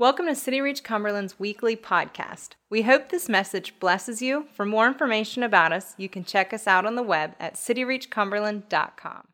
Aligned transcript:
Welcome 0.00 0.28
to 0.28 0.34
City 0.34 0.62
Reach 0.62 0.82
Cumberland's 0.82 1.38
weekly 1.38 1.76
podcast. 1.76 2.52
We 2.70 2.80
hope 2.80 3.10
this 3.10 3.28
message 3.28 3.78
blesses 3.78 4.22
you. 4.22 4.46
For 4.54 4.64
more 4.64 4.86
information 4.86 5.42
about 5.42 5.74
us, 5.74 5.92
you 5.98 6.08
can 6.08 6.24
check 6.24 6.54
us 6.54 6.66
out 6.66 6.86
on 6.86 6.94
the 6.94 7.02
web 7.02 7.34
at 7.38 7.56
cityreachcumberland.com. 7.56 9.28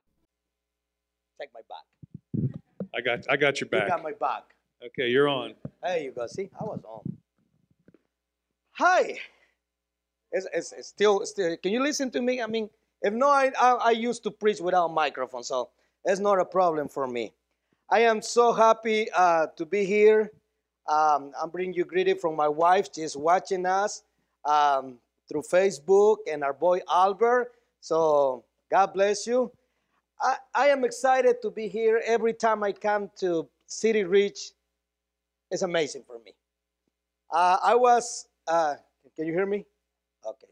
Take 1.40 1.50
my 1.54 1.60
back. 1.68 2.50
I 2.96 3.00
got 3.00 3.30
I 3.30 3.36
got 3.36 3.60
your 3.60 3.68
back. 3.68 3.84
I 3.84 3.88
got 3.90 4.02
my 4.02 4.10
back. 4.18 4.42
Okay, 4.84 5.08
you're 5.08 5.28
on. 5.28 5.54
There 5.84 5.98
you 5.98 6.10
go. 6.10 6.26
See, 6.26 6.50
I 6.60 6.64
was 6.64 6.80
on. 6.82 7.16
Hi. 8.72 9.20
It's, 10.32 10.48
it's, 10.52 10.72
it's 10.72 10.88
still, 10.88 11.24
still, 11.26 11.56
can 11.58 11.70
you 11.70 11.80
listen 11.80 12.10
to 12.10 12.20
me? 12.20 12.42
I 12.42 12.48
mean, 12.48 12.68
if 13.02 13.14
not, 13.14 13.30
I, 13.30 13.52
I, 13.56 13.72
I 13.74 13.90
used 13.92 14.24
to 14.24 14.32
preach 14.32 14.58
without 14.58 14.92
microphone, 14.92 15.44
so 15.44 15.70
it's 16.04 16.18
not 16.18 16.40
a 16.40 16.44
problem 16.44 16.88
for 16.88 17.06
me. 17.06 17.34
I 17.88 18.00
am 18.00 18.20
so 18.20 18.52
happy 18.52 19.08
uh, 19.12 19.46
to 19.58 19.64
be 19.64 19.84
here. 19.84 20.32
Um, 20.88 21.32
I'm 21.40 21.50
bringing 21.50 21.74
you 21.74 21.84
greeting 21.84 22.16
from 22.16 22.36
my 22.36 22.48
wife. 22.48 22.88
She's 22.94 23.16
watching 23.16 23.66
us 23.66 24.02
um, 24.44 24.98
through 25.28 25.42
Facebook 25.42 26.18
and 26.30 26.44
our 26.44 26.52
boy 26.52 26.80
Albert. 26.90 27.52
So 27.80 28.44
God 28.70 28.92
bless 28.94 29.26
you. 29.26 29.50
I, 30.20 30.36
I 30.54 30.66
am 30.68 30.84
excited 30.84 31.42
to 31.42 31.50
be 31.50 31.68
here 31.68 32.00
every 32.04 32.32
time 32.32 32.62
I 32.62 32.72
come 32.72 33.10
to 33.20 33.48
City 33.66 34.04
Reach. 34.04 34.52
It's 35.50 35.62
amazing 35.62 36.04
for 36.06 36.18
me. 36.24 36.32
Uh, 37.30 37.58
I 37.62 37.74
was, 37.74 38.28
uh, 38.46 38.74
can 39.14 39.26
you 39.26 39.32
hear 39.32 39.46
me? 39.46 39.64
Okay. 40.26 40.46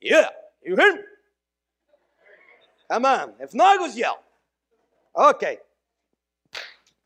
Yeah, 0.00 0.28
you 0.62 0.76
hear 0.76 0.94
me? 0.94 1.00
Come 2.90 3.04
on. 3.04 3.34
If 3.40 3.54
not, 3.54 3.80
was 3.80 3.96
yell. 3.96 4.22
Okay. 5.16 5.58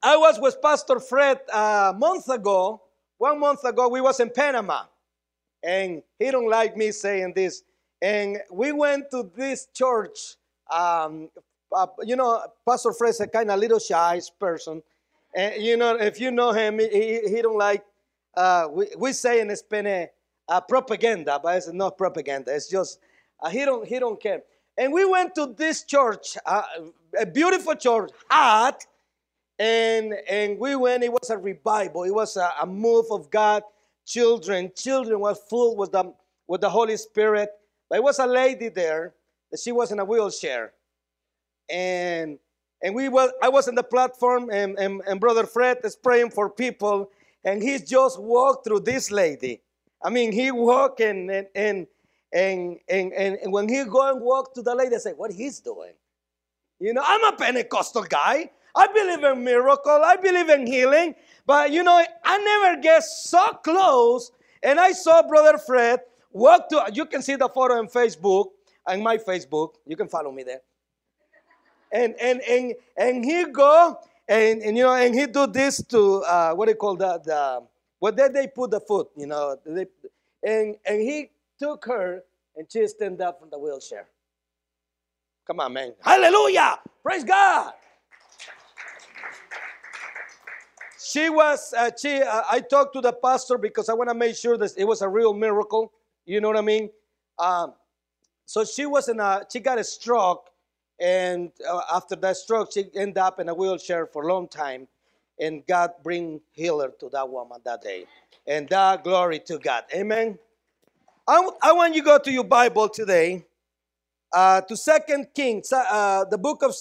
I 0.02 0.16
was 0.16 0.41
with 0.41 0.61
Pastor 0.61 0.98
Fred 0.98 1.41
a 1.52 1.95
month 1.97 2.29
ago. 2.29 2.83
One 3.19 3.38
month 3.38 3.62
ago, 3.65 3.88
we 3.88 4.01
was 4.01 4.19
in 4.19 4.30
Panama, 4.30 4.83
and 5.62 6.03
he 6.19 6.31
don't 6.33 6.50
like 6.50 6.77
me 6.77 6.91
saying 6.91 7.34
this. 7.36 7.62
And 8.00 8.39
we 8.50 8.72
went 8.72 9.12
to 9.12 9.31
this 9.36 9.69
church. 9.72 10.34
Um, 10.69 11.31
uh, 11.70 11.86
you 12.03 12.17
know, 12.17 12.42
Pastor 12.69 12.92
Fred's 12.92 13.20
a 13.20 13.28
kind 13.28 13.50
of 13.50 13.61
little 13.61 13.78
shy 13.78 14.20
person, 14.41 14.83
and 15.36 15.62
you 15.62 15.77
know, 15.77 15.94
if 15.94 16.20
you 16.20 16.33
know 16.33 16.50
him, 16.50 16.81
he, 16.81 16.89
he, 16.89 17.20
he 17.37 17.42
don't 17.42 17.59
like. 17.59 17.84
Uh, 18.37 18.66
we, 18.72 18.87
we 18.98 19.12
say 19.12 19.41
in 19.41 19.55
Spanish, 19.55 20.09
uh, 20.48 20.61
propaganda, 20.61 21.39
but 21.41 21.56
it's 21.56 21.72
not 21.72 21.97
propaganda. 21.97 22.53
It's 22.53 22.69
just 22.69 22.98
uh, 23.41 23.50
he 23.50 23.64
don't 23.64 23.87
he 23.87 24.00
don't 24.00 24.20
care. 24.20 24.42
And 24.77 24.92
we 24.92 25.05
went 25.05 25.34
to 25.37 25.55
this 25.56 25.84
church, 25.84 26.37
uh, 26.44 26.62
a 27.20 27.27
beautiful 27.27 27.75
church, 27.77 28.11
hot, 28.28 28.84
and 29.58 30.14
and 30.28 30.58
we 30.58 30.77
went. 30.77 31.03
It 31.05 31.12
was 31.12 31.31
a 31.31 31.39
revival. 31.39 32.05
It 32.05 32.14
was 32.14 32.36
a, 32.36 32.50
a 32.61 32.67
move 32.67 33.06
of 33.11 33.31
God. 33.31 33.62
Children, 34.06 34.72
children 34.77 35.20
were 35.20 35.34
full 35.34 35.77
with 35.77 35.92
the 35.92 36.12
with 36.47 36.61
the 36.61 36.70
Holy 36.70 36.97
Spirit. 36.97 37.50
But 37.89 37.97
it 37.97 38.03
was 38.03 38.19
a 38.19 38.27
lady 38.27 38.69
there. 38.69 39.14
That 39.50 39.61
she 39.61 39.72
was 39.72 39.92
in 39.92 39.98
a 39.98 40.05
wheelchair, 40.05 40.72
and 41.70 42.39
and 42.83 42.94
we 42.94 43.09
were. 43.09 43.33
I 43.42 43.48
was 43.48 43.69
on 43.69 43.75
the 43.75 43.84
platform, 43.84 44.50
and 44.50 44.78
and, 44.78 45.03
and 45.06 45.20
Brother 45.20 45.47
Fred 45.47 45.78
is 45.84 45.94
praying 45.94 46.31
for 46.31 46.48
people, 46.48 47.11
and 47.44 47.62
he 47.62 47.78
just 47.78 48.20
walked 48.20 48.66
through 48.66 48.81
this 48.81 49.11
lady. 49.11 49.61
I 50.03 50.11
mean, 50.11 50.33
he 50.33 50.50
walked 50.50 51.00
and 51.00 51.31
and 51.31 51.87
and 52.33 52.78
and, 52.89 53.12
and, 53.12 53.37
and 53.37 53.53
when 53.53 53.69
he 53.69 53.84
go 53.84 54.11
and 54.11 54.20
walk 54.20 54.55
to 54.55 54.62
the 54.62 54.75
lady, 54.75 54.94
I 54.97 54.98
say, 54.98 55.12
what 55.12 55.33
he's 55.33 55.61
doing? 55.61 55.92
You 56.81 56.94
know, 56.94 57.03
I'm 57.05 57.33
a 57.33 57.37
Pentecostal 57.37 58.05
guy. 58.05 58.50
I 58.75 58.87
believe 58.87 59.23
in 59.25 59.45
miracle. 59.45 60.01
I 60.05 60.17
believe 60.17 60.48
in 60.48 60.67
healing. 60.67 61.15
But 61.47 61.73
you 61.73 61.83
know, 61.83 62.03
I 62.25 62.39
never 62.39 62.81
get 62.81 63.03
so 63.05 63.53
close. 63.65 64.33
And 64.62 64.78
I 64.81 64.92
saw 64.92 65.23
Brother 65.27 65.59
Fred 65.59 66.01
walk 66.33 66.69
to. 66.70 66.91
You 66.93 67.05
can 67.06 67.23
see 67.23 67.37
the 67.37 67.48
photo 67.48 67.75
on 67.75 67.89
Facebook, 67.89 68.47
on 68.87 69.03
my 69.03 69.19
Facebook. 69.19 69.75
You 69.87 69.97
can 69.97 70.09
follow 70.09 70.32
me 70.32 70.43
there. 70.44 70.61
And 71.93 72.15
and 72.21 72.41
and 72.43 72.75
and 72.97 73.25
he 73.25 73.44
go 73.47 73.99
and, 74.28 74.62
and 74.62 74.77
you 74.77 74.84
know 74.84 74.94
and 74.94 75.15
he 75.15 75.27
do 75.27 75.47
this 75.47 75.82
to 75.88 76.22
uh, 76.22 76.55
what 76.55 76.66
do 76.66 76.72
you 76.72 76.77
call 76.77 76.97
that? 76.97 77.25
The 77.25 77.62
did 78.11 78.32
they 78.32 78.47
put 78.47 78.71
the 78.71 78.81
foot? 78.81 79.11
You 79.16 79.27
know, 79.27 79.56
they, 79.66 79.87
and 80.43 80.77
and 80.87 81.00
he 81.00 81.31
took 81.59 81.84
her 81.84 82.25
and 82.56 82.66
she 82.71 82.87
stand 82.88 83.21
up 83.21 83.41
from 83.41 83.50
the 83.50 83.59
wheelchair. 83.59 84.09
Come 85.47 85.61
on, 85.61 85.72
man. 85.72 85.94
Hallelujah. 86.00 86.78
Praise 87.03 87.25
God. 87.25 87.72
She 91.04 91.30
was, 91.30 91.74
uh, 91.76 91.90
she, 92.00 92.22
uh, 92.22 92.42
I 92.50 92.60
talked 92.60 92.94
to 92.94 93.00
the 93.00 93.12
pastor 93.12 93.58
because 93.58 93.88
I 93.88 93.94
want 93.94 94.10
to 94.10 94.14
make 94.14 94.36
sure 94.36 94.56
that 94.56 94.72
it 94.76 94.84
was 94.84 95.02
a 95.02 95.08
real 95.08 95.34
miracle. 95.34 95.92
You 96.24 96.40
know 96.40 96.48
what 96.48 96.56
I 96.56 96.62
mean? 96.62 96.90
Um, 97.38 97.74
so 98.46 98.64
she 98.64 98.86
was 98.86 99.08
in 99.08 99.18
a, 99.18 99.44
she 99.52 99.60
got 99.60 99.78
a 99.78 99.84
stroke. 99.84 100.48
And 101.00 101.50
uh, 101.68 101.80
after 101.92 102.14
that 102.16 102.36
stroke, 102.36 102.72
she 102.72 102.84
ended 102.94 103.18
up 103.18 103.40
in 103.40 103.48
a 103.48 103.54
wheelchair 103.54 104.06
for 104.06 104.22
a 104.22 104.26
long 104.32 104.46
time. 104.46 104.86
And 105.40 105.66
God 105.66 105.90
bring 106.04 106.40
healer 106.52 106.92
to 107.00 107.08
that 107.10 107.28
woman 107.28 107.58
that 107.64 107.82
day. 107.82 108.06
And 108.46 108.69
that 108.69 109.02
glory 109.02 109.40
to 109.40 109.58
God. 109.58 109.84
Amen. 109.94 110.38
I, 111.26 111.50
I 111.62 111.72
want 111.72 111.94
you 111.94 112.02
to 112.02 112.06
go 112.06 112.19
to 112.19 112.30
your 112.30 112.44
Bible 112.44 112.88
today, 112.88 113.44
uh, 114.32 114.60
to 114.62 114.76
Second 114.76 115.28
Kings, 115.34 115.72
uh, 115.72 116.24
the 116.30 116.38
book 116.38 116.62
of 116.62 116.74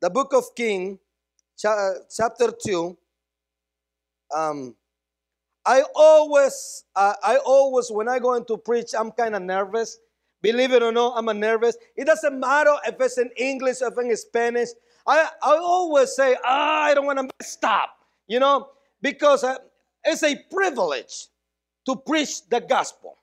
the 0.00 0.10
book 0.10 0.32
of 0.32 0.54
King, 0.56 0.98
cha- 1.56 1.94
chapter 2.16 2.52
two. 2.64 2.96
Um, 4.34 4.76
I 5.66 5.82
always, 5.94 6.84
uh, 6.96 7.14
I 7.22 7.36
always, 7.38 7.90
when 7.90 8.08
I 8.08 8.18
go 8.18 8.34
into 8.34 8.56
preach, 8.56 8.92
I'm 8.98 9.10
kind 9.12 9.34
of 9.34 9.42
nervous. 9.42 9.98
Believe 10.42 10.72
it 10.72 10.82
or 10.82 10.92
not, 10.92 11.14
I'm 11.16 11.28
a 11.28 11.34
nervous. 11.34 11.76
It 11.96 12.06
doesn't 12.06 12.38
matter 12.40 12.74
if 12.86 12.96
it's 13.00 13.18
in 13.18 13.30
English, 13.36 13.82
if 13.82 13.92
it's 13.96 13.98
in 13.98 14.16
Spanish. 14.16 14.68
I, 15.06 15.28
I 15.42 15.56
always 15.56 16.14
say, 16.16 16.36
ah, 16.44 16.84
I 16.84 16.94
don't 16.94 17.06
want 17.06 17.18
to 17.18 17.46
stop, 17.46 17.90
you 18.26 18.40
know, 18.40 18.68
because 19.02 19.44
uh, 19.44 19.58
it's 20.04 20.22
a 20.22 20.36
privilege 20.50 21.28
to 21.86 21.96
preach 21.96 22.48
the 22.48 22.60
gospel. 22.60 23.16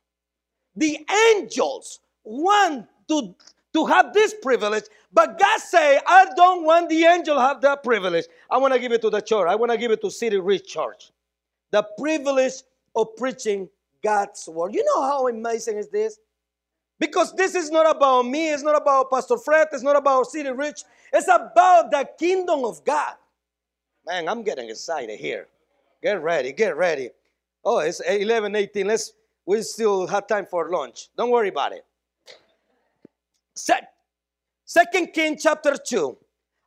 The 0.75 1.00
angels 1.35 2.00
want 2.24 2.88
to, 3.09 3.35
to 3.77 3.85
have 3.85 4.11
this 4.11 4.33
privilege, 4.41 4.85
but 5.13 5.38
God 5.39 5.59
say, 5.59 5.99
I 6.07 6.25
don't 6.35 6.63
want 6.63 6.89
the 6.89 7.03
angel 7.03 7.39
have 7.39 7.61
that 7.61 7.83
privilege. 7.83 8.25
I 8.49 8.57
want 8.57 8.73
to 8.73 8.79
give 8.79 8.91
it 8.91 9.01
to 9.03 9.11
the 9.11 9.21
church. 9.21 9.47
I 9.47 9.55
want 9.55 9.71
to 9.71 9.77
give 9.77 9.91
it 9.91 10.01
to 10.01 10.09
City 10.09 10.39
Reach 10.39 10.67
Church. 10.67 11.11
The 11.69 11.85
privilege 11.97 12.63
of 12.95 13.15
preaching 13.15 13.69
God's 14.03 14.47
word. 14.47 14.73
You 14.73 14.83
know 14.83 15.01
how 15.03 15.27
amazing 15.27 15.77
is 15.77 15.89
this? 15.89 16.17
Because 16.99 17.35
this 17.35 17.53
is 17.53 17.69
not 17.69 17.88
about 17.95 18.23
me, 18.23 18.51
it's 18.51 18.63
not 18.63 18.75
about 18.81 19.11
Pastor 19.11 19.38
Fred, 19.38 19.67
it's 19.71 19.83
not 19.83 19.95
about 19.95 20.25
City 20.25 20.49
Reach, 20.49 20.81
it's 21.13 21.27
about 21.27 21.91
the 21.91 22.09
kingdom 22.17 22.65
of 22.65 22.83
God. 22.83 23.13
Man, 24.07 24.27
I'm 24.27 24.41
getting 24.41 24.69
excited 24.69 25.19
here. 25.19 25.47
Get 26.01 26.23
ready, 26.23 26.51
get 26.51 26.75
ready. 26.75 27.11
Oh, 27.63 27.79
it's 27.79 27.99
11, 27.99 28.55
18. 28.55 28.88
Let's 28.88 29.13
we 29.45 29.61
still 29.61 30.07
have 30.07 30.25
time 30.25 30.47
for 30.47 30.69
lunch. 30.69 31.09
Don't 31.15 31.29
worry 31.29 31.49
about 31.49 31.73
it. 31.73 31.85
Se- 33.57 33.88
Second 34.66 35.13
King 35.13 35.38
chapter 35.40 35.75
2. 35.78 36.18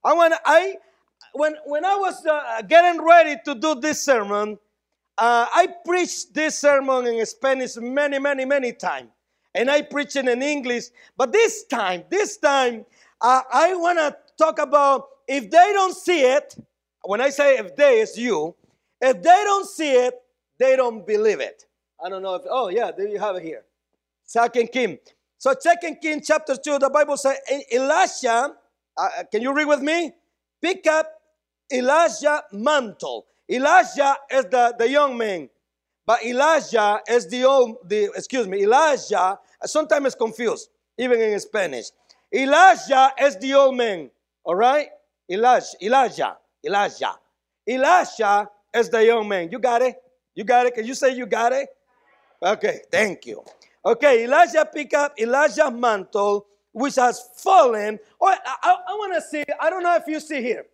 I 0.05 0.15
want 0.15 0.35
I 0.45 0.77
when 1.35 1.55
when 1.67 1.85
I 1.85 1.97
was 1.97 2.25
uh, 2.27 2.63
getting 2.63 3.03
ready 3.05 3.37
to 3.45 3.55
do 3.55 3.75
this 3.77 4.03
sermon, 4.03 4.59
uh, 5.19 5.47
I 5.53 5.69
preached 5.85 6.35
this 6.35 6.59
sermon 6.59 7.07
in 7.07 7.25
Spanish 7.27 7.77
many, 7.77 8.19
many, 8.19 8.45
many 8.45 8.73
times. 8.73 9.11
And 9.55 9.71
I 9.71 9.83
preach 9.83 10.17
it 10.17 10.29
in 10.29 10.43
English. 10.43 10.85
But 11.17 11.33
this 11.33 11.65
time, 11.65 12.05
this 12.09 12.39
time, 12.39 12.87
uh, 13.21 13.43
I 13.53 13.75
want 13.75 13.99
to 13.99 14.17
talk 14.39 14.59
about 14.59 15.09
if 15.29 15.51
they 15.51 15.73
don't 15.73 15.95
see 15.95 16.23
it, 16.23 16.57
when 17.03 17.21
I 17.21 17.31
say 17.31 17.59
if 17.59 17.77
they, 17.77 18.01
it's 18.01 18.17
you, 18.17 18.55
if 19.01 19.23
they 19.23 19.43
don't 19.45 19.69
see 19.69 19.93
it, 19.93 20.15
they 20.59 20.77
don't 20.77 21.07
believe 21.07 21.41
it. 21.41 21.65
I 22.05 22.09
don't 22.09 22.23
know 22.23 22.37
if, 22.37 22.43
oh 22.49 22.69
yeah, 22.69 22.91
there 22.97 23.09
you 23.09 23.19
have 23.19 23.37
it 23.37 23.43
here. 23.43 23.65
Second 24.25 24.73
King. 24.73 24.99
So 25.41 25.55
Second 25.59 26.03
King 26.03 26.21
chapter 26.23 26.55
2, 26.55 26.81
the 26.81 26.91
Bible 26.91 27.17
says 27.17 27.39
Elisha, 27.73 28.55
uh, 28.95 29.09
can 29.33 29.41
you 29.41 29.55
read 29.55 29.65
with 29.65 29.81
me? 29.81 30.13
Pick 30.61 30.87
up 30.87 31.11
Elijah 31.73 32.43
mantle. 32.53 33.25
Elijah 33.51 34.17
is 34.31 34.45
the, 34.45 34.75
the 34.79 34.87
young 34.87 35.17
man. 35.17 35.49
But 36.05 36.27
Elijah 36.27 37.01
is 37.09 37.27
the 37.27 37.45
old, 37.45 37.79
the, 37.89 38.11
excuse 38.15 38.47
me, 38.47 38.65
Elijah, 38.65 39.39
sometimes 39.65 40.07
it's 40.09 40.15
confused, 40.15 40.69
even 40.99 41.19
in 41.19 41.41
Spanish. 41.41 41.87
Elijah 42.35 43.11
is 43.19 43.39
the 43.39 43.55
old 43.55 43.79
man, 43.79 44.11
all 44.45 44.57
right? 44.57 44.89
Elijah, 45.31 45.65
Elijah, 45.83 46.37
Elijah. 46.63 47.15
Elijah 47.67 48.47
is 48.75 48.91
the 48.91 49.07
young 49.07 49.27
man. 49.27 49.49
You 49.51 49.59
got 49.59 49.81
it? 49.81 49.97
You 50.35 50.45
got 50.45 50.67
it? 50.67 50.75
Can 50.75 50.85
you 50.85 50.95
say 50.95 51.17
you 51.17 51.25
got 51.25 51.53
it? 51.53 51.71
Okay, 52.43 52.81
thank 52.93 53.25
you. 53.25 53.43
Okay, 53.85 54.25
Elijah 54.25 54.69
pick 54.73 54.93
up 54.95 55.19
Elijah's 55.19 55.73
mantle, 55.73 56.47
which 56.73 56.97
has 56.97 57.21
fallen. 57.37 57.99
Oh, 58.21 58.27
I, 58.29 58.37
I, 58.63 58.77
I 58.89 58.93
want 58.95 59.15
to 59.15 59.23
see, 59.23 59.43
I 59.61 59.71
don't 59.71 59.83
know 59.83 59.97
if 59.97 60.07
you 60.07 60.21
see 60.21 60.43
here. 60.43 60.67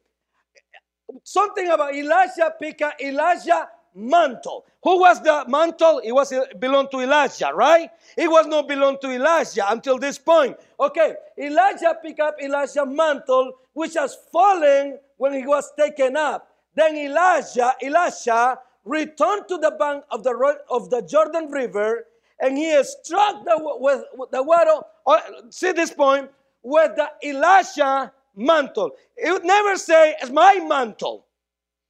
Something 1.22 1.68
about 1.68 1.94
Elijah 1.94 2.52
pick 2.60 2.82
up 2.82 2.94
Elijah 3.00 3.68
mantle. 3.94 4.66
Who 4.82 5.00
was 5.00 5.22
the 5.22 5.44
mantle? 5.48 6.00
It 6.04 6.12
was 6.12 6.32
belonged 6.58 6.90
to 6.92 7.00
Elijah, 7.00 7.50
right? 7.54 7.90
It 8.16 8.28
was 8.28 8.46
not 8.46 8.68
belong 8.68 8.98
to 9.02 9.10
Elijah 9.10 9.70
until 9.70 9.98
this 9.98 10.18
point. 10.18 10.56
Okay, 10.78 11.14
Elijah 11.38 11.96
picked 12.02 12.20
up 12.20 12.36
Elijah's 12.42 12.78
mantle, 12.86 13.52
which 13.72 13.94
has 13.94 14.16
fallen 14.32 14.98
when 15.16 15.32
he 15.32 15.46
was 15.46 15.72
taken 15.78 16.16
up. 16.16 16.48
Then 16.74 16.96
Elijah, 16.96 17.74
Elisha 17.82 18.58
returned 18.84 19.48
to 19.48 19.58
the 19.58 19.72
bank 19.78 20.04
of 20.10 20.22
the 20.22 20.58
of 20.70 20.90
the 20.90 21.02
Jordan 21.02 21.50
River, 21.50 22.04
and 22.40 22.56
he 22.56 22.82
struck 22.84 23.44
the 23.44 23.56
with, 23.80 24.04
with 24.14 24.30
the 24.30 24.42
water. 24.42 24.80
Uh, 25.06 25.20
see 25.50 25.72
this 25.72 25.92
point 25.92 26.30
with 26.62 26.92
the 26.96 27.08
Elisha 27.24 28.12
mantle. 28.34 28.92
It 29.16 29.30
would 29.30 29.44
never 29.44 29.76
say, 29.76 30.16
"It's 30.20 30.30
my 30.30 30.60
mantle." 30.66 31.26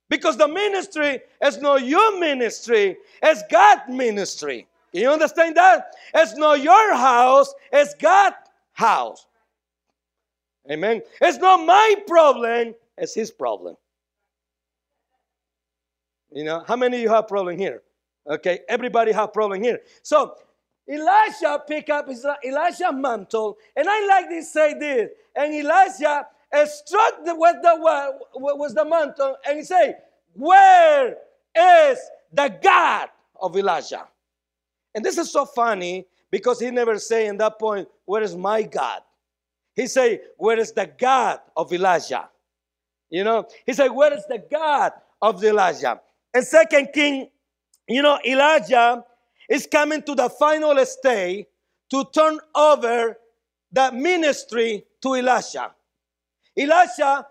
Because 0.08 0.36
the 0.36 0.46
ministry 0.46 1.20
is 1.42 1.58
not 1.58 1.84
your 1.84 2.18
ministry, 2.20 2.96
it's 3.22 3.42
God's 3.50 3.88
ministry. 3.88 4.68
You 4.92 5.10
understand 5.10 5.56
that? 5.56 5.94
It's 6.14 6.36
not 6.36 6.62
your 6.62 6.94
house, 6.94 7.52
it's 7.72 7.94
God's 7.94 8.36
house. 8.72 9.26
Amen. 10.70 11.02
It's 11.20 11.38
not 11.38 11.64
my 11.66 11.96
problem, 12.06 12.74
it's 12.96 13.14
his 13.14 13.30
problem. 13.30 13.76
You 16.32 16.44
know, 16.44 16.64
how 16.66 16.76
many 16.76 16.98
of 16.98 17.02
you 17.02 17.08
have 17.08 17.28
problem 17.28 17.58
here? 17.58 17.82
Okay, 18.28 18.60
everybody 18.68 19.12
have 19.12 19.32
problem 19.32 19.62
here. 19.62 19.80
So 20.02 20.34
Elisha 20.88 21.62
pick 21.66 21.88
up 21.90 22.08
his 22.08 22.26
Elisha 22.44 22.92
mantle, 22.92 23.56
and 23.76 23.86
I 23.88 24.06
like 24.06 24.28
this 24.28 24.52
say 24.52 24.74
this. 24.74 25.10
And 25.34 25.54
Elisha 25.54 26.26
struck 26.66 27.24
the, 27.24 27.34
with 27.34 27.56
the 27.62 27.76
was 28.34 28.74
the 28.74 28.84
mantle, 28.84 29.36
and 29.46 29.58
he 29.58 29.64
say, 29.64 29.96
"Where 30.32 31.16
is 31.56 31.98
the 32.32 32.56
God 32.62 33.08
of 33.40 33.56
Elijah?" 33.56 34.08
And 34.94 35.04
this 35.04 35.18
is 35.18 35.30
so 35.30 35.44
funny 35.44 36.06
because 36.30 36.58
he 36.60 36.70
never 36.70 36.98
say 36.98 37.26
in 37.26 37.36
that 37.38 37.58
point, 37.58 37.88
"Where 38.04 38.22
is 38.22 38.36
my 38.36 38.62
God?" 38.62 39.02
He 39.74 39.86
say, 39.86 40.20
"Where 40.36 40.58
is 40.58 40.72
the 40.72 40.86
God 40.86 41.40
of 41.56 41.72
Elijah?" 41.72 42.28
You 43.10 43.22
know, 43.22 43.46
he 43.64 43.72
said, 43.72 43.88
"Where 43.88 44.12
is 44.12 44.24
the 44.26 44.38
God 44.50 44.92
of 45.22 45.42
Elijah?" 45.44 46.00
And 46.34 46.44
Second 46.44 46.88
King, 46.92 47.30
you 47.88 48.02
know, 48.02 48.18
Elijah 48.26 49.04
is 49.48 49.66
coming 49.70 50.02
to 50.02 50.14
the 50.14 50.28
final 50.28 50.84
stage 50.84 51.46
to 51.90 52.04
turn 52.12 52.38
over 52.54 53.16
the 53.70 53.92
ministry 53.92 54.84
to 55.02 55.14
Elisha. 55.14 55.72
Elisha 56.56 57.26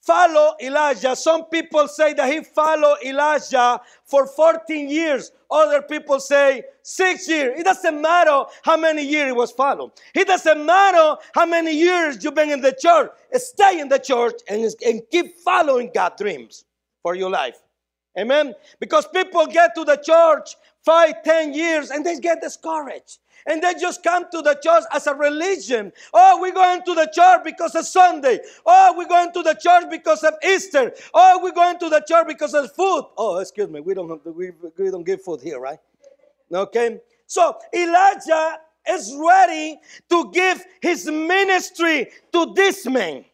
follow 0.00 0.54
Elijah. 0.60 1.14
Some 1.14 1.44
people 1.44 1.86
say 1.86 2.14
that 2.14 2.32
he 2.32 2.42
followed 2.42 2.98
Elijah 3.04 3.80
for 4.04 4.26
14 4.26 4.88
years. 4.88 5.30
Other 5.50 5.82
people 5.82 6.20
say 6.20 6.62
six 6.82 7.28
years. 7.28 7.60
It 7.60 7.64
doesn't 7.64 8.00
matter 8.00 8.44
how 8.62 8.76
many 8.76 9.04
years 9.04 9.26
he 9.26 9.32
was 9.32 9.52
followed. 9.52 9.92
It 10.14 10.26
doesn't 10.26 10.64
matter 10.64 11.20
how 11.34 11.46
many 11.46 11.72
years 11.76 12.22
you've 12.24 12.34
been 12.34 12.50
in 12.50 12.60
the 12.60 12.72
church. 12.72 13.10
Stay 13.34 13.80
in 13.80 13.88
the 13.88 13.98
church 13.98 14.40
and, 14.48 14.64
and 14.84 15.02
keep 15.10 15.36
following 15.38 15.90
God's 15.92 16.22
dreams 16.22 16.64
for 17.02 17.14
your 17.14 17.30
life. 17.30 17.60
Amen. 18.18 18.54
Because 18.78 19.06
people 19.08 19.46
get 19.46 19.74
to 19.74 19.84
the 19.84 19.96
church 19.96 20.56
five, 20.84 21.22
ten 21.22 21.52
years 21.52 21.90
and 21.90 22.04
they 22.04 22.18
get 22.18 22.40
discouraged. 22.40 23.18
And 23.46 23.62
they 23.62 23.72
just 23.74 24.02
come 24.02 24.26
to 24.32 24.42
the 24.42 24.54
church 24.62 24.84
as 24.92 25.06
a 25.06 25.14
religion. 25.14 25.92
Oh, 26.12 26.38
we're 26.40 26.52
going 26.52 26.82
to 26.84 26.94
the 26.94 27.10
church 27.12 27.40
because 27.42 27.74
of 27.74 27.86
Sunday. 27.86 28.40
Oh, 28.66 28.94
we're 28.96 29.08
going 29.08 29.32
to 29.32 29.42
the 29.42 29.54
church 29.54 29.84
because 29.90 30.22
of 30.24 30.34
Easter. 30.44 30.92
Oh, 31.14 31.40
we're 31.42 31.52
going 31.52 31.78
to 31.78 31.88
the 31.88 32.04
church 32.06 32.26
because 32.28 32.52
of 32.52 32.70
food. 32.74 33.04
Oh, 33.16 33.38
excuse 33.38 33.70
me, 33.70 33.80
we 33.80 33.94
don't 33.94 34.24
we, 34.36 34.50
we 34.76 34.90
don't 34.90 35.04
give 35.04 35.22
food 35.22 35.40
here, 35.40 35.58
right? 35.58 35.78
Okay. 36.52 37.00
So 37.26 37.56
Elijah 37.74 38.58
is 38.88 39.16
ready 39.18 39.78
to 40.10 40.30
give 40.32 40.62
his 40.82 41.06
ministry 41.06 42.08
to 42.32 42.52
this 42.54 42.86
man. 42.86 43.24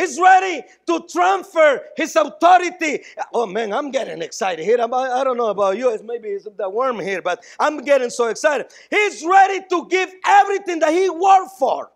He's 0.00 0.18
ready 0.18 0.62
to 0.86 1.04
transfer 1.12 1.82
his 1.94 2.16
authority. 2.16 3.02
Oh 3.34 3.44
man, 3.46 3.72
I'm 3.72 3.90
getting 3.90 4.22
excited 4.22 4.64
here. 4.64 4.78
I 4.80 5.24
don't 5.24 5.36
know 5.36 5.48
about 5.48 5.76
you. 5.76 5.90
It's 5.90 6.02
maybe 6.02 6.30
it's 6.30 6.48
the 6.56 6.70
worm 6.70 6.98
here, 6.98 7.20
but 7.20 7.44
I'm 7.58 7.84
getting 7.84 8.08
so 8.08 8.28
excited. 8.28 8.68
He's 8.88 9.22
ready 9.24 9.60
to 9.68 9.86
give 9.88 10.10
everything 10.26 10.78
that 10.78 10.92
he 10.92 11.10
worked 11.10 11.52
for. 11.58 11.90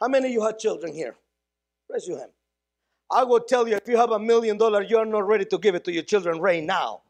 How 0.00 0.08
many 0.08 0.26
of 0.26 0.32
you 0.32 0.42
have 0.42 0.58
children 0.58 0.92
here? 0.92 1.14
Raise 1.88 2.08
your 2.08 2.18
hand. 2.18 2.32
I 3.12 3.22
will 3.22 3.40
tell 3.40 3.68
you 3.68 3.76
if 3.76 3.86
you 3.86 3.96
have 3.96 4.10
a 4.10 4.18
million 4.18 4.58
dollars, 4.58 4.90
you 4.90 4.98
are 4.98 5.06
not 5.06 5.28
ready 5.28 5.44
to 5.44 5.58
give 5.58 5.76
it 5.76 5.84
to 5.84 5.92
your 5.92 6.02
children 6.02 6.40
right 6.40 6.64
now. 6.64 7.02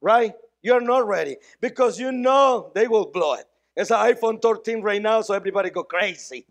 Right? 0.00 0.34
You're 0.62 0.80
not 0.80 1.06
ready 1.06 1.36
because 1.60 2.00
you 2.00 2.10
know 2.10 2.72
they 2.74 2.88
will 2.88 3.06
blow 3.06 3.34
it. 3.34 3.44
It's 3.76 3.90
an 3.92 3.98
iPhone 3.98 4.42
13 4.42 4.82
right 4.82 5.00
now, 5.00 5.20
so 5.20 5.32
everybody 5.32 5.70
go 5.70 5.84
crazy. 5.84 6.46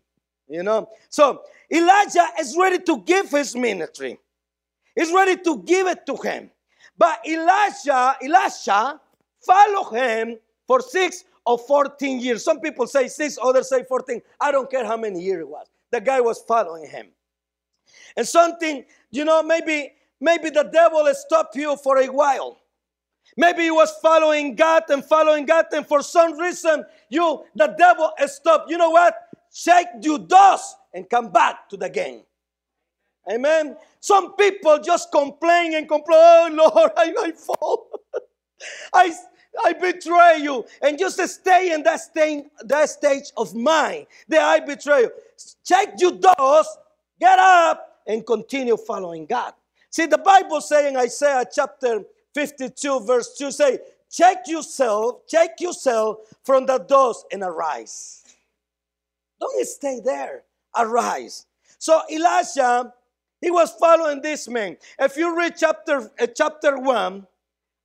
You 0.53 0.61
know? 0.61 0.87
So 1.09 1.41
Elijah 1.71 2.27
is 2.39 2.55
ready 2.55 2.77
to 2.77 2.99
give 2.99 3.31
his 3.31 3.55
ministry. 3.55 4.19
He's 4.95 5.11
ready 5.11 5.35
to 5.37 5.63
give 5.63 5.87
it 5.87 6.05
to 6.05 6.15
him. 6.15 6.51
But 6.95 7.19
Elijah, 7.27 8.15
Elisha 8.21 9.01
followed 9.39 9.97
him 9.97 10.37
for 10.67 10.79
six 10.79 11.23
or 11.43 11.57
14 11.57 12.19
years. 12.19 12.43
Some 12.45 12.59
people 12.59 12.85
say 12.85 13.07
six, 13.07 13.39
others 13.41 13.67
say 13.67 13.83
14. 13.83 14.21
I 14.39 14.51
don't 14.51 14.69
care 14.69 14.85
how 14.85 14.95
many 14.95 15.21
years 15.21 15.41
it 15.41 15.49
was. 15.49 15.65
The 15.91 15.99
guy 15.99 16.21
was 16.21 16.43
following 16.47 16.87
him. 16.87 17.07
And 18.15 18.27
something, 18.27 18.85
you 19.09 19.25
know, 19.25 19.41
maybe 19.41 19.91
maybe 20.21 20.51
the 20.51 20.69
devil 20.71 21.11
stopped 21.13 21.55
you 21.55 21.75
for 21.77 21.97
a 21.97 22.07
while. 22.07 22.59
Maybe 23.37 23.63
you 23.63 23.73
was 23.73 23.91
following 24.03 24.53
God 24.53 24.83
and 24.89 25.03
following 25.03 25.47
God, 25.47 25.65
and 25.71 25.87
for 25.87 26.03
some 26.03 26.37
reason 26.37 26.85
you 27.09 27.43
the 27.55 27.73
devil 27.75 28.11
stopped. 28.27 28.69
You 28.69 28.77
know 28.77 28.91
what? 28.91 29.15
Shake 29.53 29.87
your 30.01 30.17
dust 30.17 30.77
and 30.93 31.07
come 31.07 31.31
back 31.31 31.69
to 31.69 31.77
the 31.77 31.89
game. 31.89 32.23
Amen. 33.31 33.77
Some 33.99 34.33
people 34.35 34.79
just 34.79 35.11
complain 35.11 35.75
and 35.75 35.87
complain, 35.87 36.17
oh 36.19 36.71
Lord, 36.73 36.91
I, 36.97 37.13
I 37.21 37.31
fall. 37.31 37.87
I, 38.93 39.13
I 39.63 39.73
betray 39.73 40.39
you. 40.41 40.65
And 40.81 40.97
just 40.97 41.19
stay 41.29 41.71
in 41.71 41.83
that, 41.83 42.01
state, 42.01 42.45
that 42.65 42.89
stage 42.89 43.25
of 43.37 43.53
mind 43.53 44.07
that 44.27 44.41
I 44.41 44.59
betray 44.59 45.01
you. 45.01 45.11
Check 45.63 45.93
your 45.99 46.13
doors, 46.13 46.67
get 47.19 47.37
up, 47.37 47.99
and 48.07 48.25
continue 48.25 48.75
following 48.75 49.27
God. 49.27 49.53
See, 49.91 50.07
the 50.07 50.17
Bible 50.17 50.61
saying 50.61 50.97
Isaiah 50.97 51.45
chapter 51.49 52.03
52, 52.33 53.01
verse 53.01 53.37
2 53.37 53.51
say, 53.51 53.79
check 54.09 54.47
yourself, 54.47 55.27
check 55.27 55.59
yourself 55.59 56.17
from 56.43 56.65
the 56.65 56.79
doors 56.79 57.23
and 57.31 57.43
arise. 57.43 58.22
Don't 59.43 59.67
stay 59.67 59.99
there 59.99 60.43
arise. 60.77 61.45
So 61.77 62.01
Elijah, 62.09 62.93
he 63.41 63.51
was 63.51 63.73
following 63.73 64.21
this 64.21 64.47
man. 64.47 64.77
If 64.97 65.17
you 65.17 65.37
read 65.37 65.55
chapter 65.57 66.09
uh, 66.17 66.27
chapter 66.27 66.77
one, 66.77 67.27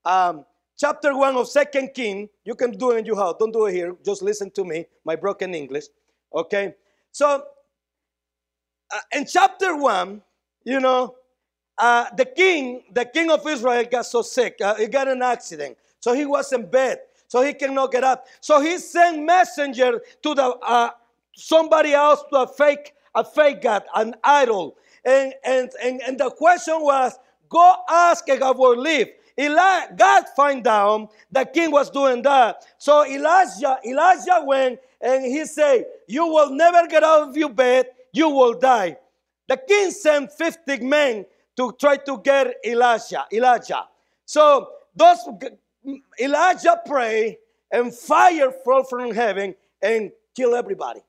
um, 0.05 0.45
chapter 0.79 1.17
one 1.17 1.35
of 1.35 1.49
Second 1.49 1.95
King, 1.95 2.29
you 2.45 2.55
can 2.55 2.71
do 2.71 2.93
it 2.93 2.99
in 2.99 3.07
your 3.07 3.17
house. 3.17 3.35
Don't 3.41 3.53
do 3.53 3.67
it 3.67 3.73
here. 3.73 3.97
Just 4.05 4.23
listen 4.23 4.51
to 4.53 4.65
me, 4.65 4.87
my 5.05 5.17
broken 5.17 5.53
English. 5.53 5.87
Okay. 6.33 6.75
So 7.11 7.45
uh, 8.93 9.01
in 9.17 9.27
chapter 9.27 9.77
one, 9.77 10.23
you 10.65 10.79
know, 10.79 11.17
uh, 11.77 12.07
the 12.17 12.25
king, 12.25 12.85
the 12.93 13.05
king 13.05 13.33
of 13.33 13.45
Israel, 13.49 13.85
got 13.91 14.07
so 14.07 14.23
sick. 14.23 14.59
Uh, 14.63 14.77
he 14.77 14.87
got 14.87 15.09
an 15.09 15.23
accident, 15.23 15.77
so 15.99 16.13
he 16.13 16.25
was 16.25 16.53
in 16.53 16.71
bed, 16.71 17.01
so 17.27 17.43
he 17.43 17.53
cannot 17.53 17.91
get 17.91 18.05
up. 18.05 18.27
So 18.41 18.61
he 18.61 18.79
sent 18.79 19.25
messenger 19.25 20.01
to 20.23 20.35
the 20.35 20.45
uh, 20.45 20.91
somebody 21.39 21.95
else 21.95 22.23
to 22.31 22.41
a 22.41 22.47
fake, 22.47 22.93
a 23.15 23.25
fake 23.25 23.63
God, 23.63 23.85
an 23.95 24.15
idol. 24.25 24.77
And, 25.05 25.33
and, 25.45 25.71
and, 25.83 26.03
and 26.03 26.19
the 26.19 26.31
question 26.31 26.75
was, 26.81 27.19
go 27.49 27.75
ask 27.89 28.29
and 28.29 28.43
I 28.43 28.51
will 28.51 28.77
leave. 28.77 29.09
Eli, 29.39 29.87
God 29.97 30.25
find 30.35 30.67
out 30.67 31.13
the 31.31 31.45
king 31.45 31.71
was 31.71 31.91
doing 31.91 32.23
that. 32.23 32.67
So 32.77 33.07
Elijah, 33.07 33.79
Elijah 33.87 34.43
went 34.45 34.81
and 35.01 35.25
he 35.25 35.45
said, 35.45 35.85
You 36.09 36.27
will 36.27 36.51
never 36.51 36.89
get 36.89 37.05
out 37.05 37.29
of 37.29 37.37
your 37.37 37.51
bed, 37.51 37.87
you 38.13 38.29
will 38.29 38.55
die. 38.55 38.97
The 39.47 39.57
king 39.57 39.93
sent 39.93 40.33
50 40.33 40.81
men 40.81 41.25
to 41.57 41.73
try 41.79 41.99
to 41.99 42.19
get 42.19 42.55
Elijah. 42.67 43.27
Elijah. 43.33 43.85
So 44.25 44.71
those 44.97 45.19
Elijah 46.21 46.81
pray 46.85 47.39
and 47.71 47.95
fire 47.95 48.51
fall 48.65 48.83
from 48.83 49.13
heaven 49.13 49.55
and 49.81 50.11
kill 50.35 50.57
everybody 50.57 51.01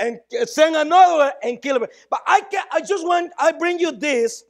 and 0.00 0.20
send 0.48 0.76
another 0.76 1.34
and 1.44 1.62
kill 1.62 1.82
it. 1.82 1.90
But 2.10 2.22
I 2.26 2.42
can 2.42 2.64
I 2.72 2.80
just 2.80 3.06
want 3.06 3.32
I 3.38 3.52
bring 3.52 3.80
you 3.80 3.92
this 3.92 4.44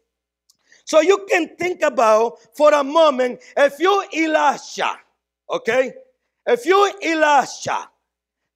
so 0.86 1.00
you 1.00 1.26
can 1.30 1.56
think 1.56 1.82
about 1.82 2.38
for 2.56 2.74
a 2.74 2.84
moment 2.84 3.40
if 3.56 3.78
you 3.80 4.04
Elisha, 4.14 4.98
okay? 5.50 5.94
If 6.46 6.66
you 6.66 6.92
Elisha, 7.02 7.88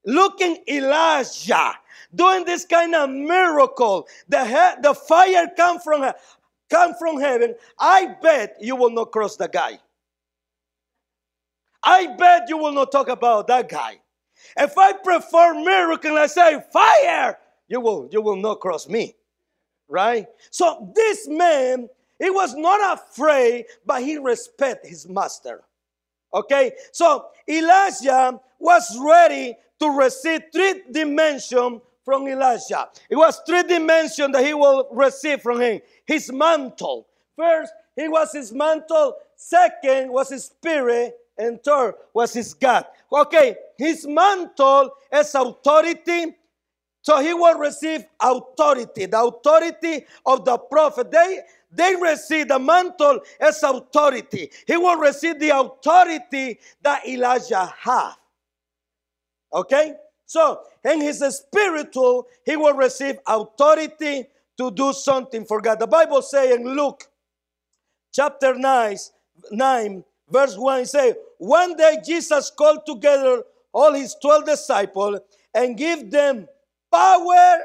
looking 0.07 0.59
Elijah, 0.69 1.75
doing 2.15 2.45
this 2.45 2.65
kind 2.65 2.95
of 2.95 3.11
miracle, 3.11 4.09
the, 4.29 4.79
the 4.83 4.95
fire 4.95 5.49
come 5.57 5.81
from 5.81 6.11
come 6.71 6.95
from 6.99 7.21
heaven, 7.21 7.55
I 7.79 8.17
bet 8.23 8.57
you 8.61 8.77
will 8.77 8.91
not 8.91 9.13
cross 9.13 9.37
the 9.37 9.49
guy. 9.49 9.79
I 11.85 12.09
bet 12.17 12.49
you 12.49 12.59
will 12.59 12.73
not 12.73 12.93
talk 12.93 13.09
about 13.09 13.47
that 13.49 13.69
guy. 13.69 14.01
If 14.57 14.77
I 14.77 14.93
perform 14.93 15.65
miracle 15.65 16.17
I 16.17 16.27
say 16.27 16.63
fire, 16.73 17.39
you 17.69 17.81
will 17.81 18.09
you 18.11 18.21
will 18.23 18.37
not 18.37 18.61
cross 18.61 18.89
me. 18.89 19.15
Right? 19.89 20.27
So 20.51 20.93
this 20.95 21.29
man, 21.29 21.89
he 22.19 22.31
was 22.31 22.55
not 22.55 22.99
afraid, 22.99 23.67
but 23.85 24.03
he 24.03 24.19
respect 24.19 24.87
his 24.87 25.09
master. 25.09 25.63
Okay? 26.33 26.73
So 26.93 27.27
Elijah 27.49 28.41
was 28.59 28.99
ready 28.99 29.57
to 29.81 29.89
receive 29.91 30.43
three 30.53 30.83
dimension 30.91 31.81
from 32.05 32.29
Elijah. 32.29 32.89
It 33.09 33.17
was 33.17 33.41
three 33.47 33.63
dimension 33.63 34.33
that 34.33 34.45
he 34.45 34.55
will 34.55 34.89
receive 34.93 35.43
from 35.43 35.61
him. 35.61 35.81
His 36.07 36.31
mantle. 36.33 37.07
First, 37.37 37.73
he 37.97 38.09
was 38.09 38.33
his 38.33 38.53
mantle. 38.53 39.17
Second 39.37 40.11
was 40.11 40.31
his 40.31 40.45
spirit 40.47 41.17
and 41.37 41.63
third 41.63 41.95
was 42.13 42.33
his 42.33 42.55
God. 42.55 42.87
Okay, 43.13 43.57
his 43.77 44.07
mantle 44.07 44.91
is 45.13 45.35
authority. 45.35 46.37
So 47.03 47.21
he 47.21 47.35
will 47.35 47.59
receive 47.59 48.05
authority, 48.21 49.07
the 49.07 49.23
authority 49.23 50.07
of 50.25 50.45
the 50.45 50.57
prophet. 50.57 51.11
They, 51.11 51.41
they 51.71 51.95
receive 51.97 52.49
the 52.49 52.59
mantle 52.59 53.21
as 53.39 53.63
authority. 53.63 54.51
He 54.67 54.77
will 54.77 54.97
receive 54.97 55.39
the 55.39 55.51
authority 55.51 56.59
that 56.81 57.07
Elijah 57.07 57.73
had. 57.79 58.15
Okay? 59.53 59.95
So, 60.25 60.61
in 60.83 61.03
his 61.03 61.19
spiritual, 61.19 62.27
he 62.45 62.57
will 62.57 62.75
receive 62.75 63.19
authority 63.27 64.27
to 64.57 64.71
do 64.71 64.93
something 64.93 65.45
for 65.45 65.61
God. 65.61 65.81
The 65.81 65.87
Bible 65.87 66.23
says 66.23 66.57
in 66.57 66.75
Luke 66.75 67.05
chapter 68.13 68.55
9, 68.55 68.97
9 69.51 70.05
verse 70.29 70.57
1, 70.57 70.81
it 70.81 70.89
says, 70.89 71.15
One 71.39 71.77
day 71.77 71.99
Jesus 72.05 72.51
called 72.51 72.87
together 72.87 73.43
all 73.73 73.93
his 73.93 74.15
12 74.21 74.47
disciples 74.47 75.21
and 75.53 75.77
give 75.77 76.11
them 76.11 76.47
power 76.93 77.59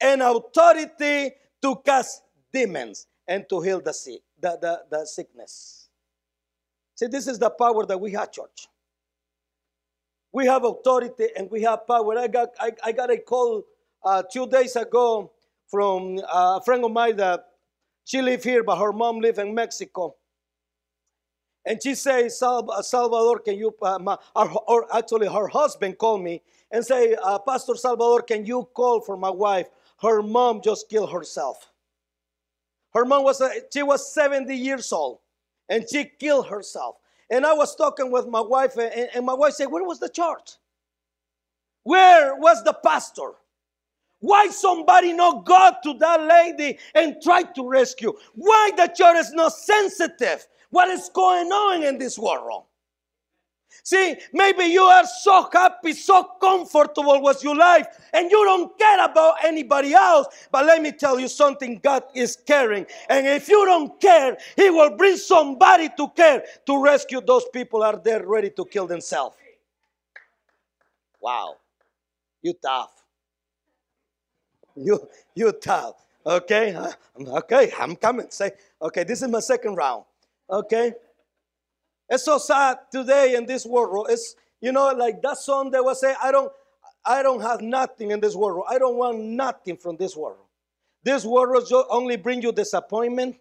and 0.00 0.22
authority 0.22 1.32
to 1.62 1.76
cast 1.84 2.22
demons 2.52 3.06
and 3.26 3.48
to 3.48 3.60
heal 3.60 3.80
the 3.80 3.92
sick, 3.92 4.20
the, 4.40 4.56
the, 4.60 4.82
the 4.90 5.04
sickness. 5.06 5.88
See, 6.94 7.06
this 7.06 7.26
is 7.26 7.38
the 7.38 7.50
power 7.50 7.84
that 7.86 8.00
we 8.00 8.12
have, 8.12 8.32
church. 8.32 8.68
We 10.32 10.46
have 10.46 10.64
authority 10.64 11.28
and 11.36 11.50
we 11.50 11.62
have 11.62 11.86
power. 11.86 12.18
I 12.18 12.28
got, 12.28 12.48
I, 12.60 12.72
I 12.84 12.92
got 12.92 13.10
a 13.10 13.18
call 13.18 13.64
uh, 14.04 14.22
two 14.30 14.46
days 14.46 14.76
ago 14.76 15.32
from 15.68 16.18
uh, 16.18 16.58
a 16.60 16.62
friend 16.64 16.84
of 16.84 16.92
mine 16.92 17.16
that 17.16 17.46
she 18.04 18.22
lived 18.22 18.44
here, 18.44 18.62
but 18.62 18.78
her 18.78 18.92
mom 18.92 19.20
lived 19.20 19.38
in 19.38 19.54
Mexico. 19.54 20.14
And 21.66 21.82
she 21.82 21.96
says, 21.96 22.38
Salvador, 22.38 23.40
can 23.40 23.58
you, 23.58 23.74
uh, 23.82 23.98
my, 23.98 24.16
or, 24.36 24.86
actually 24.96 25.26
her 25.26 25.48
husband 25.48 25.98
called 25.98 26.22
me 26.22 26.40
and 26.70 26.84
say, 26.84 27.16
uh, 27.20 27.40
Pastor 27.40 27.74
Salvador, 27.74 28.22
can 28.22 28.46
you 28.46 28.68
call 28.72 29.00
for 29.00 29.16
my 29.16 29.30
wife? 29.30 29.66
Her 30.00 30.22
mom 30.22 30.60
just 30.62 30.88
killed 30.88 31.10
herself. 31.10 31.72
Her 32.94 33.04
mom 33.04 33.24
was, 33.24 33.40
a, 33.40 33.50
she 33.72 33.82
was 33.82 34.14
70 34.14 34.54
years 34.54 34.92
old 34.92 35.18
and 35.68 35.84
she 35.90 36.04
killed 36.04 36.46
herself. 36.46 36.96
And 37.30 37.44
I 37.44 37.52
was 37.52 37.74
talking 37.74 38.12
with 38.12 38.28
my 38.28 38.40
wife 38.40 38.76
and, 38.76 39.10
and 39.12 39.26
my 39.26 39.34
wife 39.34 39.54
said, 39.54 39.66
where 39.66 39.82
was 39.82 39.98
the 39.98 40.08
church? 40.08 40.52
Where 41.82 42.36
was 42.36 42.62
the 42.62 42.74
pastor? 42.74 43.32
Why 44.20 44.48
somebody 44.48 45.12
not 45.12 45.44
go 45.44 45.72
to 45.82 45.94
that 45.98 46.22
lady 46.22 46.78
and 46.94 47.16
try 47.20 47.42
to 47.42 47.68
rescue? 47.68 48.12
Why 48.34 48.70
the 48.76 48.86
church 48.86 49.16
is 49.16 49.32
not 49.32 49.52
sensitive 49.52 50.46
what 50.70 50.88
is 50.88 51.10
going 51.12 51.48
on 51.48 51.82
in 51.82 51.98
this 51.98 52.18
world. 52.18 52.64
See, 53.82 54.16
maybe 54.32 54.64
you 54.64 54.82
are 54.82 55.04
so 55.06 55.48
happy, 55.52 55.92
so 55.92 56.24
comfortable 56.40 57.22
with 57.22 57.44
your 57.44 57.54
life, 57.54 57.86
and 58.12 58.30
you 58.30 58.44
don't 58.44 58.76
care 58.78 59.04
about 59.04 59.36
anybody 59.44 59.94
else. 59.94 60.26
But 60.50 60.66
let 60.66 60.82
me 60.82 60.92
tell 60.92 61.20
you 61.20 61.28
something 61.28 61.78
God 61.82 62.02
is 62.14 62.36
caring. 62.36 62.86
And 63.08 63.26
if 63.26 63.48
you 63.48 63.64
don't 63.64 64.00
care, 64.00 64.36
He 64.56 64.70
will 64.70 64.96
bring 64.96 65.16
somebody 65.16 65.88
to 65.96 66.08
care 66.08 66.42
to 66.66 66.82
rescue 66.82 67.20
those 67.20 67.44
people 67.52 67.82
are 67.82 67.96
there 67.96 68.26
ready 68.26 68.50
to 68.50 68.64
kill 68.64 68.86
themselves. 68.86 69.36
Wow. 71.20 71.56
You 72.42 72.54
tough. 72.54 72.90
You 74.76 75.08
you 75.34 75.52
tough. 75.52 76.06
Okay? 76.26 76.76
Okay, 77.18 77.72
I'm 77.78 77.94
coming. 77.96 78.26
Say, 78.30 78.50
okay, 78.82 79.04
this 79.04 79.22
is 79.22 79.28
my 79.28 79.40
second 79.40 79.76
round. 79.76 80.04
Okay? 80.50 80.92
It's 82.08 82.24
so 82.24 82.38
sad 82.38 82.78
today 82.90 83.34
in 83.34 83.46
this 83.46 83.66
world. 83.66 84.06
It's 84.10 84.36
you 84.60 84.72
know, 84.72 84.88
like 84.92 85.22
that 85.22 85.38
song 85.38 85.70
that 85.72 85.84
was 85.84 86.00
saying, 86.00 86.16
I 86.22 86.32
don't 86.32 86.50
I 87.04 87.22
don't 87.22 87.40
have 87.40 87.60
nothing 87.60 88.10
in 88.10 88.20
this 88.20 88.34
world. 88.34 88.64
I 88.68 88.78
don't 88.78 88.96
want 88.96 89.20
nothing 89.20 89.76
from 89.76 89.96
this 89.96 90.16
world. 90.16 90.38
This 91.04 91.24
world 91.24 91.70
only 91.90 92.16
bring 92.16 92.42
you 92.42 92.50
disappointment. 92.52 93.38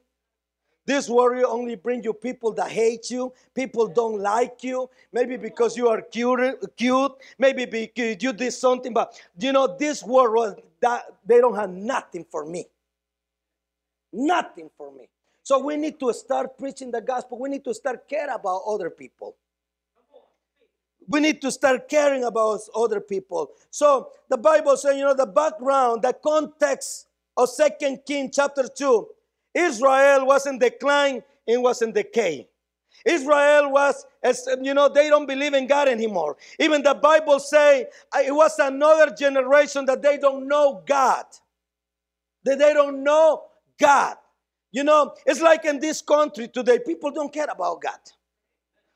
This 0.86 1.10
world 1.10 1.44
only 1.48 1.76
bring 1.76 2.04
you 2.04 2.14
people 2.14 2.52
that 2.54 2.70
hate 2.70 3.10
you. 3.10 3.34
People 3.56 3.88
don't 3.88 4.20
like 4.20 4.64
you. 4.64 4.88
Maybe 5.12 5.36
because 5.36 5.76
you 5.76 5.88
are 5.88 6.02
cute, 6.02 6.56
cute. 6.78 7.12
Maybe 7.40 7.66
because 7.66 8.22
you 8.22 8.34
did 8.34 8.54
something. 8.54 8.94
But 8.94 9.20
you 9.40 9.52
know, 9.52 9.76
this 9.80 10.04
world 10.04 10.62
that 10.82 11.06
they 11.26 11.40
don't 11.40 11.56
have 11.56 11.72
nothing 11.72 12.24
for 12.30 12.46
me. 12.46 12.66
Nothing 14.14 14.70
for 14.78 14.92
me. 14.92 15.10
So 15.46 15.60
we 15.60 15.78
need 15.78 16.00
to 16.00 16.12
start 16.12 16.58
preaching 16.58 16.90
the 16.90 17.02
gospel. 17.02 17.38
We 17.38 17.50
need 17.50 17.64
to 17.66 17.74
start 17.76 18.10
care 18.10 18.34
about 18.34 18.64
other 18.68 18.90
people. 18.90 19.36
We 21.08 21.20
need 21.20 21.40
to 21.44 21.52
start 21.52 21.88
caring 21.88 22.24
about 22.24 22.62
other 22.76 23.00
people. 23.00 23.52
So 23.70 24.10
the 24.28 24.38
Bible 24.38 24.76
says, 24.76 24.98
you 24.98 25.04
know, 25.04 25.14
the 25.14 25.28
background, 25.28 26.02
the 26.02 26.14
context 26.14 27.06
of 27.38 27.50
Second 27.50 28.00
King 28.08 28.32
chapter 28.34 28.68
2, 28.68 29.08
Israel 29.54 30.26
was 30.26 30.48
in 30.48 30.58
decline 30.58 31.22
and 31.48 31.62
was 31.62 31.84
in 31.84 31.92
decay. 31.92 32.50
Israel 33.06 33.72
was, 33.72 34.04
as 34.24 34.50
you 34.64 34.74
know, 34.74 34.90
they 34.90 35.10
don't 35.10 35.28
believe 35.28 35.54
in 35.54 35.68
God 35.68 35.88
anymore. 35.88 36.38
Even 36.60 36.82
the 36.82 36.96
Bible 36.96 37.40
say 37.40 37.86
uh, 38.12 38.22
it 38.26 38.34
was 38.34 38.58
another 38.58 39.14
generation 39.14 39.86
that 39.86 40.02
they 40.02 40.18
don't 40.18 40.48
know 40.48 40.82
God. 40.88 41.26
That 42.46 42.58
they 42.58 42.74
don't 42.74 43.04
know 43.04 43.44
God. 43.80 44.16
You 44.76 44.84
know, 44.84 45.14
it's 45.26 45.40
like 45.40 45.64
in 45.64 45.80
this 45.80 46.02
country 46.02 46.50
today, 46.50 46.80
people 46.86 47.10
don't 47.10 47.32
care 47.32 47.48
about 47.50 47.82
God. 47.82 47.98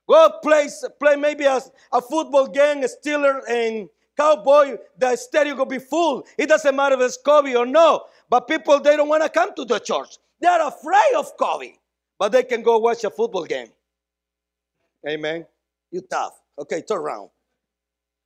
Go 0.09 0.29
play, 0.43 0.67
play 0.99 1.15
maybe 1.15 1.45
a, 1.45 1.61
a 1.93 2.01
football 2.01 2.47
game, 2.47 2.83
a 2.83 2.87
Steeler 2.87 3.39
and 3.47 3.87
Cowboy, 4.17 4.75
the 4.97 5.15
stadium 5.15 5.57
will 5.57 5.65
be 5.65 5.79
full. 5.79 6.27
It 6.37 6.49
doesn't 6.49 6.75
matter 6.75 6.95
if 6.95 7.01
it's 7.01 7.17
COVID 7.25 7.57
or 7.57 7.65
no. 7.65 8.03
But 8.29 8.49
people, 8.49 8.81
they 8.81 8.97
don't 8.97 9.07
want 9.07 9.23
to 9.23 9.29
come 9.29 9.55
to 9.55 9.63
the 9.63 9.79
church. 9.79 10.17
They're 10.41 10.67
afraid 10.67 11.13
of 11.15 11.37
COVID. 11.37 11.73
But 12.17 12.33
they 12.33 12.43
can 12.43 12.61
go 12.61 12.79
watch 12.79 13.05
a 13.05 13.09
football 13.09 13.45
game. 13.45 13.69
Amen. 15.07 15.45
You 15.91 16.01
tough. 16.01 16.33
Okay, 16.59 16.81
turn 16.81 16.97
around. 16.97 17.29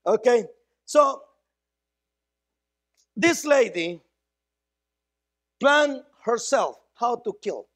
Okay, 0.08 0.46
so 0.86 1.22
this 3.16 3.46
lady 3.46 4.02
planned 5.60 6.02
herself 6.26 6.80
how 6.96 7.16
to 7.18 7.34
kill. 7.42 7.68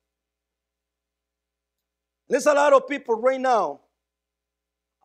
There's 2.29 2.45
a 2.45 2.53
lot 2.53 2.73
of 2.73 2.87
people 2.87 3.15
right 3.15 3.39
now 3.39 3.79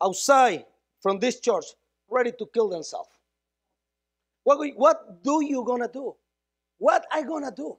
outside 0.01 0.65
from 1.01 1.19
this 1.19 1.39
church 1.39 1.65
ready 2.09 2.31
to 2.37 2.45
kill 2.53 2.69
themselves. 2.69 3.09
What, 4.43 4.59
what 4.75 5.23
do 5.23 5.43
you 5.43 5.63
gonna 5.65 5.87
do? 5.87 6.15
What 6.77 7.05
I 7.11 7.23
gonna 7.23 7.51
do? 7.51 7.77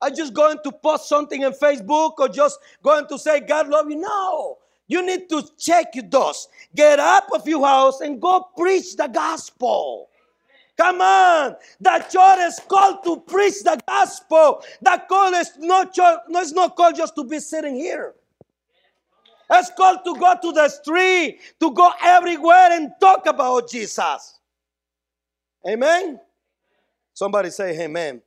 I 0.00 0.10
just 0.10 0.34
going 0.34 0.58
to 0.64 0.72
post 0.72 1.08
something 1.08 1.42
in 1.42 1.52
Facebook 1.52 2.18
or 2.18 2.28
just 2.28 2.58
going 2.82 3.06
to 3.08 3.18
say 3.18 3.40
God 3.40 3.68
love 3.68 3.88
you? 3.88 3.96
No. 3.96 4.58
You 4.86 5.04
need 5.04 5.30
to 5.30 5.42
check 5.58 5.94
your 5.94 6.04
dust. 6.04 6.50
Get 6.74 6.98
up 6.98 7.28
of 7.32 7.48
your 7.48 7.66
house 7.66 8.00
and 8.00 8.20
go 8.20 8.46
preach 8.56 8.96
the 8.96 9.06
gospel. 9.06 10.10
Come 10.76 11.00
on. 11.00 11.56
The 11.80 12.04
church 12.10 12.38
is 12.48 12.60
called 12.68 13.04
to 13.04 13.18
preach 13.18 13.62
the 13.62 13.80
gospel. 13.86 14.62
The 14.82 15.02
call 15.08 15.32
is 15.34 15.52
not, 15.58 15.96
no, 15.96 16.40
it's 16.40 16.52
not 16.52 16.76
called 16.76 16.96
just 16.96 17.14
to 17.16 17.24
be 17.24 17.38
sitting 17.38 17.76
here. 17.76 18.14
It's 19.50 19.70
called 19.76 20.00
to 20.04 20.14
go 20.18 20.34
to 20.42 20.52
the 20.52 20.68
street, 20.68 21.38
to 21.60 21.70
go 21.72 21.92
everywhere 22.02 22.72
and 22.72 22.90
talk 23.00 23.26
about 23.26 23.68
Jesus. 23.68 24.40
Amen? 25.68 26.18
Somebody 27.12 27.50
say 27.50 27.78
amen. 27.80 28.20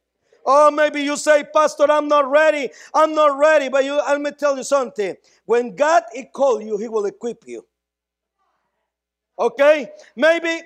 Oh, 0.46 0.72
maybe 0.72 1.02
you 1.02 1.18
say, 1.18 1.44
Pastor, 1.54 1.92
I'm 1.92 2.08
not 2.08 2.32
ready. 2.32 2.70
I'm 2.94 3.14
not 3.14 3.38
ready. 3.38 3.68
But 3.68 3.84
you, 3.84 3.96
let 3.96 4.22
me 4.22 4.32
tell 4.32 4.56
you 4.56 4.64
something. 4.64 5.16
When 5.46 5.76
God 5.76 6.04
he 6.14 6.24
call 6.24 6.62
you, 6.62 6.78
He 6.78 6.88
will 6.88 7.06
equip 7.06 7.44
you. 7.46 7.66
Okay? 9.40 9.90
Maybe, 10.16 10.62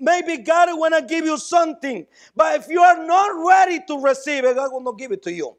maybe 0.00 0.38
God 0.38 0.68
want 0.78 0.94
to 0.94 1.02
give 1.02 1.24
you 1.24 1.36
something, 1.36 2.06
but 2.36 2.60
if 2.60 2.68
you 2.68 2.80
are 2.80 3.04
not 3.04 3.46
ready 3.46 3.80
to 3.88 3.98
receive 3.98 4.44
it, 4.44 4.54
God 4.54 4.72
will 4.72 4.80
not 4.80 4.98
give 4.98 5.12
it 5.12 5.22
to 5.24 5.32
you. 5.32 5.56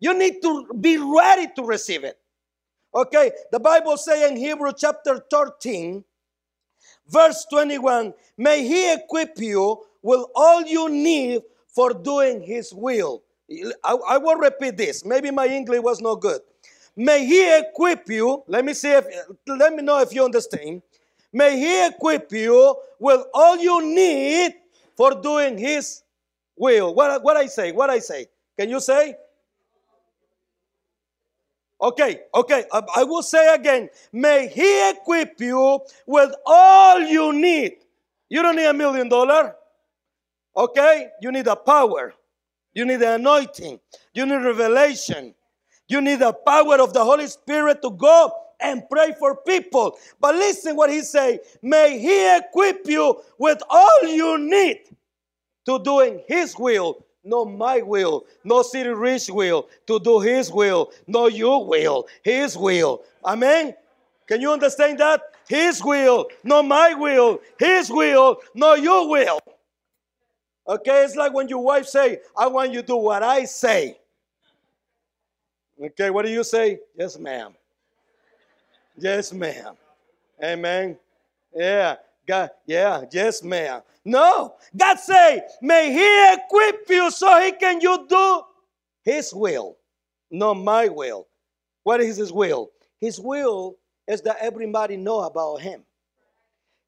You 0.00 0.16
need 0.16 0.40
to 0.42 0.66
be 0.80 0.96
ready 0.96 1.48
to 1.56 1.62
receive 1.64 2.04
it. 2.04 2.18
Okay, 2.94 3.32
the 3.52 3.60
Bible 3.60 3.96
says 3.96 4.30
in 4.30 4.36
Hebrew 4.36 4.72
chapter 4.76 5.22
13, 5.30 6.02
verse 7.08 7.46
21, 7.50 8.14
may 8.38 8.66
he 8.66 8.94
equip 8.94 9.38
you 9.38 9.82
with 10.02 10.24
all 10.34 10.62
you 10.62 10.88
need 10.88 11.42
for 11.68 11.92
doing 11.92 12.40
his 12.40 12.72
will. 12.72 13.22
I, 13.84 13.96
I 14.08 14.18
will 14.18 14.36
repeat 14.36 14.76
this. 14.76 15.04
Maybe 15.04 15.30
my 15.30 15.46
English 15.46 15.80
was 15.80 16.00
not 16.00 16.16
good. 16.20 16.40
May 16.96 17.24
he 17.24 17.58
equip 17.58 18.08
you. 18.08 18.42
Let 18.48 18.64
me 18.64 18.74
see 18.74 18.90
if 18.90 19.06
let 19.46 19.72
me 19.72 19.82
know 19.82 20.00
if 20.00 20.12
you 20.12 20.24
understand. 20.24 20.82
May 21.32 21.58
he 21.58 21.86
equip 21.86 22.32
you 22.32 22.76
with 22.98 23.24
all 23.34 23.58
you 23.58 23.84
need 23.84 24.54
for 24.96 25.20
doing 25.20 25.58
his 25.58 26.02
will. 26.56 26.94
What, 26.94 27.22
what 27.22 27.36
I 27.36 27.46
say? 27.46 27.72
What 27.72 27.90
I 27.90 27.98
say? 27.98 28.26
Can 28.58 28.68
you 28.70 28.80
say? 28.80 29.16
Okay, 31.80 32.20
okay, 32.34 32.64
I, 32.72 32.82
I 32.96 33.04
will 33.04 33.22
say 33.22 33.54
again. 33.54 33.88
May 34.12 34.48
he 34.48 34.90
equip 34.90 35.40
you 35.40 35.80
with 36.06 36.34
all 36.44 37.00
you 37.00 37.32
need. 37.32 37.76
You 38.28 38.42
don't 38.42 38.56
need 38.56 38.66
a 38.66 38.74
million 38.74 39.08
dollar. 39.08 39.54
Okay? 40.56 41.08
You 41.22 41.30
need 41.30 41.46
a 41.46 41.54
power. 41.54 42.14
You 42.74 42.84
need 42.84 42.96
the 42.96 43.14
anointing. 43.14 43.78
You 44.12 44.26
need 44.26 44.42
revelation. 44.42 45.34
You 45.86 46.00
need 46.00 46.18
the 46.18 46.32
power 46.32 46.80
of 46.80 46.92
the 46.92 47.04
Holy 47.04 47.28
Spirit 47.28 47.80
to 47.82 47.90
go 47.90 48.32
and 48.60 48.82
pray 48.90 49.14
for 49.18 49.36
people. 49.36 49.98
But 50.20 50.34
listen 50.34 50.76
what 50.76 50.90
he 50.90 51.02
say. 51.02 51.40
May 51.62 51.98
he 51.98 52.36
equip 52.36 52.86
you 52.86 53.22
with 53.38 53.62
all 53.68 54.04
you 54.04 54.38
need 54.38 54.80
to 55.66 55.78
doing 55.82 56.22
his 56.26 56.58
will, 56.58 57.04
not 57.24 57.44
my 57.44 57.82
will, 57.82 58.24
no 58.44 58.62
City 58.62 58.88
Reach 58.88 59.28
will, 59.28 59.68
to 59.86 60.00
do 60.00 60.20
his 60.20 60.50
will, 60.50 60.90
no 61.06 61.26
your 61.26 61.66
will, 61.66 62.06
his 62.22 62.56
will. 62.56 63.02
Amen. 63.24 63.74
Can 64.26 64.40
you 64.40 64.52
understand 64.52 64.98
that? 64.98 65.20
His 65.48 65.82
will, 65.82 66.26
not 66.44 66.66
my 66.66 66.94
will, 66.94 67.40
his 67.58 67.90
will, 67.90 68.38
not 68.54 68.82
your 68.82 69.08
will. 69.08 69.40
Okay, 70.68 71.04
it's 71.04 71.16
like 71.16 71.32
when 71.32 71.48
your 71.48 71.62
wife 71.62 71.86
say, 71.86 72.20
I 72.36 72.46
want 72.46 72.72
you 72.72 72.82
to 72.82 72.86
do 72.86 72.96
what 72.96 73.22
I 73.22 73.44
say. 73.44 73.98
Okay, 75.82 76.10
what 76.10 76.26
do 76.26 76.30
you 76.30 76.44
say? 76.44 76.80
Yes, 76.94 77.18
ma'am. 77.18 77.54
Yes, 78.98 79.32
ma'am. 79.32 79.74
Amen. 80.42 80.98
Yeah. 81.54 81.96
God, 82.28 82.50
yeah, 82.66 83.04
yes, 83.10 83.42
ma'am. 83.42 83.80
No, 84.04 84.54
God 84.76 84.98
say, 84.98 85.42
may 85.62 85.90
He 85.90 86.34
equip 86.34 86.84
you 86.90 87.10
so 87.10 87.40
He 87.40 87.52
can 87.52 87.80
you 87.80 88.06
do 88.06 88.42
His 89.02 89.32
will, 89.32 89.78
not 90.30 90.54
my 90.54 90.88
will. 90.88 91.26
What 91.84 92.00
is 92.02 92.18
His 92.18 92.30
will? 92.30 92.70
His 93.00 93.18
will 93.18 93.78
is 94.06 94.20
that 94.22 94.36
everybody 94.40 94.98
know 94.98 95.20
about 95.20 95.62
Him. 95.62 95.84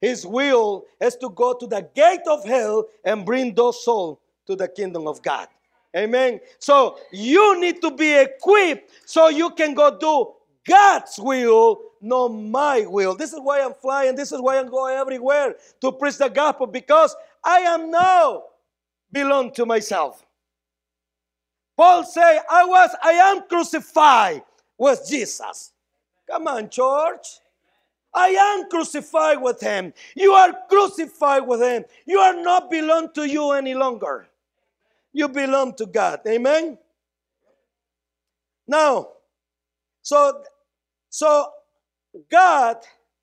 His 0.03 0.27
will 0.27 0.85
is 1.01 1.17
to 1.17 1.31
go 1.31 1.55
to 1.55 1.67
the 1.67 1.89
gate 1.95 2.27
of 2.29 2.45
hell 2.45 2.87
and 3.05 3.25
bring 3.25 3.55
those 3.55 3.83
souls 3.83 4.19
to 4.47 4.57
the 4.57 4.69
kingdom 4.69 5.07
of 5.09 5.23
God. 5.23 5.49
Amen. 5.97 6.39
So 6.59 6.99
you 7.13 7.59
need 7.59 7.81
to 7.81 7.91
be 7.91 8.15
equipped 8.15 8.91
so 9.07 9.29
you 9.29 9.51
can 9.51 9.73
go 9.73 9.99
do 9.99 10.33
God's 10.67 11.19
will, 11.19 11.81
not 12.01 12.29
my 12.29 12.87
will. 12.87 13.15
This 13.15 13.33
is 13.33 13.41
why 13.41 13.61
I'm 13.61 13.75
flying. 13.75 14.15
This 14.15 14.33
is 14.33 14.41
why 14.41 14.59
I'm 14.59 14.69
going 14.69 14.97
everywhere 14.97 15.55
to 15.81 15.93
preach 15.93 16.19
the 16.19 16.29
gospel 16.29 16.67
because 16.67 17.15
I 17.43 17.61
am 17.61 17.91
now 17.91 18.45
belong 19.13 19.53
to 19.55 19.67
myself. 19.67 20.25
Paul 21.77 22.05
say, 22.05 22.39
I 22.51 22.65
was, 22.65 22.91
I 23.03 23.13
am 23.13 23.49
crucified 23.49 24.43
with 24.77 25.01
Jesus. 25.09 25.73
Come 26.31 26.47
on, 26.47 26.69
church. 26.69 27.27
I 28.13 28.29
am 28.29 28.69
crucified 28.69 29.41
with 29.41 29.61
him. 29.61 29.93
You 30.15 30.33
are 30.33 30.53
crucified 30.69 31.47
with 31.47 31.63
him. 31.63 31.85
You 32.07 32.19
are 32.19 32.43
not 32.43 32.71
belong 32.71 33.13
to 33.15 33.29
you 33.29 33.53
any 33.53 33.75
longer. 33.75 34.27
You 35.13 35.29
belong 35.29 35.75
to 35.77 35.87
God. 35.87 36.21
Amen. 36.27 36.77
Now, 38.67 39.09
so 40.11 40.43
so 41.09 41.47
God, 42.29 42.79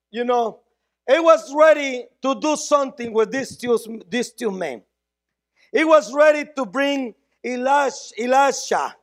you 0.10 0.24
know, 0.24 0.62
he 1.06 1.20
was 1.20 1.54
ready 1.54 2.06
to 2.22 2.36
do 2.40 2.56
something 2.56 3.12
with 3.12 3.30
these 3.30 3.58
two, 3.58 3.78
these 4.10 4.32
two 4.32 4.52
men. 4.52 4.84
He 5.74 5.84
was 5.84 6.14
ready 6.14 6.50
to 6.56 6.66
bring 6.66 7.14
Elisha, 7.44 8.96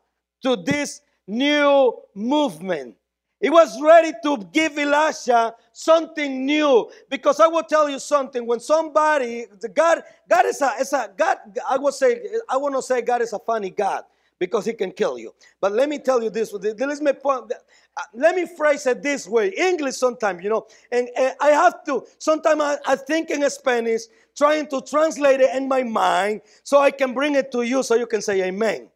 to 0.43 0.57
this 0.57 1.03
new 1.27 1.93
movement. 2.15 2.97
He 3.39 3.51
was 3.51 3.79
ready 3.83 4.13
to 4.23 4.39
give 4.51 4.79
Elisha 4.79 5.55
something 5.73 6.47
new 6.47 6.91
because 7.11 7.39
I 7.39 7.49
will 7.49 7.65
tell 7.65 7.91
you 7.91 7.99
something. 7.99 8.47
When 8.47 8.61
somebody, 8.61 9.45
God, 9.75 10.03
God 10.27 10.47
is 10.47 10.63
a, 10.63 10.73
is 10.81 10.93
a 10.95 11.11
God. 11.15 11.37
I 11.69 11.77
will 11.77 11.93
say, 11.93 12.23
I 12.49 12.57
want 12.57 12.75
to 12.77 12.83
say 12.83 13.03
God 13.03 13.21
is 13.21 13.35
a 13.35 13.39
funny 13.39 13.69
God 13.69 14.05
because 14.39 14.65
He 14.65 14.73
can 14.75 14.93
kill 14.93 15.19
you. 15.19 15.35
But 15.61 15.73
let 15.73 15.89
me 15.89 15.99
tell 15.99 16.23
you 16.23 16.31
this. 16.31 16.53
Let 16.53 17.01
me 17.01 17.13
point. 17.13 17.53
Uh, 17.97 18.03
let 18.15 18.35
me 18.35 18.47
phrase 18.57 18.87
it 18.87 19.03
this 19.03 19.29
way. 19.29 19.51
English 19.57 19.97
sometimes, 19.97 20.43
you 20.43 20.51
know, 20.51 20.67
and, 20.91 21.09
and 21.17 21.35
I 21.41 21.51
have 21.51 21.85
to. 21.85 22.05
Sometimes 22.19 22.61
I, 22.61 22.77
I 22.87 22.97
think 22.97 23.31
in 23.31 23.49
Spanish, 23.51 24.03
trying 24.37 24.67
to 24.69 24.81
translate 24.83 25.41
it 25.41 25.55
in 25.55 25.69
my 25.69 25.83
mind 25.83 26.43
so 26.65 26.81
I 26.81 26.91
can 26.91 27.15
bring 27.15 27.37
it 27.37 27.53
to 27.53 27.63
you 27.63 27.83
so 27.83 27.95
you 27.95 28.07
can 28.07 28.23
say 28.23 28.43
Amen. 28.43 28.89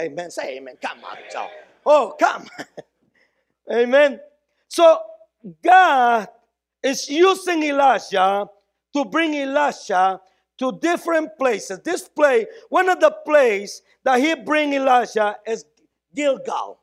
Amen. 0.00 0.30
Say 0.30 0.56
Amen. 0.58 0.76
Come 0.82 0.98
on, 1.04 1.16
child. 1.30 1.50
Oh, 1.84 2.16
come. 2.18 2.46
Amen. 3.72 4.20
So 4.68 5.00
God 5.62 6.28
is 6.82 7.08
using 7.08 7.62
Elijah 7.64 8.46
to 8.94 9.04
bring 9.04 9.34
Elisha 9.36 10.20
to 10.62 10.78
different 10.80 11.36
places. 11.36 11.80
This 11.80 12.08
place, 12.08 12.46
one 12.68 12.88
of 12.88 13.00
the 13.00 13.10
places 13.26 13.82
that 14.04 14.20
he 14.20 14.36
bring 14.36 14.72
Elijah 14.72 15.36
is 15.44 15.64
Gilgal. 16.14 16.78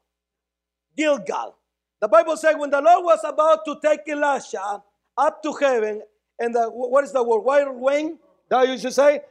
Gilgal. 0.97 1.55
The 2.01 2.09
Bible 2.09 2.35
says 2.35 2.55
when 2.57 2.71
the 2.71 2.81
Lord 2.81 3.05
was 3.05 3.19
about 3.23 3.63
to 3.65 3.77
take 3.81 4.01
Elisha 4.07 4.83
up 5.17 5.41
to 5.43 5.53
heaven, 5.53 6.01
and 6.39 6.53
the, 6.53 6.65
what 6.69 7.05
is 7.05 7.13
the 7.13 7.23
word? 7.23 7.39
Wild 7.39 7.77
wind? 7.77 8.19
That 8.49 8.67
you 8.67 8.77
should 8.77 8.93
say? 8.93 9.21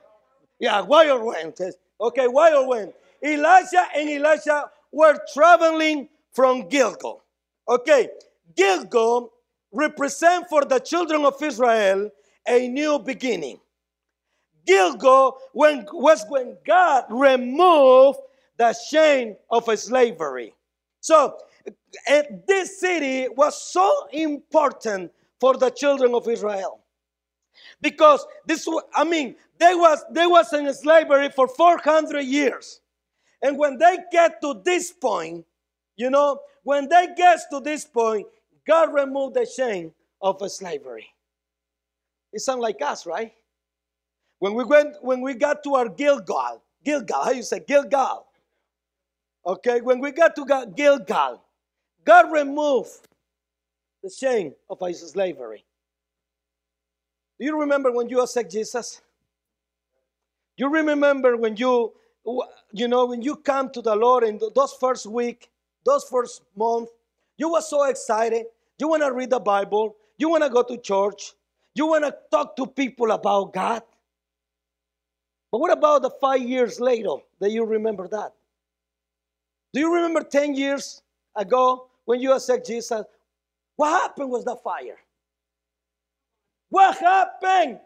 Yeah, 0.58 0.80
wild 0.80 1.24
wind. 1.24 1.54
Okay, 2.00 2.26
wild 2.26 2.68
wind. 2.68 2.92
Elijah 3.22 3.84
and 3.94 4.08
Elisha 4.08 4.70
were 4.90 5.18
traveling 5.34 6.08
from 6.32 6.68
Gilgal. 6.68 7.22
Okay, 7.68 8.08
Gilgal 8.56 9.30
represent 9.72 10.48
for 10.48 10.64
the 10.64 10.78
children 10.78 11.26
of 11.26 11.42
Israel 11.42 12.10
a 12.46 12.68
new 12.68 12.98
beginning. 12.98 13.60
Gilgal 14.68 15.38
when, 15.54 15.86
was 15.92 16.24
when 16.28 16.58
God 16.66 17.06
removed 17.10 18.20
the 18.58 18.74
shame 18.74 19.36
of 19.50 19.66
slavery. 19.78 20.54
So 21.00 21.38
this 22.46 22.80
city 22.80 23.28
was 23.30 23.60
so 23.60 23.90
important 24.12 25.12
for 25.40 25.56
the 25.56 25.70
children 25.70 26.14
of 26.14 26.28
Israel 26.28 26.80
because 27.80 28.26
this 28.46 28.68
I 28.94 29.04
mean 29.04 29.36
they 29.58 29.74
was 29.74 30.04
they 30.12 30.26
was 30.26 30.52
in 30.52 30.72
slavery 30.74 31.30
for 31.30 31.48
400 31.48 32.22
years. 32.22 32.80
And 33.42 33.58
when 33.58 33.78
they 33.78 33.98
get 34.12 34.40
to 34.42 34.60
this 34.64 34.92
point, 34.92 35.46
you 35.96 36.10
know, 36.10 36.40
when 36.64 36.88
they 36.88 37.08
get 37.16 37.40
to 37.52 37.60
this 37.60 37.84
point, 37.84 38.26
God 38.66 38.92
removed 38.92 39.36
the 39.36 39.46
shame 39.46 39.92
of 40.20 40.42
slavery. 40.50 41.06
It 42.32 42.40
sounds 42.40 42.60
like 42.60 42.82
us, 42.82 43.06
right? 43.06 43.32
When 44.38 44.54
we 44.54 44.64
went, 44.64 44.96
when 45.02 45.20
we 45.20 45.34
got 45.34 45.62
to 45.64 45.74
our 45.74 45.88
Gilgal, 45.88 46.62
Gilgal, 46.84 47.24
how 47.24 47.30
you 47.30 47.42
say 47.42 47.60
Gilgal? 47.60 48.26
Okay, 49.44 49.80
when 49.80 50.00
we 50.00 50.12
got 50.12 50.36
to 50.36 50.66
Gilgal, 50.76 51.42
God 52.04 52.32
removed 52.32 53.08
the 54.02 54.10
shame 54.10 54.54
of 54.70 54.82
our 54.82 54.92
slavery. 54.92 55.64
Do 57.38 57.46
you 57.46 57.58
remember 57.58 57.90
when 57.92 58.08
you 58.08 58.20
accept 58.20 58.50
Jesus? 58.50 59.00
You 60.56 60.68
remember 60.68 61.36
when 61.36 61.56
you 61.56 61.92
you 62.72 62.88
know, 62.88 63.06
when 63.06 63.22
you 63.22 63.36
come 63.36 63.70
to 63.70 63.80
the 63.80 63.94
Lord 63.96 64.24
in 64.24 64.40
those 64.54 64.72
first 64.74 65.06
week, 65.06 65.50
those 65.84 66.04
first 66.04 66.42
month, 66.56 66.90
you 67.36 67.52
were 67.52 67.60
so 67.60 67.84
excited. 67.84 68.46
You 68.78 68.88
want 68.88 69.02
to 69.02 69.12
read 69.12 69.30
the 69.30 69.40
Bible. 69.40 69.96
You 70.18 70.28
want 70.28 70.44
to 70.44 70.50
go 70.50 70.62
to 70.62 70.76
church. 70.76 71.32
You 71.74 71.86
want 71.86 72.04
to 72.04 72.14
talk 72.30 72.56
to 72.56 72.66
people 72.66 73.12
about 73.12 73.52
God. 73.52 73.82
But 75.50 75.58
what 75.60 75.72
about 75.72 76.02
the 76.02 76.10
five 76.10 76.42
years 76.42 76.80
later 76.80 77.16
that 77.40 77.50
you 77.50 77.64
remember 77.64 78.08
that? 78.08 78.32
Do 79.72 79.80
you 79.80 79.94
remember 79.94 80.22
10 80.22 80.54
years 80.54 81.02
ago 81.36 81.88
when 82.04 82.20
you 82.20 82.32
accept 82.32 82.66
Jesus? 82.66 83.04
What 83.76 84.00
happened 84.02 84.30
was 84.30 84.44
the 84.44 84.56
fire? 84.56 84.98
What 86.70 86.96
happened? 86.98 87.80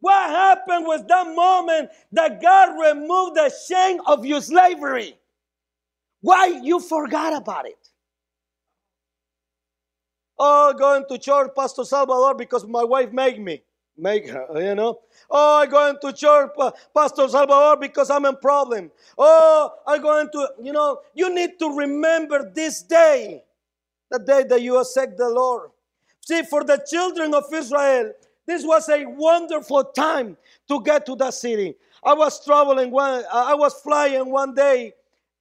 What 0.00 0.30
happened 0.30 0.86
was 0.86 1.04
that 1.06 1.34
moment 1.34 1.90
that 2.12 2.40
God 2.42 2.78
removed 2.80 3.36
the 3.36 3.52
shame 3.68 4.00
of 4.06 4.24
your 4.26 4.40
slavery? 4.40 5.16
Why 6.20 6.60
you 6.62 6.80
forgot 6.80 7.36
about 7.36 7.66
it? 7.66 7.78
Oh, 10.38 10.74
going 10.78 11.04
to 11.08 11.18
church, 11.18 11.50
Pastor 11.56 11.84
Salvador, 11.84 12.34
because 12.34 12.66
my 12.66 12.84
wife 12.84 13.12
made 13.12 13.40
me. 13.40 13.62
Make 13.98 14.28
her, 14.28 14.46
you 14.56 14.74
know. 14.74 15.00
Oh, 15.30 15.62
I'm 15.62 15.70
going 15.70 15.96
to 16.02 16.12
church, 16.12 16.50
Pastor 16.94 17.28
Salvador, 17.28 17.76
because 17.78 18.10
I'm 18.10 18.26
in 18.26 18.36
problem. 18.36 18.90
Oh, 19.16 19.70
I'm 19.86 20.02
going 20.02 20.28
to, 20.32 20.48
you 20.62 20.72
know, 20.72 21.00
you 21.14 21.34
need 21.34 21.58
to 21.60 21.74
remember 21.74 22.50
this 22.54 22.82
day, 22.82 23.42
the 24.10 24.18
day 24.18 24.44
that 24.48 24.60
you 24.60 24.78
accept 24.78 25.16
the 25.16 25.28
Lord. 25.30 25.70
See, 26.20 26.42
for 26.42 26.62
the 26.62 26.84
children 26.90 27.32
of 27.32 27.44
Israel, 27.52 28.12
this 28.46 28.64
was 28.64 28.88
a 28.90 29.06
wonderful 29.06 29.84
time 29.84 30.36
to 30.68 30.82
get 30.82 31.06
to 31.06 31.16
that 31.16 31.34
city. 31.34 31.74
I 32.04 32.12
was 32.14 32.44
traveling 32.44 32.90
one, 32.90 33.24
I 33.32 33.54
was 33.54 33.74
flying 33.80 34.30
one 34.30 34.54
day, 34.54 34.92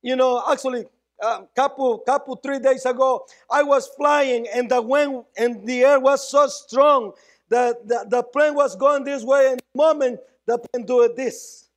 you 0.02 0.16
know, 0.16 0.42
actually 0.50 0.86
a 1.22 1.26
uh, 1.26 1.42
couple 1.56 1.98
couple 2.00 2.36
three 2.36 2.60
days 2.60 2.86
ago 2.86 3.26
i 3.50 3.64
was 3.64 3.88
flying 3.96 4.46
and 4.54 4.70
the 4.70 4.82
wind 4.82 5.24
and 5.38 5.66
the 5.66 5.82
air 5.82 6.00
was 6.00 6.30
so 6.30 6.46
strong 6.48 7.14
that 7.50 7.88
the, 7.88 8.06
the 8.10 8.24
plane 8.24 8.56
was 8.56 8.76
going 8.76 9.04
this 9.04 9.24
way 9.24 9.50
and 9.52 9.60
the 9.60 9.78
moment 9.78 10.20
the 10.46 10.58
plane 10.58 10.86
do 10.86 11.12
this 11.16 11.70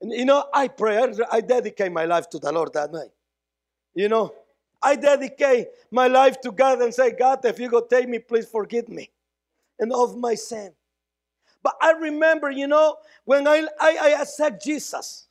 and 0.00 0.12
you 0.12 0.24
know 0.24 0.44
i 0.52 0.68
pray 0.68 0.98
I, 0.98 1.12
I 1.32 1.40
dedicate 1.40 1.92
my 1.92 2.04
life 2.04 2.28
to 2.30 2.38
the 2.38 2.52
lord 2.52 2.72
that 2.74 2.92
night 2.92 3.10
you 3.94 4.08
know 4.08 4.32
i 4.82 4.96
dedicate 4.96 5.68
my 5.90 6.08
life 6.08 6.40
to 6.42 6.52
god 6.52 6.80
and 6.80 6.92
say 6.92 7.12
god 7.12 7.44
if 7.44 7.58
you 7.58 7.68
go 7.68 7.80
take 7.80 8.08
me 8.08 8.18
please 8.18 8.46
forgive 8.46 8.88
me 8.88 9.10
and 9.78 9.92
of 9.92 10.16
my 10.16 10.34
sin 10.34 10.72
but 11.62 11.76
i 11.80 11.92
remember 11.92 12.50
you 12.50 12.66
know 12.66 12.96
when 13.24 13.46
i 13.46 13.66
i, 13.80 13.98
I 14.00 14.22
accept 14.22 14.64
jesus 14.64 15.28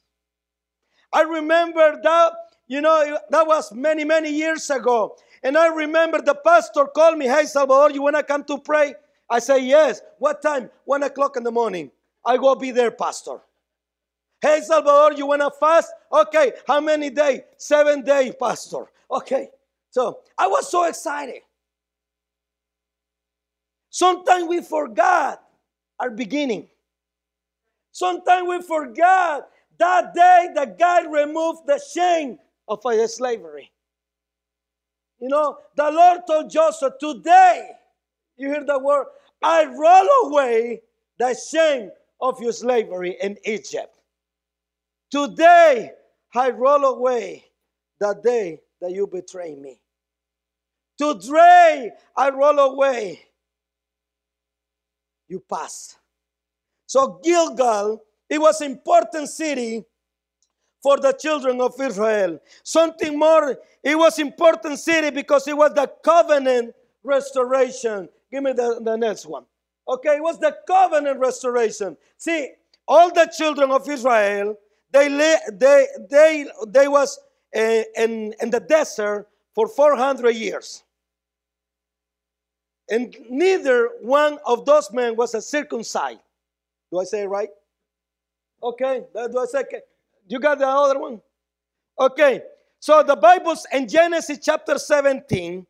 i 1.13 1.21
remember 1.21 1.99
that 2.01 2.33
you 2.67 2.81
know, 2.81 3.19
that 3.29 3.45
was 3.45 3.71
many, 3.73 4.03
many 4.03 4.31
years 4.31 4.69
ago. 4.69 5.17
And 5.43 5.57
I 5.57 5.67
remember 5.67 6.21
the 6.21 6.33
pastor 6.33 6.85
called 6.85 7.17
me, 7.17 7.27
Hey, 7.27 7.45
Salvador, 7.45 7.91
you 7.91 8.01
want 8.01 8.15
to 8.15 8.23
come 8.23 8.43
to 8.45 8.57
pray? 8.57 8.95
I 9.29 9.39
say, 9.39 9.65
Yes. 9.65 10.01
What 10.19 10.41
time? 10.41 10.69
One 10.85 11.03
o'clock 11.03 11.37
in 11.37 11.43
the 11.43 11.51
morning. 11.51 11.91
I 12.25 12.37
go 12.37 12.55
be 12.55 12.71
there, 12.71 12.91
pastor. 12.91 13.39
Hey, 14.41 14.61
Salvador, 14.61 15.13
you 15.13 15.25
want 15.27 15.41
to 15.41 15.51
fast? 15.59 15.91
Okay. 16.11 16.53
How 16.67 16.79
many 16.79 17.09
days? 17.09 17.41
Seven 17.57 18.03
days, 18.03 18.33
pastor. 18.39 18.85
Okay. 19.09 19.49
So 19.89 20.19
I 20.37 20.47
was 20.47 20.69
so 20.69 20.85
excited. 20.85 21.41
Sometimes 23.89 24.47
we 24.47 24.61
forgot 24.61 25.41
our 25.99 26.09
beginning. 26.09 26.67
Sometimes 27.91 28.47
we 28.47 28.61
forgot 28.61 29.47
that 29.77 30.13
day 30.13 30.49
that 30.53 30.77
God 30.77 31.11
removed 31.11 31.61
the 31.65 31.79
shame 31.79 32.37
of 32.67 32.81
slavery. 33.07 33.71
You 35.19 35.29
know, 35.29 35.57
the 35.77 35.89
Lord 35.91 36.21
told 36.27 36.49
Joseph, 36.49 36.95
Today, 36.99 37.71
you 38.37 38.49
hear 38.49 38.63
the 38.65 38.79
word, 38.79 39.07
I 39.41 39.65
roll 39.65 40.31
away 40.31 40.81
the 41.19 41.35
shame 41.35 41.91
of 42.21 42.39
your 42.41 42.51
slavery 42.51 43.17
in 43.21 43.37
Egypt. 43.45 43.95
Today, 45.11 45.91
I 46.33 46.49
roll 46.49 46.83
away 46.85 47.45
the 47.99 48.13
day 48.23 48.61
that 48.81 48.91
you 48.91 49.07
betray 49.07 49.55
me. 49.55 49.79
Today, 50.97 51.91
I 52.15 52.29
roll 52.29 52.59
away. 52.59 53.21
You 55.27 55.39
pass. 55.39 55.97
So 56.87 57.19
Gilgal, 57.23 58.03
it 58.29 58.39
was 58.39 58.61
important 58.61 59.29
city 59.29 59.83
for 60.81 60.97
the 60.97 61.13
children 61.13 61.61
of 61.61 61.73
Israel. 61.81 62.39
Something 62.63 63.17
more, 63.17 63.57
it 63.83 63.97
was 63.97 64.19
important 64.19 64.79
city 64.79 65.09
because 65.09 65.47
it 65.47 65.57
was 65.57 65.73
the 65.73 65.91
covenant 66.03 66.75
restoration. 67.03 68.07
Give 68.35 68.43
me 68.43 68.51
the, 68.51 68.81
the 68.83 68.97
next 68.97 69.25
one. 69.27 69.45
Okay, 69.87 70.19
was 70.19 70.37
the 70.39 70.53
covenant 70.67 71.21
restoration. 71.21 71.95
See, 72.17 72.49
all 72.85 73.13
the 73.13 73.31
children 73.33 73.71
of 73.71 73.87
Israel, 73.89 74.57
they 74.91 75.07
lay, 75.07 75.37
they 75.53 75.87
they 76.09 76.45
they 76.67 76.89
was 76.89 77.17
uh, 77.55 77.83
in 77.95 78.33
in 78.41 78.49
the 78.49 78.59
desert 78.59 79.29
for 79.53 79.69
400 79.69 80.35
years. 80.35 80.83
And 82.89 83.15
neither 83.29 83.91
one 84.01 84.37
of 84.45 84.65
those 84.65 84.91
men 84.91 85.15
was 85.15 85.33
a 85.33 85.41
circumcised. 85.41 86.19
Do 86.91 86.99
I 86.99 87.05
say 87.05 87.23
it 87.23 87.27
right? 87.27 87.49
Okay, 88.61 89.05
do 89.13 89.39
I 89.39 89.45
say 89.45 89.63
you 90.27 90.39
got 90.39 90.59
the 90.59 90.67
other 90.67 90.99
one? 90.99 91.21
Okay. 91.97 92.41
So 92.81 93.01
the 93.01 93.15
Bible's 93.15 93.65
in 93.71 93.87
Genesis 93.87 94.39
chapter 94.41 94.77
17, 94.77 95.65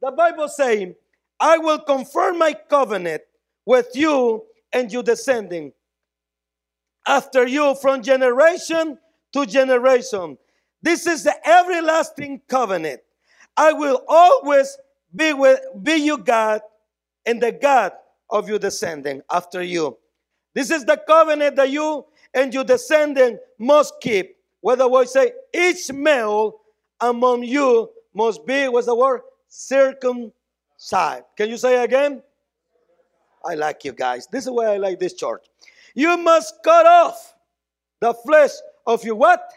the 0.00 0.12
Bible 0.12 0.48
saying, 0.48 0.94
I 1.40 1.58
will 1.58 1.80
confirm 1.80 2.38
my 2.38 2.54
covenant 2.68 3.22
with 3.66 3.88
you 3.94 4.44
and 4.72 4.92
your 4.92 5.02
descending 5.02 5.72
after 7.06 7.46
you 7.46 7.74
from 7.74 8.02
generation 8.02 8.98
to 9.32 9.46
generation. 9.46 10.38
This 10.82 11.06
is 11.06 11.24
the 11.24 11.34
everlasting 11.48 12.42
covenant. 12.48 13.00
I 13.56 13.72
will 13.72 14.02
always 14.08 14.76
be 15.14 15.32
with 15.32 15.60
be 15.82 15.94
your 15.94 16.18
God 16.18 16.60
and 17.26 17.42
the 17.42 17.52
God 17.52 17.92
of 18.30 18.48
your 18.48 18.58
descending 18.58 19.22
after 19.30 19.62
you. 19.62 19.96
This 20.54 20.70
is 20.70 20.84
the 20.84 21.00
covenant 21.06 21.56
that 21.56 21.70
you 21.70 22.04
and 22.34 22.52
your 22.52 22.64
descendant 22.64 23.40
must 23.58 23.94
keep. 24.00 24.36
The 24.62 24.88
word 24.88 25.08
say? 25.08 25.32
Each 25.54 25.92
male 25.92 26.60
among 27.00 27.44
you 27.44 27.90
must 28.14 28.46
be, 28.46 28.68
what's 28.68 28.86
the 28.86 28.94
word? 28.94 29.20
Circumcised. 30.84 31.24
Can 31.36 31.48
you 31.48 31.56
say 31.56 31.82
again? 31.82 32.22
I 33.42 33.54
like 33.54 33.84
you 33.84 33.92
guys. 33.92 34.26
This 34.26 34.44
is 34.44 34.50
why 34.50 34.66
I 34.66 34.76
like 34.76 35.00
this 35.00 35.14
church. 35.14 35.46
You 35.94 36.18
must 36.18 36.56
cut 36.62 36.84
off 36.84 37.34
the 38.00 38.12
flesh 38.12 38.50
of 38.86 39.02
your 39.02 39.14
what? 39.14 39.50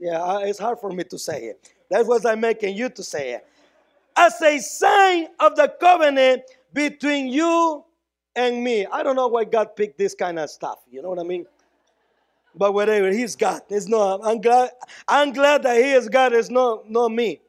Yeah, 0.00 0.20
uh, 0.20 0.38
it's 0.40 0.58
hard 0.58 0.80
for 0.80 0.90
me 0.90 1.04
to 1.04 1.18
say 1.18 1.44
it. 1.44 1.72
That's 1.90 2.08
what 2.08 2.26
I'm 2.26 2.40
making 2.40 2.76
you 2.76 2.88
to 2.88 3.04
say 3.04 3.34
it. 3.34 3.46
As 4.16 4.40
a 4.42 4.58
sign 4.58 5.28
of 5.38 5.54
the 5.54 5.72
covenant 5.80 6.42
between 6.72 7.28
you 7.28 7.84
and 8.34 8.64
me. 8.64 8.86
I 8.86 9.04
don't 9.04 9.14
know 9.14 9.28
why 9.28 9.44
God 9.44 9.76
picked 9.76 9.96
this 9.96 10.12
kind 10.12 10.40
of 10.40 10.50
stuff. 10.50 10.80
You 10.90 11.02
know 11.02 11.10
what 11.10 11.20
I 11.20 11.22
mean? 11.22 11.46
But 12.56 12.74
whatever, 12.74 13.12
He's 13.12 13.36
God. 13.36 13.62
It's 13.68 13.86
not. 13.86 14.20
I'm 14.24 14.40
glad. 14.40 14.70
I'm 15.06 15.32
glad 15.32 15.62
that 15.62 15.76
He 15.76 15.92
is 15.92 16.08
God. 16.08 16.32
It's 16.32 16.50
not 16.50 16.90
not 16.90 17.12
me. 17.12 17.40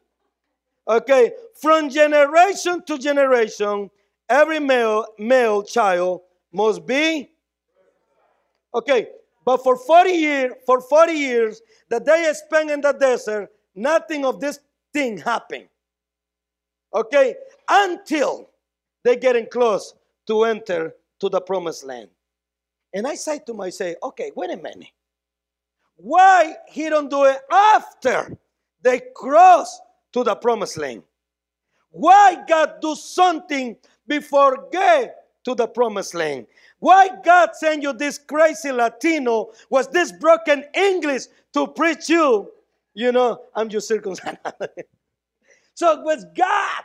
Okay, 0.87 1.31
from 1.59 1.89
generation 1.89 2.83
to 2.85 2.97
generation, 2.97 3.89
every 4.29 4.59
male 4.59 5.05
male 5.17 5.63
child 5.63 6.21
must 6.53 6.85
be. 6.85 7.31
Okay, 8.73 9.07
but 9.45 9.63
for 9.63 9.77
40 9.77 10.09
years, 10.11 10.53
for 10.65 10.81
40 10.81 11.13
years 11.13 11.61
that 11.89 12.05
they 12.05 12.31
spent 12.33 12.69
in 12.69 12.81
the 12.81 12.91
desert, 12.91 13.49
nothing 13.73 14.25
of 14.25 14.39
this 14.39 14.59
thing 14.93 15.17
happened. 15.17 15.67
Okay, 16.93 17.35
until 17.69 18.49
they 19.03 19.15
getting 19.15 19.47
close 19.47 19.93
to 20.27 20.43
enter 20.43 20.93
to 21.19 21.29
the 21.29 21.41
promised 21.41 21.83
land. 21.85 22.09
And 22.93 23.07
I 23.07 23.15
say 23.15 23.39
to 23.45 23.53
myself, 23.53 23.95
okay, 24.03 24.31
wait 24.35 24.51
a 24.51 24.57
minute. 24.57 24.89
Why 25.97 26.55
he 26.67 26.89
don't 26.89 27.09
do 27.09 27.25
it 27.25 27.39
after 27.51 28.37
they 28.81 29.01
cross 29.15 29.79
to 30.15 30.23
the 30.23 30.33
promised 30.33 30.77
land? 30.77 31.03
Why 31.91 32.37
God 32.47 32.75
do 32.81 32.95
something 32.95 33.75
before 34.07 34.69
get 34.71 35.25
to 35.43 35.53
the 35.53 35.67
promised 35.67 36.15
land? 36.15 36.47
Why 36.79 37.09
God 37.21 37.49
send 37.53 37.83
you 37.83 37.91
this 37.91 38.17
crazy 38.17 38.71
Latino 38.71 39.51
was 39.69 39.89
this 39.89 40.13
broken 40.13 40.63
English 40.73 41.23
to 41.51 41.67
preach 41.67 42.07
you? 42.07 42.49
You 42.93 43.11
know, 43.11 43.41
I'm 43.53 43.67
just 43.67 43.89
circumcised. 43.89 44.37
so 45.73 46.01
was 46.01 46.25
God 46.33 46.83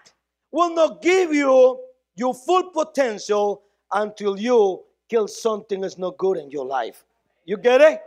will 0.51 0.75
not 0.75 1.01
give 1.01 1.33
you 1.33 1.79
your 2.17 2.35
full 2.35 2.65
potential 2.71 3.63
until 3.93 4.41
you 4.41 4.83
kill 5.09 5.29
something 5.29 5.83
that's 5.83 5.99
not 5.99 6.19
good 6.19 6.37
in 6.37 6.51
your 6.51 6.67
life. 6.67 7.05
You 7.45 7.59
get 7.59 7.81
it? 7.81 8.01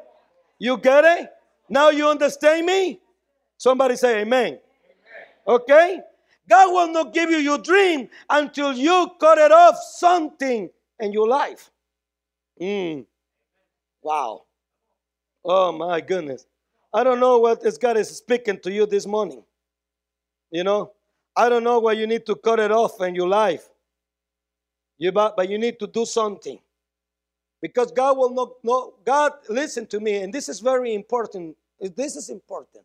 You 0.60 0.78
get 0.78 1.06
it? 1.06 1.30
Now 1.70 1.92
you 1.92 2.10
understand 2.10 2.66
me? 2.66 3.00
Somebody 3.58 3.96
say 3.96 4.20
amen. 4.20 4.60
Okay? 5.48 6.02
God 6.50 6.74
will 6.74 6.92
not 6.92 7.14
give 7.14 7.30
you 7.30 7.38
your 7.38 7.58
dream 7.58 8.10
until 8.30 8.74
you 8.74 9.12
cut 9.20 9.38
it 9.38 9.52
off 9.52 9.78
something 9.96 10.70
in 11.00 11.14
your 11.14 11.28
life. 11.28 11.72
Mm. 12.60 13.06
Wow. 14.02 14.44
Oh 15.44 15.72
my 15.72 16.02
goodness. 16.02 16.46
I 16.94 17.04
don't 17.04 17.20
know 17.20 17.40
what 17.40 17.62
this 17.62 17.78
God 17.78 17.98
is 17.98 18.10
speaking 18.10 18.60
to 18.60 18.72
you 18.72 18.86
this 18.86 19.06
morning. 19.06 19.44
You 20.52 20.64
know, 20.64 20.92
I 21.36 21.50
don't 21.50 21.64
know 21.64 21.80
why 21.80 21.94
you 21.94 22.06
need 22.06 22.26
to 22.28 22.36
cut 22.36 22.60
it 22.60 22.72
off 22.72 23.02
in 23.02 23.16
your 23.16 23.28
life. 23.28 23.68
You, 24.98 25.12
but, 25.12 25.36
but 25.36 25.50
you 25.50 25.58
need 25.58 25.80
to 25.80 25.88
do 25.88 26.06
something. 26.06 26.60
Because 27.62 27.92
God 27.92 28.18
will 28.18 28.30
not, 28.30 28.52
no, 28.62 28.94
God, 29.04 29.34
listen 29.50 29.88
to 29.88 30.00
me, 30.00 30.18
and 30.18 30.34
this 30.34 30.50
is 30.50 30.60
very 30.60 30.94
important. 30.94 31.56
This 31.80 32.16
is 32.16 32.30
important. 32.30 32.84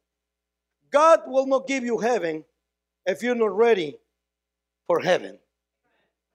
God 0.90 1.20
will 1.27 1.46
not 1.46 1.66
give 1.66 1.85
you 1.85 1.98
heaven 1.98 2.44
if 3.07 3.22
you're 3.22 3.35
not 3.35 3.57
ready 3.57 3.98
for 4.87 5.01
heaven. 5.01 5.38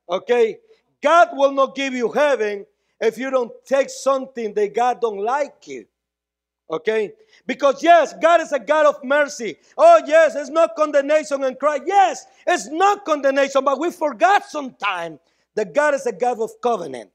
Okay? 0.10 0.58
God 1.02 1.30
will 1.34 1.52
not 1.52 1.76
give 1.76 1.94
you 1.94 2.12
heaven 2.12 2.66
if 3.00 3.18
you 3.18 3.30
don't 3.30 3.52
take 3.66 3.90
something 3.90 4.54
that 4.54 4.74
God 4.74 5.02
don't 5.02 5.20
like 5.20 5.68
you. 5.68 5.86
Okay? 6.70 7.14
Because 7.46 7.84
yes, 7.84 8.14
God 8.22 8.42
is 8.42 8.52
a 8.52 8.60
God 8.60 8.86
of 8.86 9.04
mercy. 9.04 9.58
Oh 9.78 10.02
yes, 10.06 10.36
it's 10.36 10.50
not 10.50 10.76
condemnation 10.76 11.44
and 11.44 11.60
cry. 11.60 11.80
Yes, 11.86 12.26
it's 12.48 12.68
not 12.68 13.06
condemnation, 13.06 13.64
but 13.64 13.80
we 13.80 13.92
forgot 13.92 14.46
sometimes 14.46 15.20
that 15.56 15.74
God 15.74 15.94
is 15.94 16.06
a 16.06 16.12
God 16.12 16.40
of 16.40 16.52
covenant. 16.62 17.12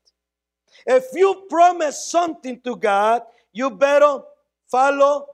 If 0.86 1.06
you 1.14 1.46
promise 1.48 2.06
something 2.06 2.60
to 2.60 2.76
God, 2.76 3.22
you 3.52 3.70
better 3.70 4.20
follow. 4.70 5.26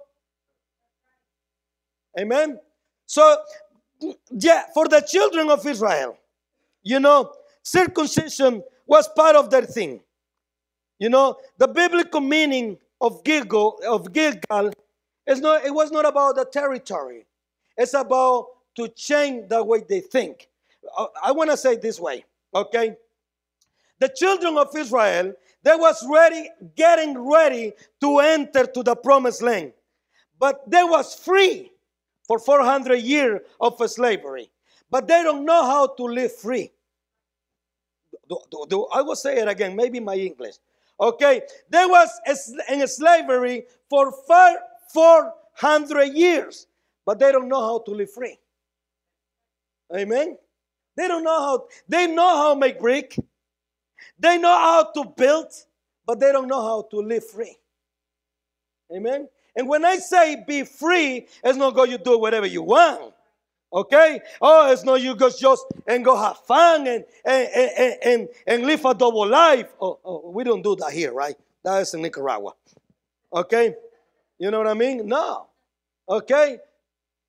Amen. 2.18 2.58
So, 3.06 3.36
yeah, 4.30 4.64
for 4.72 4.88
the 4.88 5.00
children 5.00 5.50
of 5.50 5.66
Israel, 5.66 6.16
you 6.82 7.00
know, 7.00 7.32
circumcision 7.62 8.62
was 8.86 9.08
part 9.08 9.36
of 9.36 9.50
their 9.50 9.62
thing. 9.62 10.00
You 10.98 11.08
know, 11.08 11.36
the 11.58 11.68
biblical 11.68 12.20
meaning 12.20 12.78
of 13.00 13.24
Gilgal, 13.24 13.80
of 13.86 14.12
Gilgal 14.12 14.72
is 15.26 15.40
not, 15.40 15.64
it 15.64 15.74
was 15.74 15.90
not 15.90 16.06
about 16.06 16.36
the 16.36 16.44
territory. 16.44 17.26
It's 17.76 17.94
about 17.94 18.46
to 18.76 18.88
change 18.88 19.48
the 19.48 19.62
way 19.64 19.82
they 19.88 20.00
think. 20.00 20.48
I 21.22 21.32
want 21.32 21.50
to 21.50 21.56
say 21.56 21.76
this 21.76 21.98
way, 21.98 22.24
okay? 22.54 22.96
The 23.98 24.08
children 24.08 24.56
of 24.58 24.68
Israel, 24.76 25.34
they 25.62 25.74
was 25.74 26.06
ready, 26.08 26.48
getting 26.76 27.18
ready 27.18 27.72
to 28.00 28.18
enter 28.20 28.66
to 28.66 28.82
the 28.82 28.94
promised 28.94 29.42
land. 29.42 29.72
But 30.38 30.68
they 30.70 30.84
was 30.84 31.14
free 31.14 31.70
for 32.26 32.38
400 32.38 32.96
years 32.96 33.40
of 33.60 33.78
slavery. 33.90 34.50
But 34.90 35.08
they 35.08 35.22
don't 35.22 35.44
know 35.44 35.64
how 35.64 35.86
to 35.88 36.02
live 36.04 36.34
free. 36.34 36.70
Do, 38.28 38.38
do, 38.50 38.66
do, 38.68 38.86
I 38.86 39.02
will 39.02 39.16
say 39.16 39.38
it 39.38 39.48
again, 39.48 39.76
maybe 39.76 40.00
my 40.00 40.14
English. 40.14 40.54
Okay, 41.00 41.42
there 41.68 41.88
was 41.88 42.08
in 42.70 42.86
slavery 42.86 43.64
for 43.90 44.12
400 44.92 46.04
years, 46.14 46.66
but 47.04 47.18
they 47.18 47.32
don't 47.32 47.48
know 47.48 47.60
how 47.60 47.78
to 47.80 47.90
live 47.90 48.10
free. 48.10 48.38
Amen. 49.94 50.38
They 50.96 51.08
don't 51.08 51.24
know 51.24 51.40
how. 51.40 51.66
They 51.88 52.06
know 52.06 52.36
how 52.36 52.54
to 52.54 52.60
make 52.60 52.78
brick. 52.80 53.16
They 54.18 54.38
know 54.38 54.56
how 54.56 54.84
to 54.92 55.04
build, 55.16 55.52
but 56.06 56.20
they 56.20 56.32
don't 56.32 56.48
know 56.48 56.62
how 56.62 56.86
to 56.90 56.96
live 56.98 57.28
free. 57.28 57.56
Amen. 58.94 59.28
And 59.56 59.68
when 59.68 59.84
I 59.84 59.96
say 59.96 60.42
be 60.46 60.64
free, 60.64 61.26
it's 61.42 61.58
not 61.58 61.74
go 61.74 61.84
you 61.84 61.98
do 61.98 62.18
whatever 62.18 62.46
you 62.46 62.62
want. 62.62 63.14
Okay? 63.72 64.20
Oh, 64.40 64.70
it's 64.72 64.84
not 64.84 65.00
you 65.00 65.16
go 65.16 65.30
just 65.30 65.66
and 65.86 66.04
go 66.04 66.16
have 66.16 66.38
fun 66.38 66.86
and 66.86 67.04
and, 67.24 67.48
and, 67.54 67.94
and, 68.04 68.28
and 68.46 68.66
live 68.66 68.84
a 68.84 68.94
double 68.94 69.26
life. 69.26 69.72
Oh, 69.80 69.98
oh, 70.04 70.30
we 70.30 70.44
don't 70.44 70.62
do 70.62 70.76
that 70.76 70.92
here, 70.92 71.12
right? 71.12 71.36
That 71.64 71.82
is 71.82 71.94
in 71.94 72.02
Nicaragua. 72.02 72.52
Okay? 73.32 73.74
You 74.38 74.50
know 74.50 74.58
what 74.58 74.68
I 74.68 74.74
mean? 74.74 75.06
No. 75.06 75.46
Okay? 76.08 76.58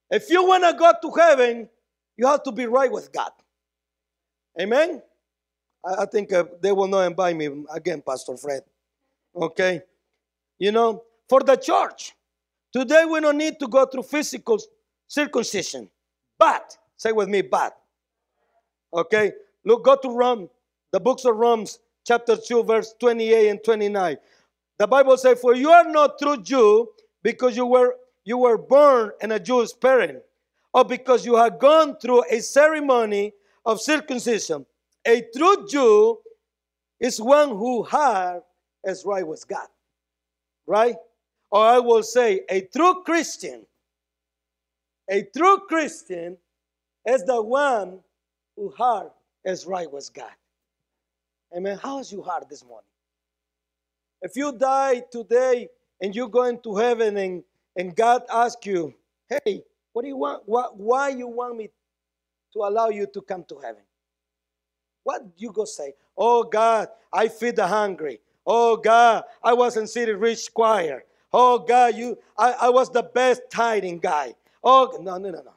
If 0.09 0.29
you 0.29 0.45
want 0.45 0.63
to 0.63 0.73
go 0.73 0.93
to 1.01 1.19
heaven, 1.19 1.69
you 2.17 2.27
have 2.27 2.43
to 2.43 2.51
be 2.51 2.65
right 2.65 2.91
with 2.91 3.11
God. 3.11 3.31
Amen? 4.59 5.01
I, 5.85 6.03
I 6.03 6.05
think 6.05 6.31
uh, 6.33 6.45
they 6.61 6.71
will 6.71 6.87
not 6.87 7.01
invite 7.01 7.35
me 7.35 7.49
again, 7.73 8.01
Pastor 8.05 8.37
Fred. 8.37 8.61
Okay? 9.35 9.81
You 10.59 10.71
know, 10.71 11.03
for 11.27 11.41
the 11.41 11.55
church, 11.55 12.14
today 12.75 13.05
we 13.05 13.21
don't 13.21 13.37
need 13.37 13.57
to 13.57 13.67
go 13.69 13.85
through 13.85 14.03
physical 14.03 14.59
circumcision. 15.07 15.89
But, 16.37 16.77
say 16.97 17.13
with 17.13 17.29
me, 17.29 17.41
but. 17.41 17.73
Okay? 18.93 19.31
Look, 19.63 19.85
go 19.85 19.95
to 19.95 20.09
Rome, 20.09 20.49
the 20.91 20.99
books 20.99 21.23
of 21.23 21.37
Romans, 21.37 21.79
chapter 22.05 22.35
2, 22.35 22.63
verse 22.63 22.93
28 22.99 23.49
and 23.49 23.63
29. 23.63 24.17
The 24.77 24.87
Bible 24.87 25.15
says, 25.15 25.39
For 25.39 25.55
you 25.55 25.69
are 25.69 25.89
not 25.89 26.19
true 26.19 26.41
Jew 26.41 26.89
because 27.23 27.55
you 27.55 27.65
were 27.65 27.95
you 28.25 28.39
were 28.39 28.57
born 28.57 29.11
in 29.21 29.31
a 29.31 29.39
Jewish 29.39 29.69
parent, 29.79 30.23
or 30.73 30.83
because 30.83 31.25
you 31.25 31.35
have 31.35 31.59
gone 31.59 31.95
through 31.97 32.23
a 32.29 32.39
ceremony 32.41 33.33
of 33.65 33.79
circumcision. 33.79 34.65
A 35.05 35.23
true 35.35 35.67
Jew 35.67 36.17
is 36.99 37.21
one 37.21 37.49
who 37.49 37.83
has 37.83 38.41
as 38.83 39.05
right 39.05 39.25
with 39.25 39.47
God. 39.47 39.67
Right? 40.65 40.95
Or 41.55 41.65
I 41.65 41.79
will 41.79 42.03
say, 42.03 42.41
a 42.49 42.61
true 42.61 43.03
Christian 43.05 43.65
a 45.09 45.23
true 45.23 45.59
Christian 45.67 46.37
is 47.07 47.23
the 47.25 47.41
one 47.41 47.99
whose 48.55 48.75
heart 48.75 49.11
is 49.43 49.65
right 49.65 49.91
with 49.91 50.11
God. 50.13 50.31
Amen. 51.55 51.77
How 51.77 51.99
is 51.99 52.11
your 52.11 52.23
heart 52.23 52.49
this 52.49 52.65
morning? 52.65 52.87
If 54.21 54.35
you 54.35 54.51
die 54.51 55.03
today 55.11 55.69
and 56.01 56.15
you 56.15 56.27
go 56.27 56.43
into 56.45 56.75
heaven 56.75 57.17
and, 57.17 57.43
and 57.75 57.95
God 57.95 58.23
asks 58.33 58.65
you, 58.65 58.93
hey, 59.29 59.63
what 59.93 60.01
do 60.01 60.07
you 60.07 60.17
want? 60.17 60.43
What, 60.47 60.77
why 60.77 61.09
you 61.09 61.27
want 61.27 61.57
me 61.57 61.69
to 62.53 62.59
allow 62.59 62.89
you 62.89 63.07
to 63.13 63.21
come 63.21 63.45
to 63.49 63.59
heaven? 63.59 63.83
What 65.03 65.21
you 65.37 65.51
go 65.51 65.65
say? 65.65 65.93
Oh 66.17 66.43
God, 66.43 66.89
I 67.13 67.27
feed 67.27 67.57
the 67.57 67.67
hungry. 67.67 68.19
Oh 68.45 68.77
God, 68.77 69.23
I 69.43 69.53
was 69.53 69.77
in 69.77 69.85
City 69.85 70.13
Reach 70.13 70.51
Choir. 70.53 71.03
Oh 71.37 71.59
God, 71.59 71.95
you 71.95 72.17
I, 72.37 72.53
I 72.61 72.69
was 72.69 72.89
the 72.89 73.03
best 73.03 73.41
tithing 73.51 73.99
guy. 73.99 74.35
Oh, 74.63 74.97
no, 75.01 75.17
no, 75.17 75.31
no, 75.31 75.41
no. 75.41 75.53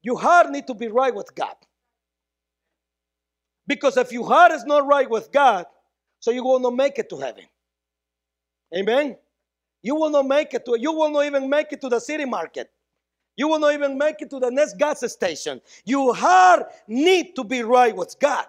Your 0.00 0.18
heart 0.18 0.48
need 0.50 0.66
to 0.68 0.74
be 0.74 0.88
right 0.88 1.14
with 1.14 1.34
God. 1.34 1.54
Because 3.66 3.98
if 3.98 4.10
your 4.10 4.26
heart 4.26 4.52
is 4.52 4.64
not 4.64 4.86
right 4.86 5.08
with 5.08 5.30
God, 5.30 5.66
so 6.18 6.30
you 6.30 6.42
will 6.42 6.60
not 6.60 6.74
make 6.74 6.98
it 6.98 7.10
to 7.10 7.18
heaven. 7.18 7.44
Amen. 8.74 9.18
You 9.82 9.96
will 9.96 10.08
not 10.08 10.26
make 10.26 10.54
it 10.54 10.64
to 10.64 10.78
you 10.80 10.92
will 10.92 11.10
not 11.10 11.26
even 11.26 11.50
make 11.50 11.70
it 11.70 11.82
to 11.82 11.90
the 11.90 12.00
city 12.00 12.24
market. 12.24 12.70
You 13.36 13.48
will 13.48 13.58
not 13.58 13.74
even 13.74 13.98
make 13.98 14.22
it 14.22 14.30
to 14.30 14.40
the 14.40 14.50
next 14.50 14.78
gas 14.78 15.04
station. 15.12 15.60
Your 15.84 16.14
heart 16.14 16.72
need 16.88 17.36
to 17.36 17.44
be 17.44 17.62
right 17.62 17.94
with 17.94 18.16
God. 18.18 18.46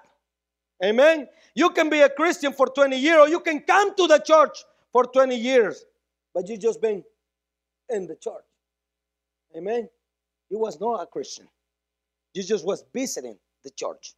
Amen. 0.82 1.28
You 1.56 1.72
can 1.72 1.90
be 1.90 2.00
a 2.00 2.10
Christian 2.10 2.54
for 2.54 2.68
20 2.68 2.98
years 2.98 3.20
or 3.20 3.28
you 3.28 3.42
can 3.42 3.60
come 3.60 3.94
to 3.96 4.08
the 4.08 4.20
church 4.20 4.64
for 4.92 5.06
20 5.06 5.36
years, 5.36 5.86
but 6.34 6.48
you 6.48 6.58
just 6.58 6.82
been 6.82 7.04
in 7.90 8.08
the 8.08 8.16
church. 8.16 8.44
Amen. 9.56 9.90
He 10.50 10.56
was 10.56 10.80
not 10.80 11.02
a 11.02 11.06
Christian. 11.06 11.48
Jesus 12.36 12.64
was 12.64 12.86
visiting 12.94 13.38
the 13.64 13.70
church. 13.72 14.14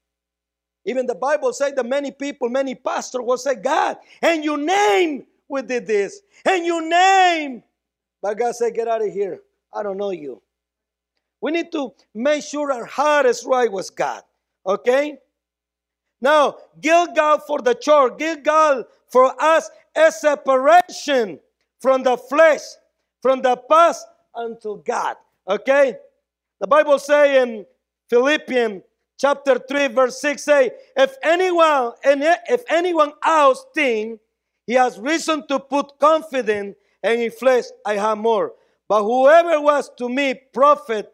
Even 0.86 1.06
the 1.06 1.16
Bible 1.16 1.54
said 1.54 1.76
that 1.76 1.86
many 1.86 2.12
people, 2.12 2.50
many 2.50 2.76
pastors 2.76 3.22
will 3.24 3.38
say, 3.38 3.56
God, 3.56 3.98
and 4.22 4.44
your 4.44 4.58
name 4.58 5.26
we 5.48 5.62
did 5.62 5.86
this, 5.86 6.22
and 6.46 6.66
your 6.66 6.82
name. 6.82 7.64
But 8.22 8.38
God 8.38 8.56
said, 8.56 8.74
Get 8.74 8.88
out 8.88 9.06
of 9.06 9.14
here. 9.14 9.40
I 9.74 9.84
don't 9.84 9.98
know 9.98 10.12
you. 10.12 10.42
We 11.42 11.52
need 11.52 11.72
to 11.74 11.94
make 12.14 12.44
sure 12.44 12.72
our 12.72 12.86
heart 12.86 13.26
is 13.26 13.46
right 13.46 13.72
with 13.72 13.96
God. 13.96 14.24
Okay? 14.66 15.18
Now, 16.22 16.58
Gilgal 16.80 17.40
for 17.40 17.62
the 17.62 17.76
church, 17.76 18.18
Gilgal 18.18 18.86
for 19.14 19.32
us 19.40 19.70
a 19.96 20.12
separation 20.12 21.40
from 21.80 22.02
the 22.02 22.18
flesh, 22.18 22.62
from 23.22 23.44
the 23.44 23.56
past 23.70 24.08
unto 24.34 24.82
God. 24.84 25.16
Okay? 25.48 25.96
The 26.60 26.66
Bible 26.68 26.98
say 26.98 27.44
in 27.44 27.66
Philippians 28.10 28.82
chapter 29.18 29.60
3 29.60 29.88
verse 29.88 30.20
6 30.20 30.44
say 30.44 30.72
if 30.98 31.16
anyone 31.24 31.94
if 32.04 32.64
anyone 32.68 33.14
else 33.24 33.64
think 33.74 34.20
he 34.66 34.74
has 34.74 35.00
reason 35.00 35.46
to 35.48 35.60
put 35.60 35.98
confidence 36.00 36.76
in 37.04 37.20
his 37.20 37.34
flesh 37.36 37.66
I 37.86 37.96
have 37.96 38.18
more 38.18 38.54
but 38.90 39.04
whoever 39.04 39.62
was 39.62 39.90
to 40.00 40.10
me 40.10 40.34
profit 40.52 41.14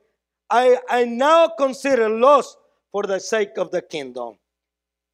I, 0.49 0.79
I 0.89 1.05
now 1.05 1.49
consider 1.49 2.09
lost 2.09 2.57
for 2.91 3.03
the 3.03 3.19
sake 3.19 3.57
of 3.57 3.69
the 3.69 3.81
kingdom 3.81 4.38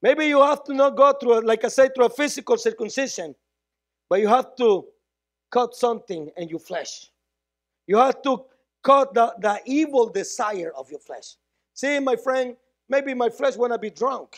maybe 0.02 0.26
you 0.26 0.42
have 0.42 0.64
to 0.64 0.74
not 0.74 0.96
go 0.96 1.14
through 1.14 1.42
like 1.42 1.64
I 1.64 1.70
say 1.70 1.90
through 1.94 2.06
a 2.06 2.10
physical 2.10 2.58
circumcision 2.58 3.36
but 4.10 4.20
you 4.20 4.28
have 4.28 4.56
to 4.58 4.86
cut 5.52 5.76
something 5.76 6.30
in 6.38 6.50
your 6.50 6.60
flesh 6.60 7.10
you 7.88 7.98
have 7.98 8.22
to 8.24 8.46
cut 8.86 9.14
the, 9.14 9.34
the 9.40 9.60
evil 9.66 10.08
desire 10.08 10.72
of 10.78 10.90
your 10.90 11.00
flesh. 11.00 11.36
See, 11.74 12.00
my 12.00 12.16
friend, 12.16 12.56
maybe 12.88 13.14
my 13.14 13.30
flesh 13.30 13.58
wanna 13.58 13.80
be 13.80 13.90
drunk. 13.90 14.38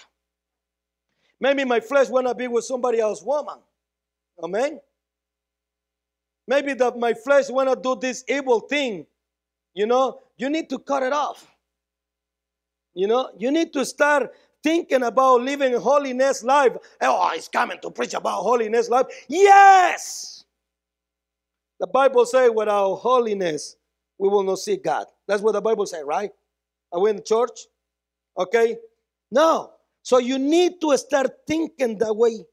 Maybe 1.39 1.65
my 1.65 1.79
flesh 1.79 2.07
wanna 2.09 2.33
be 2.33 2.47
with 2.47 2.63
somebody 2.63 2.99
else 2.99 3.21
woman. 3.21 3.59
Amen. 4.41 4.79
Maybe 6.47 6.73
that 6.75 6.97
my 6.97 7.13
flesh 7.13 7.49
wanna 7.49 7.75
do 7.75 7.95
this 7.95 8.23
evil 8.27 8.61
thing. 8.61 9.05
You 9.73 9.85
know, 9.85 10.21
you 10.37 10.49
need 10.49 10.69
to 10.69 10.79
cut 10.79 11.03
it 11.03 11.13
off. 11.13 11.45
You 12.93 13.07
know, 13.07 13.29
you 13.37 13.51
need 13.51 13.73
to 13.73 13.85
start 13.85 14.33
thinking 14.67 15.03
about 15.03 15.41
living 15.41 15.73
holiness 15.79 16.43
life. 16.43 16.73
Oh, 16.99 17.31
he's 17.33 17.47
coming 17.47 17.77
to 17.81 17.89
preach 17.89 18.13
about 18.13 18.41
holiness 18.41 18.89
life. 18.89 19.05
Yes. 19.29 20.43
The 21.79 21.87
Bible 21.87 22.25
says 22.25 22.51
without 22.53 22.95
holiness, 22.95 23.77
we 24.17 24.27
will 24.27 24.43
not 24.43 24.59
see 24.59 24.75
God. 24.75 25.05
That's 25.25 25.41
what 25.41 25.53
the 25.53 25.61
Bible 25.61 25.85
says, 25.85 26.03
right? 26.05 26.31
Are 26.91 26.99
we 26.99 27.11
in 27.11 27.23
church? 27.23 27.61
Okay? 28.37 28.75
No. 29.31 29.71
So 30.03 30.17
you 30.17 30.37
need 30.37 30.81
to 30.81 30.97
start 30.97 31.31
thinking 31.47 31.97
that 31.99 32.13
way, 32.13 32.43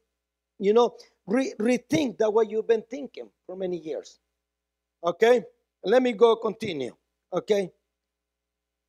you 0.60 0.72
know, 0.72 0.94
re- 1.26 1.54
rethink 1.58 2.18
that 2.18 2.32
way 2.32 2.44
you've 2.48 2.68
been 2.68 2.84
thinking 2.88 3.28
for 3.44 3.56
many 3.56 3.78
years. 3.78 4.20
Okay? 5.02 5.42
Let 5.82 6.00
me 6.00 6.12
go 6.12 6.36
continue. 6.36 6.94
Okay? 7.32 7.72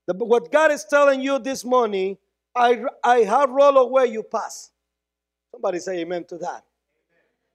The, 0.06 0.14
what 0.14 0.52
God 0.52 0.72
is 0.72 0.86
telling 0.88 1.22
you 1.22 1.40
this 1.40 1.66
morning, 1.66 2.18
I, 2.56 2.84
I 3.04 3.18
have 3.20 3.50
rolled 3.50 3.78
away 3.78 4.08
you 4.08 4.24
pass. 4.24 4.72
Somebody 5.52 5.80
say 5.80 6.00
amen 6.00 6.26
to 6.26 6.38
that. 6.40 6.64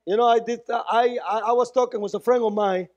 You 0.07 0.17
know, 0.17 0.27
I 0.27 0.39
did. 0.41 0.61
Uh, 0.69 0.83
I, 0.91 1.19
I, 1.27 1.39
I 1.39 1.53
was 1.53 1.71
talking 1.71 2.01
with 2.01 2.15
a 2.15 2.21
friend 2.21 2.43
of 2.43 2.53
mine, 2.53 2.89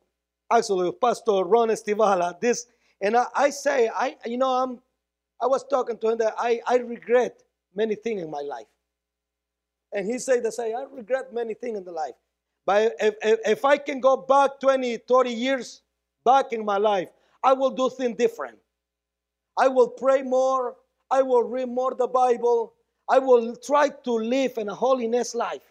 actually, 0.52 0.92
Pastor 0.94 1.44
Ron 1.44 1.70
Estivala. 1.70 2.39
This, 2.39 2.68
and 3.02 3.16
I, 3.18 3.26
I 3.36 3.50
say, 3.50 3.89
I, 3.94 4.16
you 4.26 4.38
know, 4.38 4.50
I'm, 4.50 4.80
I 5.42 5.48
was 5.48 5.66
talking 5.68 5.98
to 5.98 6.12
him 6.12 6.18
that 6.20 6.36
I, 6.38 6.62
I 6.68 6.78
regret 6.78 7.44
many 7.76 7.96
things 7.96 8.22
in 8.22 8.32
my 8.32 8.42
life. 8.42 8.68
And 9.94 10.06
he 10.08 10.18
said, 10.20 10.52
say, 10.54 10.74
I 10.74 10.86
regret 10.92 11.34
many 11.34 11.54
things 11.54 11.78
in 11.78 11.84
the 11.84 11.92
life. 11.92 12.16
But 12.66 12.94
if, 13.00 13.16
if, 13.22 13.39
if 13.46 13.66
I 13.66 13.78
can 13.78 14.00
go 14.00 14.18
back 14.18 14.60
20, 14.60 14.98
30 14.98 15.30
years 15.30 15.82
back 16.26 16.54
in 16.54 16.66
my 16.66 16.78
life, 16.78 17.10
I 17.44 17.54
will 17.54 17.70
do 17.72 17.89
things 17.89 18.18
different. 18.18 18.58
I 19.58 19.68
will 19.68 19.89
pray 19.89 20.22
more. 20.24 20.76
I 21.13 21.21
will 21.21 21.43
read 21.43 21.69
more 21.69 21.95
the 21.95 22.08
Bible. 22.08 22.73
I 23.10 23.19
will 23.19 23.56
try 23.58 23.89
to 23.89 24.13
live 24.13 24.58
in 24.58 24.69
a 24.69 24.76
holiness 24.76 25.36
life 25.36 25.62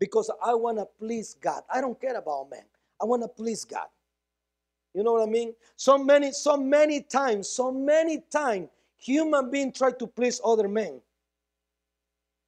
because 0.00 0.30
I 0.44 0.54
want 0.54 0.78
to 0.78 0.86
please 0.98 1.34
God. 1.34 1.62
I 1.72 1.82
don't 1.82 2.00
care 2.00 2.16
about 2.16 2.50
man. 2.50 2.64
I 3.02 3.04
want 3.04 3.22
to 3.22 3.28
please 3.28 3.66
God. 3.66 3.88
You 4.94 5.04
know 5.04 5.12
what 5.14 5.28
I 5.28 5.30
mean? 5.30 5.54
So 5.76 5.98
many, 5.98 6.32
so 6.32 6.56
many 6.56 7.02
times, 7.02 7.50
so 7.50 7.72
many 7.72 8.22
times, 8.32 8.70
human 8.98 9.50
beings 9.50 9.78
try 9.78 9.92
to 9.92 10.06
please 10.08 10.40
other 10.44 10.68
men. 10.68 11.02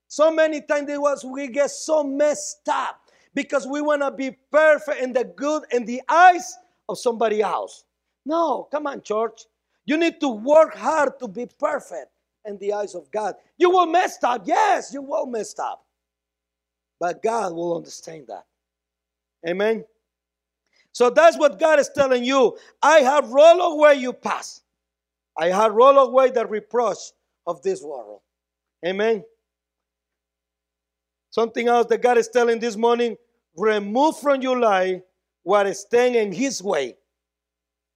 So 0.09 0.33
many 0.33 0.63
times 0.63 0.91
it 0.91 1.01
was 1.01 1.25
we 1.25 1.49
get 1.49 1.71
so 1.71 2.05
messed 2.05 2.69
up 2.71 3.01
because 3.35 3.67
we 3.67 3.83
want 3.83 4.03
to 4.03 4.11
be 4.13 4.33
perfect 4.51 5.03
in 5.03 5.13
the 5.13 5.25
good 5.25 5.65
in 5.73 5.85
the 5.85 6.03
eyes 6.09 6.57
of 6.89 6.99
somebody 6.99 7.43
else. 7.43 7.85
No, 8.27 8.69
come 8.73 8.87
on, 8.87 9.03
church. 9.03 9.45
You 9.87 9.99
need 9.99 10.21
to 10.21 10.31
work 10.31 10.77
hard 10.77 11.19
to 11.21 11.29
be 11.29 11.47
perfect 11.59 12.09
in 12.45 12.59
the 12.59 12.73
eyes 12.73 12.95
of 12.95 13.11
God. 13.11 13.35
You 13.59 13.71
will 13.71 13.87
mess 13.87 14.19
up. 14.23 14.43
Yes, 14.45 14.93
you 14.93 15.03
will 15.03 15.27
mess 15.27 15.59
up. 15.59 15.85
But 17.01 17.23
God 17.23 17.53
will 17.55 17.77
understand 17.77 18.27
that. 18.29 18.45
Amen. 19.49 19.85
So 20.93 21.11
that's 21.11 21.37
what 21.37 21.59
God 21.59 21.81
is 21.81 21.91
telling 21.95 22.25
you. 22.25 22.57
I 22.83 23.01
have 23.01 23.31
rolled 23.31 23.75
away 23.75 23.97
your 23.97 24.13
past. 24.13 24.63
I 25.37 25.49
have 25.49 25.73
rolled 25.73 26.09
away 26.09 26.31
the 26.31 26.47
reproach 26.47 26.99
of 27.47 27.63
this 27.63 27.83
world. 27.83 28.21
Amen. 28.87 29.25
Something 31.31 31.67
else 31.67 31.87
that 31.87 32.01
God 32.01 32.17
is 32.17 32.29
telling 32.29 32.61
this 32.61 32.77
morning 32.77 33.17
remove 33.57 34.19
from 34.19 34.41
your 34.41 34.59
life 34.59 35.01
what 35.43 35.67
is 35.67 35.81
staying 35.81 36.15
in 36.15 36.33
His 36.33 36.63
way. 36.63 36.97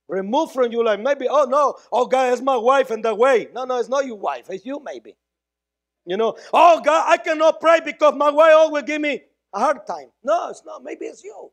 Remove 0.08 0.52
from 0.52 0.72
your 0.72 0.84
life. 0.84 1.00
Maybe, 1.00 1.26
oh 1.28 1.44
no, 1.44 1.76
oh 1.92 2.06
God, 2.06 2.32
it's 2.32 2.42
my 2.42 2.56
wife 2.56 2.90
in 2.90 3.02
the 3.02 3.14
way. 3.14 3.48
No, 3.54 3.64
no, 3.64 3.78
it's 3.78 3.90
not 3.90 4.06
your 4.06 4.16
wife, 4.16 4.46
it's 4.48 4.64
you, 4.64 4.80
maybe. 4.82 5.16
You 6.06 6.16
know, 6.16 6.36
oh 6.52 6.80
God, 6.82 7.04
I 7.08 7.18
cannot 7.18 7.60
pray 7.60 7.80
because 7.84 8.14
my 8.14 8.30
wife 8.30 8.54
always 8.54 8.84
give 8.84 9.00
me 9.02 9.22
a 9.52 9.58
hard 9.58 9.86
time. 9.86 10.08
No, 10.24 10.48
it's 10.48 10.64
not. 10.64 10.82
Maybe 10.82 11.04
it's 11.06 11.22
you. 11.22 11.50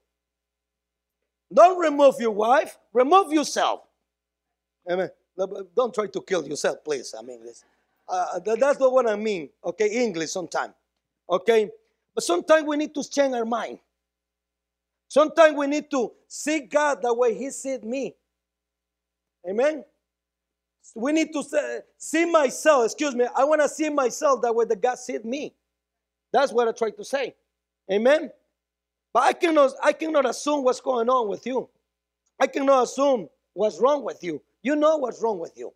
Don't 1.53 1.79
remove 1.79 2.15
your 2.19 2.31
wife, 2.31 2.77
remove 2.93 3.33
yourself. 3.33 3.81
Amen. 4.89 5.09
Don't 5.75 5.93
try 5.93 6.07
to 6.07 6.21
kill 6.21 6.47
yourself, 6.47 6.77
please. 6.83 7.13
I 7.17 7.21
mean, 7.21 7.41
uh, 8.07 8.39
that's 8.39 8.79
not 8.79 8.91
what 8.93 9.07
I 9.09 9.15
mean. 9.15 9.49
Okay, 9.63 9.89
English 9.89 10.31
sometimes. 10.31 10.73
Okay, 11.29 11.69
but 12.13 12.23
sometimes 12.23 12.65
we 12.65 12.77
need 12.77 12.93
to 12.95 13.03
change 13.09 13.33
our 13.33 13.45
mind. 13.45 13.79
Sometimes 15.09 15.55
we 15.57 15.67
need 15.67 15.91
to 15.91 16.11
see 16.27 16.61
God 16.61 17.01
the 17.01 17.13
way 17.13 17.33
He 17.33 17.49
sees 17.49 17.81
me. 17.83 18.15
Amen. 19.49 19.84
We 20.95 21.12
need 21.12 21.34
to 21.34 21.84
see 21.97 22.25
myself. 22.25 22.86
Excuse 22.86 23.15
me. 23.15 23.27
I 23.36 23.43
want 23.43 23.62
to 23.62 23.69
see 23.69 23.89
myself 23.89 24.41
that 24.43 24.53
way 24.53 24.65
that 24.65 24.81
God 24.81 24.99
sees 24.99 25.23
me. 25.23 25.53
That's 26.31 26.51
what 26.51 26.67
I 26.67 26.71
try 26.71 26.91
to 26.91 27.03
say. 27.03 27.36
Amen. 27.91 28.31
But 29.13 29.23
I 29.23 29.34
cannot, 29.34 29.71
I 29.84 29.93
cannot 29.93 30.27
assume 30.27 30.63
what's 30.63 30.81
going 30.81 31.10
on 31.10 31.27
with 31.27 31.45
you. 31.45 31.69
I 32.39 32.47
cannot 32.47 32.84
assume 32.84 33.29
what's 33.53 33.79
wrong 33.79 34.03
with 34.03 34.23
you. 34.23 34.41
You 34.62 34.75
know 34.75 34.97
what's 34.97 35.21
wrong 35.21 35.39
with 35.39 35.58
you. 35.58 35.73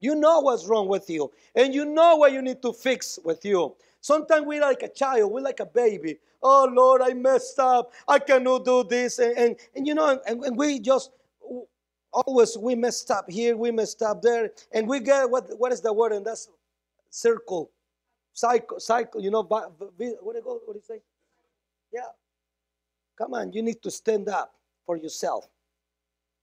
You 0.00 0.14
know 0.14 0.40
what's 0.40 0.66
wrong 0.66 0.86
with 0.86 1.08
you. 1.08 1.32
And 1.54 1.74
you 1.74 1.84
know 1.84 2.16
what 2.16 2.32
you 2.32 2.42
need 2.42 2.62
to 2.62 2.72
fix 2.72 3.18
with 3.24 3.44
you. 3.44 3.74
Sometimes 4.00 4.46
we're 4.46 4.60
like 4.60 4.82
a 4.82 4.88
child, 4.88 5.32
we're 5.32 5.40
like 5.40 5.60
a 5.60 5.66
baby. 5.66 6.18
Oh 6.42 6.68
Lord, 6.70 7.00
I 7.00 7.14
messed 7.14 7.58
up. 7.58 7.92
I 8.06 8.18
cannot 8.18 8.64
do 8.66 8.84
this. 8.84 9.18
And, 9.18 9.36
and, 9.38 9.56
and 9.74 9.86
you 9.86 9.94
know, 9.94 10.20
and, 10.26 10.44
and 10.44 10.56
we 10.56 10.78
just 10.78 11.10
always 12.14 12.56
we 12.56 12.74
messed 12.74 13.10
up 13.10 13.28
here, 13.28 13.56
we 13.56 13.70
messed 13.70 14.02
up 14.02 14.22
there. 14.22 14.50
And 14.72 14.88
we 14.88 15.00
get 15.00 15.28
what 15.28 15.50
what 15.58 15.72
is 15.72 15.80
the 15.80 15.92
word? 15.92 16.12
And 16.12 16.24
that's 16.24 16.48
circle. 17.10 17.70
Cycle, 18.32 18.80
cycle, 18.80 19.20
you 19.22 19.30
know, 19.30 19.42
what 19.44 19.78
do 19.78 20.04
you 20.04 20.18
go? 20.42 20.60
What 20.64 20.72
do 20.72 20.78
you 20.78 20.82
say? 20.82 21.00
Yeah. 21.92 22.00
Come 23.16 23.34
on, 23.34 23.52
you 23.52 23.62
need 23.62 23.80
to 23.84 23.90
stand 23.90 24.28
up 24.28 24.52
for 24.86 24.96
yourself. 24.96 25.48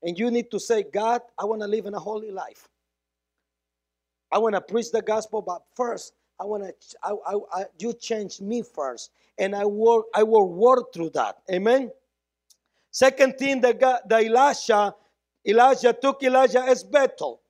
And 0.02 0.18
you 0.18 0.32
need 0.32 0.50
to 0.52 0.60
say, 0.60 0.84
God, 0.84 1.22
I 1.38 1.46
want 1.46 1.62
to 1.62 1.68
live 1.68 1.86
in 1.86 1.94
a 1.94 2.00
holy 2.00 2.32
life. 2.32 2.70
I 4.32 4.38
want 4.38 4.56
to 4.56 4.62
preach 4.62 4.92
the 4.92 5.02
gospel, 5.02 5.42
but 5.42 5.64
first, 5.76 6.14
I 6.40 6.46
want 6.46 6.64
to, 6.64 6.74
I, 7.04 7.12
I, 7.12 7.36
I, 7.54 7.66
you 7.78 7.94
change 7.94 8.40
me 8.40 8.64
first. 8.64 9.12
And 9.38 9.56
I 9.56 9.66
will. 9.66 10.06
I 10.16 10.24
will 10.24 10.48
work 10.48 10.94
through 10.94 11.12
that. 11.12 11.38
Amen. 11.52 11.92
Second 12.92 13.38
thing 13.38 13.62
that, 13.62 13.80
God, 13.80 14.00
that 14.08 14.24
Elijah, 14.24 14.94
Elijah 15.48 15.94
took 15.94 16.22
Elijah 16.24 16.62
as 16.62 16.84
Bethel. 16.84 17.42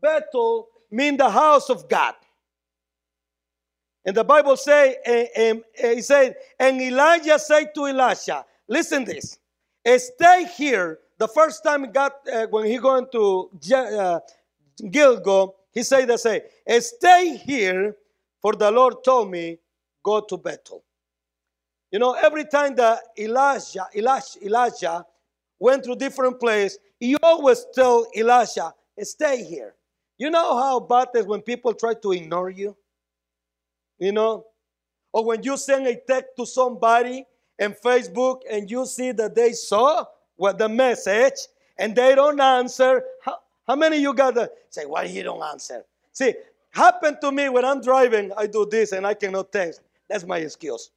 Bethel 0.00 0.68
mean 0.90 1.16
the 1.16 1.30
house 1.30 1.70
of 1.70 1.88
God. 1.88 2.14
And 4.04 4.16
the 4.16 4.24
Bible 4.24 4.56
say, 4.56 4.96
and, 5.36 5.62
he 5.76 6.00
said, 6.00 6.36
and 6.60 6.80
Elijah 6.80 7.38
said 7.38 7.74
to 7.74 7.86
Elisha, 7.86 8.44
listen 8.68 9.04
this, 9.04 9.38
eh, 9.84 9.98
stay 9.98 10.46
here. 10.56 11.00
The 11.18 11.28
first 11.28 11.64
time 11.64 11.90
God, 11.90 12.12
uh, 12.28 12.30
eh, 12.30 12.46
when 12.50 12.66
he 12.66 12.78
going 12.78 13.06
to 13.12 13.50
uh, 13.74 14.20
eh, 14.84 15.46
he 15.72 15.82
said, 15.82 16.10
"I 16.10 16.16
say, 16.16 16.42
stay 16.80 17.36
here, 17.36 17.96
for 18.40 18.52
the 18.52 18.70
Lord 18.70 19.02
told 19.04 19.30
me, 19.30 19.58
go 20.02 20.20
to 20.20 20.36
Bethel." 20.36 20.84
You 21.90 21.98
know, 21.98 22.12
every 22.12 22.44
time 22.44 22.74
that 22.76 23.00
Elijah, 23.18 23.86
Elijah, 23.94 24.44
Elijah 24.44 25.06
went 25.58 25.84
to 25.84 25.94
different 25.94 26.40
place, 26.40 26.78
he 26.98 27.16
always 27.22 27.66
tell 27.74 28.06
Elijah, 28.16 28.72
stay 29.00 29.44
here. 29.44 29.74
You 30.18 30.30
know 30.30 30.56
how 30.56 30.80
bad 30.80 31.08
it 31.14 31.20
is 31.20 31.26
when 31.26 31.42
people 31.42 31.74
try 31.74 31.94
to 31.94 32.12
ignore 32.12 32.50
you? 32.50 32.76
You 33.98 34.12
know? 34.12 34.46
Or 35.12 35.24
when 35.24 35.42
you 35.42 35.56
send 35.56 35.86
a 35.86 35.96
text 35.96 36.30
to 36.38 36.46
somebody 36.46 37.24
in 37.58 37.72
Facebook 37.72 38.40
and 38.50 38.70
you 38.70 38.86
see 38.86 39.12
that 39.12 39.34
they 39.34 39.52
saw 39.52 40.04
what 40.36 40.58
the 40.58 40.68
message 40.68 41.48
and 41.78 41.94
they 41.94 42.14
don't 42.14 42.40
answer, 42.40 43.02
how, 43.22 43.38
how 43.66 43.76
many 43.76 43.98
you 43.98 44.14
got 44.14 44.34
to 44.34 44.50
say, 44.70 44.84
why 44.84 45.04
you 45.04 45.22
don't 45.22 45.42
answer? 45.42 45.84
See, 46.12 46.34
happened 46.70 47.18
to 47.22 47.32
me 47.32 47.48
when 47.48 47.64
I'm 47.64 47.80
driving, 47.80 48.32
I 48.36 48.46
do 48.46 48.66
this 48.70 48.92
and 48.92 49.06
I 49.06 49.14
cannot 49.14 49.52
text. 49.52 49.80
That's 50.08 50.24
my 50.24 50.38
excuse. 50.38 50.90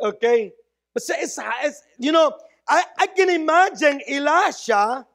Okay? 0.00 0.52
But 0.94 1.02
it's, 1.08 1.38
it's 1.62 1.82
you 1.98 2.12
know, 2.12 2.36
I, 2.68 2.84
I 2.98 3.06
can 3.08 3.30
imagine 3.30 4.00
Elisha 4.08 5.06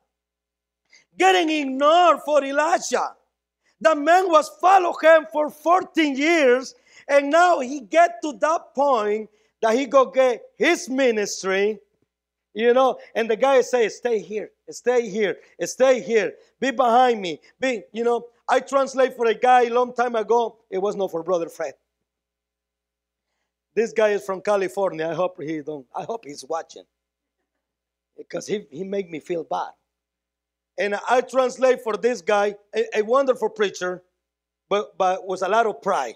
getting 1.18 1.50
ignored 1.50 2.20
for 2.26 2.44
Elijah. 2.44 3.16
The 3.80 3.96
man 3.96 4.30
was 4.30 4.50
follow 4.62 4.94
him 5.02 5.28
for 5.32 5.50
14 5.50 6.16
years, 6.16 6.76
and 7.08 7.30
now 7.30 7.60
he 7.60 7.82
get 7.82 8.22
to 8.24 8.34
that 8.42 8.74
point 8.76 9.30
that 9.62 9.76
he 9.76 9.86
go 9.86 10.06
get 10.06 10.42
his 10.58 10.90
ministry, 10.90 11.80
you 12.54 12.74
know, 12.74 12.98
and 13.16 13.30
the 13.30 13.36
guy 13.36 13.62
say, 13.62 13.90
stay 13.90 14.20
here, 14.20 14.52
stay 14.70 15.10
here, 15.10 15.38
stay 15.62 16.02
here, 16.02 16.34
be 16.60 16.72
behind 16.72 17.22
me, 17.22 17.40
be, 17.60 17.84
you 17.92 18.04
know, 18.04 18.26
I 18.50 18.60
translate 18.62 19.16
for 19.16 19.28
a 19.28 19.34
guy 19.34 19.64
a 19.64 19.74
long 19.74 19.94
time 19.94 20.16
ago, 20.16 20.58
it 20.70 20.80
was 20.80 20.96
not 20.96 21.12
for 21.12 21.24
Brother 21.24 21.50
Fred. 21.50 21.74
This 23.76 23.94
guy 23.94 24.10
is 24.10 24.26
from 24.26 24.42
California. 24.42 25.08
I 25.08 25.14
hope 25.14 25.40
he 25.42 25.62
don't, 25.62 25.86
I 25.96 26.04
hope 26.04 26.26
he's 26.26 26.44
watching. 26.44 26.84
Because 28.18 28.48
he, 28.48 28.68
he 28.72 28.84
made 28.84 29.10
me 29.12 29.20
feel 29.20 29.44
bad. 29.46 29.72
And 30.80 30.96
I 31.10 31.22
translate 31.22 31.84
for 31.84 31.98
this 31.98 32.22
guy, 32.22 32.56
a, 32.76 33.00
a 33.00 33.04
wonderful 33.04 33.50
preacher. 33.50 34.04
but 34.70 34.98
but 34.98 35.28
was 35.28 35.42
a 35.42 35.48
lot 35.50 35.66
of 35.68 35.82
pride. 35.82 36.16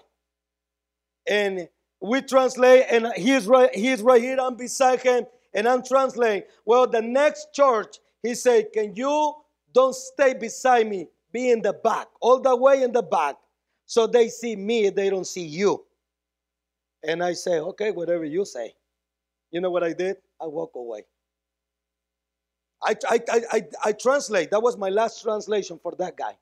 And 1.28 1.68
we 2.00 2.22
translate, 2.22 2.86
and 2.90 3.12
he's 3.16 3.46
right, 3.46 3.74
he's 3.74 4.02
right 4.02 4.22
here. 4.22 4.38
I'm 4.40 4.56
beside 4.56 5.02
him, 5.02 5.26
and 5.54 5.68
I'm 5.68 5.82
translating. 5.84 6.44
Well, 6.64 6.86
the 6.86 7.02
next 7.02 7.54
church, 7.54 7.98
he 8.22 8.34
said, 8.34 8.72
"Can 8.72 8.96
you 8.96 9.34
don't 9.72 9.94
stay 9.94 10.34
beside 10.34 10.88
me? 10.88 11.08
Be 11.32 11.50
in 11.50 11.62
the 11.62 11.72
back, 11.74 12.08
all 12.20 12.40
the 12.40 12.56
way 12.56 12.82
in 12.82 12.92
the 12.92 13.02
back, 13.02 13.36
so 13.86 14.06
they 14.06 14.28
see 14.28 14.56
me, 14.56 14.90
they 14.90 15.10
don't 15.10 15.26
see 15.26 15.44
you." 15.46 15.84
And 17.04 17.22
I 17.24 17.34
say, 17.34 17.60
"Okay, 17.60 17.92
whatever 17.92 18.24
you 18.24 18.44
say." 18.44 18.74
You 19.52 19.60
know 19.62 19.70
what 19.70 19.84
I 19.84 19.92
did? 19.94 20.18
I 20.40 20.46
walk 20.46 20.72
away. 20.76 21.04
I, 22.84 22.96
I, 23.08 23.20
I, 23.28 23.62
I, 23.84 23.92
translate. 23.92 24.50
That 24.50 24.62
was 24.62 24.76
my 24.76 24.88
last 24.88 25.22
translation 25.22 25.78
for 25.80 25.92
that 25.98 26.16
guy. 26.16 26.36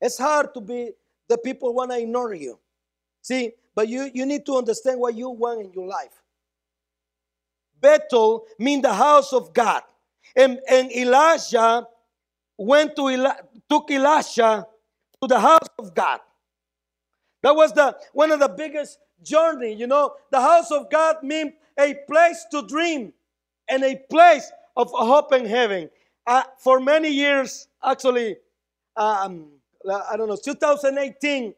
It's 0.00 0.18
hard 0.18 0.52
to 0.54 0.60
be, 0.60 0.90
the 1.28 1.38
people 1.38 1.72
want 1.72 1.92
to 1.92 1.98
ignore 1.98 2.34
you. 2.34 2.58
See, 3.22 3.52
but 3.74 3.88
you, 3.88 4.10
you 4.12 4.26
need 4.26 4.44
to 4.46 4.56
understand 4.56 5.00
what 5.00 5.14
you 5.14 5.30
want 5.30 5.60
in 5.60 5.72
your 5.72 5.86
life. 5.86 6.22
Bethel 7.80 8.46
means 8.58 8.82
the 8.82 8.94
house 8.94 9.32
of 9.32 9.52
God. 9.52 9.82
And, 10.34 10.60
and 10.68 10.90
Elijah 10.92 11.86
went 12.58 12.96
to 12.96 13.08
Eli, 13.08 13.32
took 13.68 13.90
Elisha 13.90 14.66
to 15.20 15.28
the 15.28 15.38
house 15.38 15.68
of 15.78 15.94
God. 15.94 16.20
That 17.42 17.54
was 17.54 17.72
the 17.72 17.96
one 18.12 18.32
of 18.32 18.40
the 18.40 18.48
biggest 18.48 18.98
journey. 19.22 19.72
You 19.72 19.86
know, 19.86 20.14
the 20.30 20.40
house 20.40 20.70
of 20.70 20.90
God 20.90 21.22
means 21.22 21.52
a 21.78 21.94
place 22.08 22.44
to 22.50 22.66
dream 22.66 23.12
and 23.68 23.84
a 23.84 23.96
place 24.10 24.50
of 24.76 24.90
hope 24.92 25.32
in 25.32 25.46
heaven. 25.46 25.90
Uh, 26.26 26.42
for 26.58 26.80
many 26.80 27.08
years, 27.08 27.68
actually, 27.84 28.36
um, 28.96 29.48
I 29.88 30.16
don't 30.16 30.28
know, 30.28 30.36
2018, 30.36 31.54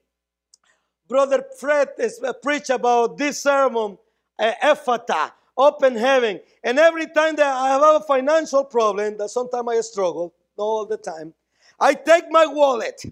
Brother 1.08 1.44
Fred 1.58 1.88
is 1.98 2.20
uh, 2.22 2.34
preached 2.34 2.70
about 2.70 3.16
this 3.16 3.42
sermon, 3.42 3.96
uh, 4.38 4.52
Ephphatha, 4.62 5.32
open 5.56 5.96
heaven. 5.96 6.40
And 6.62 6.78
every 6.78 7.06
time 7.06 7.36
that 7.36 7.46
I 7.46 7.68
have 7.70 7.82
a 7.82 8.00
financial 8.00 8.64
problem, 8.64 9.16
that 9.16 9.30
sometimes 9.30 9.68
I 9.68 9.80
struggle, 9.80 10.34
not 10.58 10.64
all 10.64 10.86
the 10.86 10.98
time, 10.98 11.32
I 11.80 11.94
take 11.94 12.24
my 12.30 12.46
wallet 12.46 13.02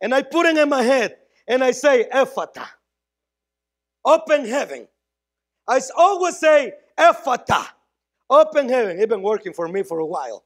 and 0.00 0.14
I 0.14 0.22
put 0.22 0.46
it 0.46 0.58
in 0.58 0.68
my 0.68 0.82
head 0.82 1.16
and 1.48 1.64
I 1.64 1.70
say, 1.70 2.06
Ephphatha, 2.12 2.66
open 4.04 4.44
heaven. 4.44 4.86
I 5.66 5.80
always 5.96 6.38
say, 6.38 6.74
Ephphatha, 6.98 7.66
open 8.32 8.68
heaven. 8.68 8.98
It's 8.98 9.08
been 9.08 9.22
working 9.22 9.52
for 9.52 9.68
me 9.68 9.84
for 9.84 10.00
a 10.00 10.06
while. 10.06 10.44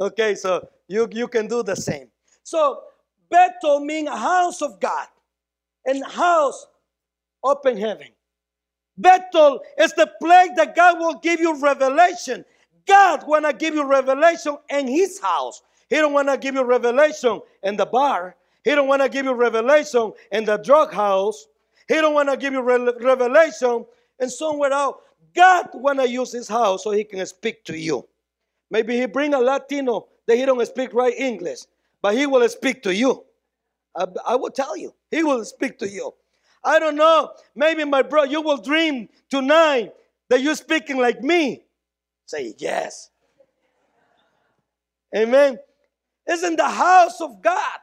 Okay, 0.00 0.34
so 0.34 0.66
you, 0.88 1.08
you 1.12 1.28
can 1.28 1.46
do 1.46 1.62
the 1.62 1.76
same. 1.76 2.08
So 2.42 2.80
Bethel 3.30 3.80
means 3.80 4.08
house 4.08 4.62
of 4.62 4.80
God 4.80 5.06
and 5.86 6.04
house 6.04 6.66
open 7.44 7.76
heaven. 7.76 8.08
Bethel 8.98 9.60
is 9.78 9.92
the 9.94 10.10
place 10.20 10.50
that 10.56 10.74
God 10.76 10.98
will 10.98 11.18
give 11.20 11.40
you 11.40 11.60
revelation. 11.60 12.44
God 12.86 13.26
want 13.26 13.46
to 13.46 13.52
give 13.52 13.74
you 13.74 13.84
revelation 13.84 14.56
in 14.70 14.88
His 14.88 15.20
house. 15.20 15.62
He 15.88 15.96
don't 15.96 16.12
want 16.12 16.28
to 16.28 16.38
give 16.38 16.54
you 16.54 16.64
revelation 16.64 17.40
in 17.62 17.76
the 17.76 17.86
bar. 17.86 18.36
He 18.64 18.74
don't 18.74 18.88
want 18.88 19.02
to 19.02 19.08
give 19.08 19.26
you 19.26 19.34
revelation 19.34 20.12
in 20.32 20.44
the 20.44 20.56
drug 20.58 20.92
house. 20.92 21.46
He 21.88 21.94
don't 21.96 22.14
want 22.14 22.28
to 22.30 22.36
give 22.36 22.52
you 22.52 22.62
re- 22.62 22.92
revelation 23.00 23.84
in 24.20 24.30
somewhere 24.30 24.72
else. 24.72 24.96
God 25.34 25.68
want 25.74 26.00
to 26.00 26.08
use 26.08 26.32
His 26.32 26.48
house 26.48 26.84
so 26.84 26.90
He 26.90 27.04
can 27.04 27.24
speak 27.26 27.64
to 27.64 27.76
you. 27.76 28.06
Maybe 28.70 28.98
He 28.98 29.06
bring 29.06 29.34
a 29.34 29.40
Latino 29.40 30.08
that 30.26 30.36
He 30.36 30.46
don't 30.46 30.64
speak 30.66 30.94
right 30.94 31.14
English, 31.16 31.60
but 32.00 32.14
He 32.14 32.26
will 32.26 32.48
speak 32.48 32.82
to 32.84 32.94
you. 32.94 33.24
I, 33.96 34.06
I 34.26 34.36
will 34.36 34.50
tell 34.50 34.76
you. 34.76 34.94
He 35.10 35.22
will 35.22 35.44
speak 35.44 35.78
to 35.78 35.88
you. 35.88 36.12
I 36.64 36.78
don't 36.78 36.96
know. 36.96 37.32
Maybe 37.54 37.84
my 37.84 38.02
bro, 38.02 38.24
you 38.24 38.40
will 38.40 38.58
dream 38.58 39.08
tonight 39.30 39.92
that 40.28 40.40
you're 40.40 40.54
speaking 40.54 40.98
like 40.98 41.22
me. 41.22 41.64
Say 42.26 42.54
yes. 42.58 43.10
Amen. 45.14 45.58
In 46.26 46.56
the 46.56 46.68
house 46.68 47.20
of 47.20 47.42
God. 47.42 47.80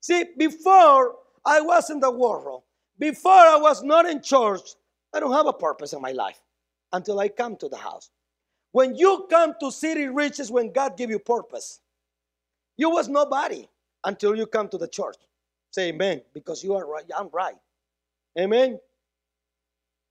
See, 0.00 0.24
before 0.36 1.16
I 1.44 1.60
was 1.60 1.90
in 1.90 2.00
the 2.00 2.10
world, 2.10 2.62
before 2.98 3.32
I 3.32 3.56
was 3.56 3.82
not 3.82 4.06
in 4.06 4.20
church, 4.22 4.74
I 5.14 5.20
don't 5.20 5.32
have 5.32 5.46
a 5.46 5.52
purpose 5.52 5.92
in 5.92 6.02
my 6.02 6.12
life 6.12 6.40
until 6.92 7.18
I 7.20 7.28
come 7.28 7.56
to 7.56 7.68
the 7.68 7.76
house. 7.76 8.10
When 8.72 8.94
you 8.94 9.26
come 9.30 9.54
to 9.60 9.70
city 9.70 10.06
riches, 10.06 10.50
when 10.50 10.72
God 10.72 10.96
give 10.96 11.10
you 11.10 11.18
purpose, 11.18 11.80
you 12.76 12.90
was 12.90 13.08
nobody 13.08 13.66
until 14.04 14.36
you 14.36 14.46
come 14.46 14.68
to 14.68 14.78
the 14.78 14.88
church. 14.88 15.16
Say 15.70 15.88
amen, 15.88 16.22
because 16.32 16.62
you 16.62 16.74
are 16.74 16.86
right. 16.86 17.04
I'm 17.16 17.28
right. 17.32 17.56
Amen. 18.38 18.78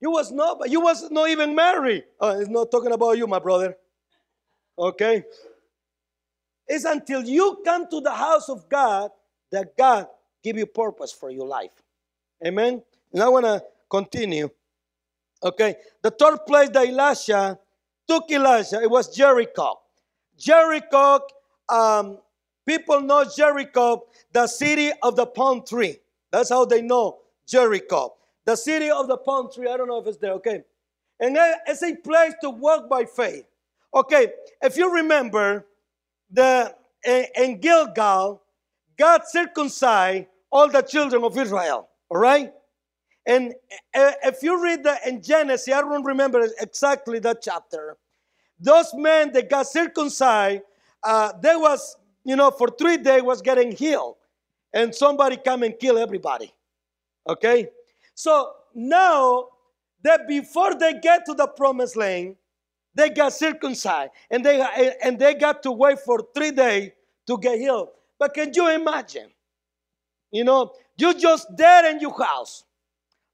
You 0.00 0.10
was 0.10 0.30
not, 0.30 0.70
you 0.70 0.80
was 0.80 1.10
not 1.10 1.28
even 1.28 1.54
married. 1.54 2.04
Oh, 2.20 2.38
it's 2.38 2.50
not 2.50 2.70
talking 2.70 2.92
about 2.92 3.18
you, 3.18 3.26
my 3.26 3.38
brother. 3.38 3.76
Okay. 4.78 5.24
It's 6.68 6.84
until 6.84 7.24
you 7.24 7.60
come 7.64 7.88
to 7.90 8.00
the 8.00 8.12
house 8.12 8.48
of 8.48 8.68
God 8.68 9.10
that 9.50 9.76
God 9.76 10.06
give 10.42 10.56
you 10.56 10.66
purpose 10.66 11.12
for 11.12 11.30
your 11.30 11.46
life. 11.46 11.72
Amen. 12.46 12.82
And 13.12 13.22
I 13.22 13.28
want 13.28 13.46
to 13.46 13.64
continue. 13.90 14.50
Okay. 15.42 15.76
The 16.02 16.10
third 16.10 16.38
place 16.46 16.70
that 16.70 16.88
Elisha 16.88 17.58
took 18.08 18.30
Elijah, 18.30 18.82
it 18.82 18.90
was 18.90 19.14
Jericho. 19.14 19.80
Jericho 20.36 21.20
um, 21.68 22.18
People 22.68 23.00
know 23.00 23.24
Jericho, 23.24 24.04
the 24.30 24.46
city 24.46 24.92
of 25.02 25.16
the 25.16 25.24
palm 25.24 25.64
tree. 25.66 25.96
That's 26.30 26.50
how 26.50 26.66
they 26.66 26.82
know 26.82 27.20
Jericho. 27.46 28.14
The 28.44 28.56
city 28.56 28.90
of 28.90 29.08
the 29.08 29.16
palm 29.16 29.48
tree. 29.50 29.70
I 29.70 29.78
don't 29.78 29.88
know 29.88 29.98
if 30.00 30.06
it's 30.06 30.18
there, 30.18 30.32
okay? 30.32 30.64
And 31.18 31.34
it's 31.66 31.82
a 31.82 31.96
place 31.96 32.34
to 32.42 32.50
walk 32.50 32.90
by 32.90 33.06
faith. 33.06 33.46
Okay, 33.94 34.28
if 34.60 34.76
you 34.76 34.94
remember, 34.94 35.64
the 36.30 36.74
in 37.06 37.58
Gilgal, 37.58 38.42
God 38.98 39.22
circumcised 39.26 40.26
all 40.52 40.68
the 40.68 40.82
children 40.82 41.24
of 41.24 41.38
Israel, 41.38 41.88
all 42.10 42.18
right? 42.18 42.52
And 43.28 43.54
if 43.94 44.42
you 44.42 44.60
read 44.60 44.82
the 44.82 44.98
in 45.06 45.22
Genesis, 45.22 45.72
I 45.72 45.80
don't 45.82 46.04
remember 46.04 46.48
exactly 46.60 47.20
that 47.20 47.42
chapter. 47.42 47.96
Those 48.58 48.92
men 48.94 49.32
that 49.34 49.48
got 49.48 49.68
circumcised, 49.68 50.62
uh, 51.04 51.32
there 51.40 51.60
was 51.60 51.96
you 52.28 52.36
know, 52.36 52.50
for 52.50 52.68
three 52.68 52.98
days 52.98 53.22
was 53.22 53.40
getting 53.40 53.72
healed. 53.72 54.16
And 54.74 54.94
somebody 54.94 55.38
come 55.38 55.62
and 55.62 55.78
kill 55.78 55.96
everybody. 55.96 56.52
Okay? 57.26 57.68
So 58.14 58.52
now 58.74 59.48
that 60.02 60.28
before 60.28 60.74
they 60.74 60.92
get 61.00 61.24
to 61.24 61.32
the 61.32 61.46
promised 61.46 61.96
land, 61.96 62.36
they 62.94 63.08
got 63.08 63.32
circumcised 63.32 64.10
and 64.30 64.44
they 64.44 64.60
and 65.02 65.18
they 65.18 65.32
got 65.34 65.62
to 65.62 65.72
wait 65.72 66.00
for 66.00 66.20
three 66.34 66.50
days 66.50 66.90
to 67.28 67.38
get 67.38 67.58
healed. 67.58 67.88
But 68.18 68.34
can 68.34 68.52
you 68.52 68.68
imagine? 68.68 69.30
You 70.30 70.44
know, 70.44 70.72
you 70.98 71.14
just 71.14 71.46
dead 71.56 71.86
in 71.86 72.00
your 72.00 72.22
house, 72.22 72.64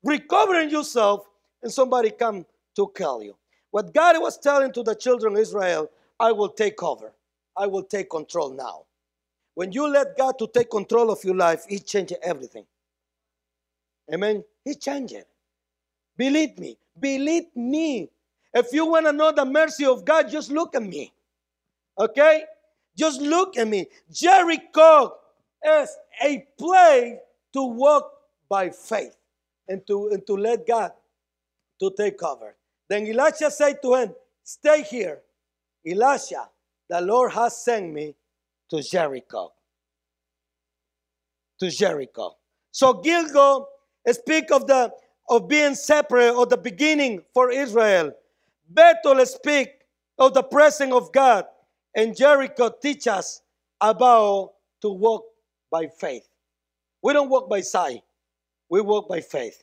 recovering 0.05 0.71
yourself, 0.71 1.27
and 1.63 1.73
somebody 1.73 2.11
come 2.11 2.45
to 2.77 2.93
kill 2.95 3.23
you. 3.23 3.37
What 3.71 3.93
God 3.93 4.21
was 4.21 4.39
telling 4.39 4.73
to 4.73 4.83
the 4.83 4.95
children 4.95 5.35
of 5.35 5.41
Israel, 5.41 5.91
I 6.21 6.33
will 6.33 6.51
take 6.51 6.83
over. 6.83 7.13
I 7.57 7.67
will 7.67 7.83
take 7.83 8.11
control 8.11 8.51
now. 8.51 8.85
When 9.55 9.73
you 9.73 9.89
let 9.89 10.17
God 10.17 10.39
to 10.39 10.47
take 10.47 10.71
control 10.71 11.11
of 11.11 11.25
your 11.25 11.35
life, 11.35 11.65
He 11.69 11.79
changes 11.79 12.19
everything. 12.23 12.67
Amen. 14.13 14.45
He 14.65 14.75
changes. 14.75 15.25
Believe 16.17 16.59
me. 16.59 16.77
Believe 16.99 17.47
me. 17.57 18.11
If 18.53 18.73
you 18.73 18.87
want 18.87 19.07
to 19.07 19.13
know 19.13 19.33
the 19.33 19.45
mercy 19.45 19.87
of 19.87 20.05
God, 20.05 20.29
just 20.31 20.51
look 20.51 20.75
at 20.77 20.83
me. 20.83 21.13
Okay? 21.99 22.45
Just 22.97 23.21
look 23.21 23.57
at 23.57 23.67
me. 23.67 23.87
Jericho 24.13 25.15
is 25.67 25.97
a 26.23 26.47
place 26.59 27.17
to 27.55 27.63
walk 27.63 28.13
by 28.49 28.71
faith 28.71 29.17
and 29.69 29.87
to, 29.87 30.09
and 30.09 30.27
to 30.27 30.35
let 30.35 30.67
God 30.67 30.93
to 31.81 31.93
take 31.97 32.19
cover. 32.19 32.57
Then 32.89 33.07
Elisha 33.07 33.51
said 33.51 33.81
to 33.83 33.95
him, 33.95 34.15
Stay 34.43 34.83
here. 34.83 35.23
Elisha, 35.87 36.49
the 36.89 37.01
Lord 37.01 37.33
has 37.33 37.65
sent 37.65 37.93
me 37.93 38.15
to 38.71 38.83
Jericho. 38.83 39.53
To 41.61 41.71
Jericho. 41.71 42.37
So 42.71 42.95
Gilgal 42.95 43.69
speak 44.09 44.51
of 44.51 44.67
the 44.67 44.93
of 45.29 45.49
being 45.49 45.75
separate 45.75 46.35
of 46.35 46.51
the 46.51 46.57
beginning 46.57 47.23
for 47.33 47.51
Israel. 47.51 48.13
Bethel 48.69 49.25
speak 49.25 49.71
of 50.19 50.35
the 50.35 50.43
presence 50.43 50.93
of 50.93 51.13
God. 51.13 51.47
And 51.95 52.17
Jericho 52.17 52.71
teach 52.83 53.07
us 53.07 53.41
about 53.81 54.53
to 54.83 54.91
walk 54.91 55.25
by 55.71 55.87
faith. 55.87 56.29
We 57.03 57.13
don't 57.13 57.31
walk 57.31 57.49
by 57.49 57.61
sight. 57.61 58.03
We 58.69 58.81
walk 58.81 59.09
by 59.09 59.21
faith. 59.21 59.63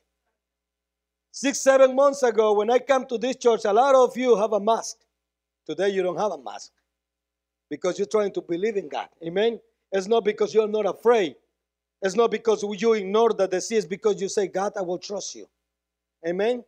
Six, 1.31 1.59
seven 1.61 1.95
months 1.95 2.23
ago, 2.23 2.53
when 2.53 2.69
I 2.69 2.79
come 2.79 3.05
to 3.07 3.17
this 3.17 3.37
church, 3.37 3.61
a 3.65 3.73
lot 3.73 3.95
of 3.95 4.15
you 4.17 4.35
have 4.35 4.53
a 4.53 4.59
mask. 4.59 4.97
Today 5.65 5.89
you 5.89 6.03
don't 6.03 6.17
have 6.17 6.31
a 6.33 6.37
mask 6.37 6.71
because 7.69 7.97
you're 7.97 8.07
trying 8.07 8.33
to 8.33 8.41
believe 8.41 8.75
in 8.75 8.89
God. 8.89 9.07
Amen? 9.25 9.59
It's 9.91 10.07
not 10.07 10.25
because 10.25 10.53
you're 10.53 10.67
not 10.67 10.85
afraid. 10.85 11.35
It's 12.01 12.15
not 12.15 12.31
because 12.31 12.63
you 12.63 12.93
ignore 12.93 13.31
the 13.33 13.47
disease, 13.47 13.85
because 13.85 14.21
you 14.21 14.27
say, 14.27 14.47
God, 14.47 14.73
I 14.75 14.81
will 14.81 14.97
trust 14.97 15.35
you. 15.35 15.47
Amen. 16.27 16.63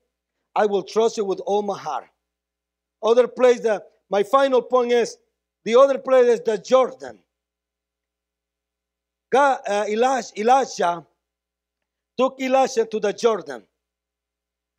I 0.56 0.66
will 0.66 0.84
trust 0.84 1.18
you 1.18 1.26
with 1.26 1.40
all 1.42 1.62
my 1.62 1.78
heart. 1.78 2.06
Other 3.02 3.28
place 3.28 3.60
that 3.62 3.84
my 4.10 4.24
final 4.24 4.62
point 4.62 4.92
is 4.92 5.18
the 5.66 5.76
other 5.76 5.98
place 5.98 6.28
is 6.28 6.42
the 6.42 6.58
Jordan. 6.58 7.20
God, 9.32 9.60
uh, 9.68 9.86
Elijah, 9.90 10.40
Elijah 10.40 11.06
took 12.18 12.42
Elisha 12.42 12.86
to 12.86 13.00
the 13.00 13.14
Jordan. 13.14 13.64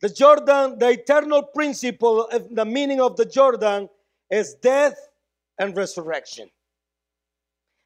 The 0.01 0.09
Jordan, 0.09 0.77
the 0.77 0.89
eternal 0.89 1.43
principle, 1.43 2.29
the 2.51 2.65
meaning 2.65 3.01
of 3.01 3.15
the 3.15 3.25
Jordan 3.25 3.89
is 4.29 4.55
death 4.55 4.97
and 5.57 5.75
resurrection. 5.75 6.49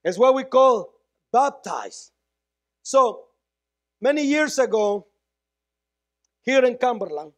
It's 0.03 0.17
what 0.17 0.33
we 0.33 0.43
call 0.43 0.93
baptized. 1.31 2.11
So, 2.83 3.25
many 4.01 4.23
years 4.23 4.57
ago, 4.57 5.07
here 6.41 6.63
in 6.65 6.77
Cumberland, 6.77 7.33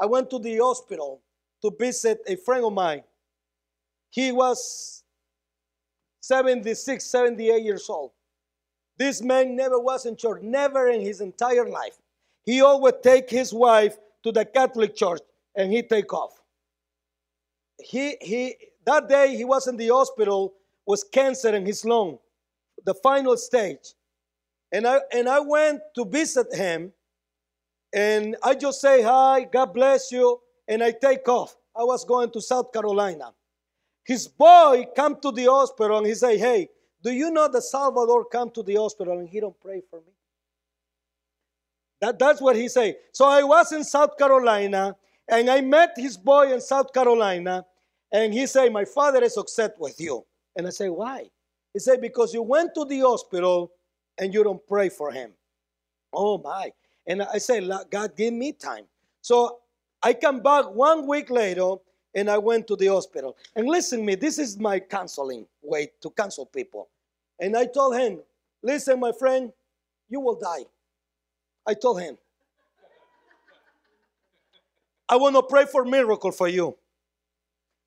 I 0.00 0.06
went 0.06 0.30
to 0.30 0.38
the 0.38 0.56
hospital 0.58 1.22
to 1.62 1.70
visit 1.78 2.20
a 2.26 2.36
friend 2.36 2.64
of 2.64 2.72
mine. 2.72 3.02
He 4.10 4.32
was 4.32 5.02
76, 6.20 7.04
78 7.04 7.62
years 7.62 7.88
old. 7.88 8.12
This 8.98 9.22
man 9.22 9.56
never 9.56 9.78
was 9.78 10.06
in 10.06 10.16
church, 10.16 10.42
never 10.42 10.88
in 10.88 11.00
his 11.00 11.20
entire 11.20 11.68
life. 11.68 11.98
He 12.44 12.60
always 12.62 12.94
take 13.02 13.28
his 13.28 13.52
wife 13.52 13.96
to 14.22 14.32
the 14.32 14.44
Catholic 14.44 14.94
church 14.94 15.20
and 15.54 15.72
he 15.72 15.82
take 15.82 16.12
off. 16.12 16.40
He, 17.78 18.16
he, 18.20 18.54
that 18.86 19.08
day 19.08 19.36
he 19.36 19.44
was 19.44 19.66
in 19.66 19.76
the 19.76 19.88
hospital, 19.88 20.54
was 20.86 21.04
cancer 21.04 21.54
in 21.54 21.66
his 21.66 21.84
lung, 21.84 22.18
the 22.84 22.94
final 22.94 23.36
stage. 23.36 23.94
And 24.72 24.86
I, 24.86 25.00
and 25.12 25.28
I 25.28 25.40
went 25.40 25.80
to 25.96 26.04
visit 26.04 26.54
him 26.54 26.92
and 27.92 28.36
I 28.42 28.54
just 28.54 28.80
say 28.80 29.02
hi, 29.02 29.44
God 29.44 29.72
bless 29.72 30.12
you, 30.12 30.40
and 30.68 30.82
I 30.82 30.90
take 30.92 31.26
off. 31.28 31.56
I 31.74 31.84
was 31.84 32.04
going 32.04 32.30
to 32.32 32.40
South 32.40 32.72
Carolina. 32.72 33.32
His 34.04 34.28
boy 34.28 34.86
come 34.94 35.20
to 35.20 35.32
the 35.32 35.46
hospital 35.46 35.98
and 35.98 36.06
he 36.06 36.14
say, 36.14 36.38
hey, 36.38 36.68
do 37.02 37.12
you 37.12 37.30
know 37.30 37.48
that 37.48 37.62
Salvador 37.62 38.24
come 38.24 38.50
to 38.50 38.62
the 38.62 38.76
hospital 38.76 39.18
and 39.18 39.28
he 39.28 39.40
don't 39.40 39.58
pray 39.60 39.82
for 39.88 40.00
me? 40.00 40.12
That, 42.00 42.18
that's 42.18 42.40
what 42.40 42.56
he 42.56 42.68
say. 42.68 42.96
So 43.12 43.26
I 43.26 43.42
was 43.42 43.72
in 43.72 43.84
South 43.84 44.18
Carolina 44.18 44.96
and 45.28 45.48
I 45.48 45.60
met 45.60 45.92
his 45.96 46.16
boy 46.16 46.52
in 46.52 46.60
South 46.60 46.92
Carolina 46.92 47.64
and 48.12 48.32
he 48.32 48.46
say, 48.46 48.68
my 48.68 48.84
father 48.84 49.22
is 49.22 49.36
upset 49.36 49.74
with 49.78 50.00
you. 50.00 50.24
And 50.56 50.66
I 50.66 50.70
say, 50.70 50.88
why? 50.88 51.30
He 51.72 51.78
said, 51.78 52.00
because 52.00 52.32
you 52.32 52.42
went 52.42 52.74
to 52.74 52.84
the 52.84 53.00
hospital 53.00 53.72
and 54.18 54.32
you 54.32 54.42
don't 54.42 54.66
pray 54.66 54.88
for 54.88 55.10
him. 55.10 55.32
Oh 56.12 56.38
my. 56.38 56.72
And 57.06 57.22
I 57.22 57.38
say, 57.38 57.66
God, 57.90 58.16
give 58.16 58.32
me 58.32 58.52
time. 58.52 58.84
So 59.20 59.58
I 60.02 60.14
come 60.14 60.40
back 60.40 60.66
one 60.66 61.06
week 61.06 61.30
later 61.30 61.74
and 62.16 62.30
I 62.30 62.38
went 62.38 62.66
to 62.68 62.76
the 62.76 62.86
hospital. 62.86 63.36
And 63.54 63.68
listen 63.68 64.04
me, 64.04 64.14
this 64.14 64.38
is 64.38 64.58
my 64.58 64.80
counseling 64.80 65.46
way 65.62 65.92
to 66.00 66.10
counsel 66.10 66.46
people. 66.46 66.88
And 67.38 67.54
I 67.54 67.66
told 67.66 67.94
him, 67.94 68.20
listen, 68.62 68.98
my 68.98 69.12
friend, 69.12 69.52
you 70.08 70.20
will 70.20 70.34
die. 70.34 70.64
I 71.66 71.74
told 71.74 72.00
him. 72.00 72.16
I 75.08 75.16
want 75.16 75.36
to 75.36 75.42
pray 75.42 75.66
for 75.66 75.84
miracle 75.84 76.32
for 76.32 76.48
you. 76.48 76.76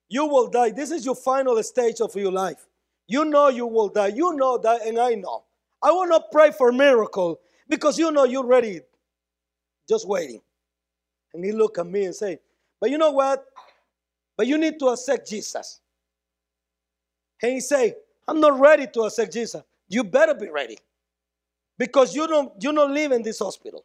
You 0.07 0.27
will 0.27 0.47
die. 0.47 0.69
This 0.69 0.91
is 0.91 1.03
your 1.03 1.15
final 1.15 1.61
stage 1.63 1.99
of 1.99 2.15
your 2.15 2.31
life. 2.31 2.67
You 3.07 3.25
know 3.25 3.49
you 3.49 3.65
will 3.65 3.89
die. 3.89 4.09
You 4.09 4.33
know 4.35 4.59
that, 4.59 4.85
and 4.85 4.99
I 4.99 5.15
know. 5.15 5.43
I 5.81 5.91
want 5.91 6.11
to 6.13 6.21
pray 6.31 6.51
for 6.51 6.71
miracle 6.71 7.39
because 7.67 7.97
you 7.97 8.11
know 8.11 8.25
you're 8.25 8.45
ready, 8.45 8.81
just 9.87 10.07
waiting. 10.07 10.41
And 11.33 11.43
he 11.43 11.51
looked 11.51 11.79
at 11.79 11.87
me 11.87 12.05
and 12.05 12.15
said, 12.15 12.39
But 12.79 12.91
you 12.91 12.97
know 12.97 13.11
what? 13.11 13.45
But 14.39 14.47
you 14.47 14.57
need 14.57 14.79
to 14.79 14.85
accept 14.85 15.27
Jesus. 15.27 15.81
And 17.43 17.51
he 17.51 17.59
say, 17.59 17.95
I'm 18.25 18.39
not 18.39 18.57
ready 18.57 18.87
to 18.93 19.01
accept 19.01 19.33
Jesus. 19.33 19.61
You 19.89 20.05
better 20.05 20.33
be 20.33 20.49
ready. 20.49 20.77
Because 21.77 22.15
you 22.15 22.25
don't 22.25 22.53
you 22.63 22.71
don't 22.71 22.93
live 22.93 23.11
in 23.11 23.21
this 23.21 23.39
hospital. 23.39 23.83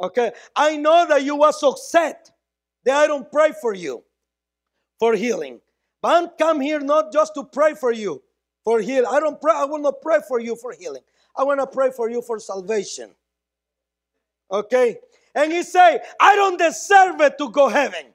Okay? 0.00 0.32
I 0.56 0.78
know 0.78 1.06
that 1.10 1.22
you 1.22 1.36
was 1.36 1.62
upset 1.62 2.30
that 2.86 2.96
I 2.96 3.06
don't 3.06 3.30
pray 3.30 3.50
for 3.60 3.74
you 3.74 4.02
for 4.98 5.12
healing. 5.12 5.60
But 6.00 6.16
I'm 6.16 6.30
come 6.38 6.62
here 6.62 6.80
not 6.80 7.12
just 7.12 7.34
to 7.34 7.44
pray 7.44 7.74
for 7.74 7.92
you 7.92 8.22
for 8.64 8.80
healing. 8.80 9.10
I 9.10 9.20
don't 9.20 9.38
pray, 9.38 9.52
I 9.54 9.66
will 9.66 9.80
not 9.80 10.00
pray 10.00 10.20
for 10.26 10.40
you 10.40 10.56
for 10.56 10.72
healing. 10.72 11.02
I 11.36 11.44
want 11.44 11.60
to 11.60 11.66
pray 11.66 11.90
for 11.90 12.08
you 12.08 12.22
for 12.22 12.40
salvation. 12.40 13.10
Okay? 14.50 14.96
And 15.34 15.52
he 15.52 15.62
say, 15.62 16.00
I 16.18 16.36
don't 16.36 16.58
deserve 16.58 17.20
it 17.20 17.36
to 17.36 17.50
go 17.50 17.68
heaven. 17.68 18.14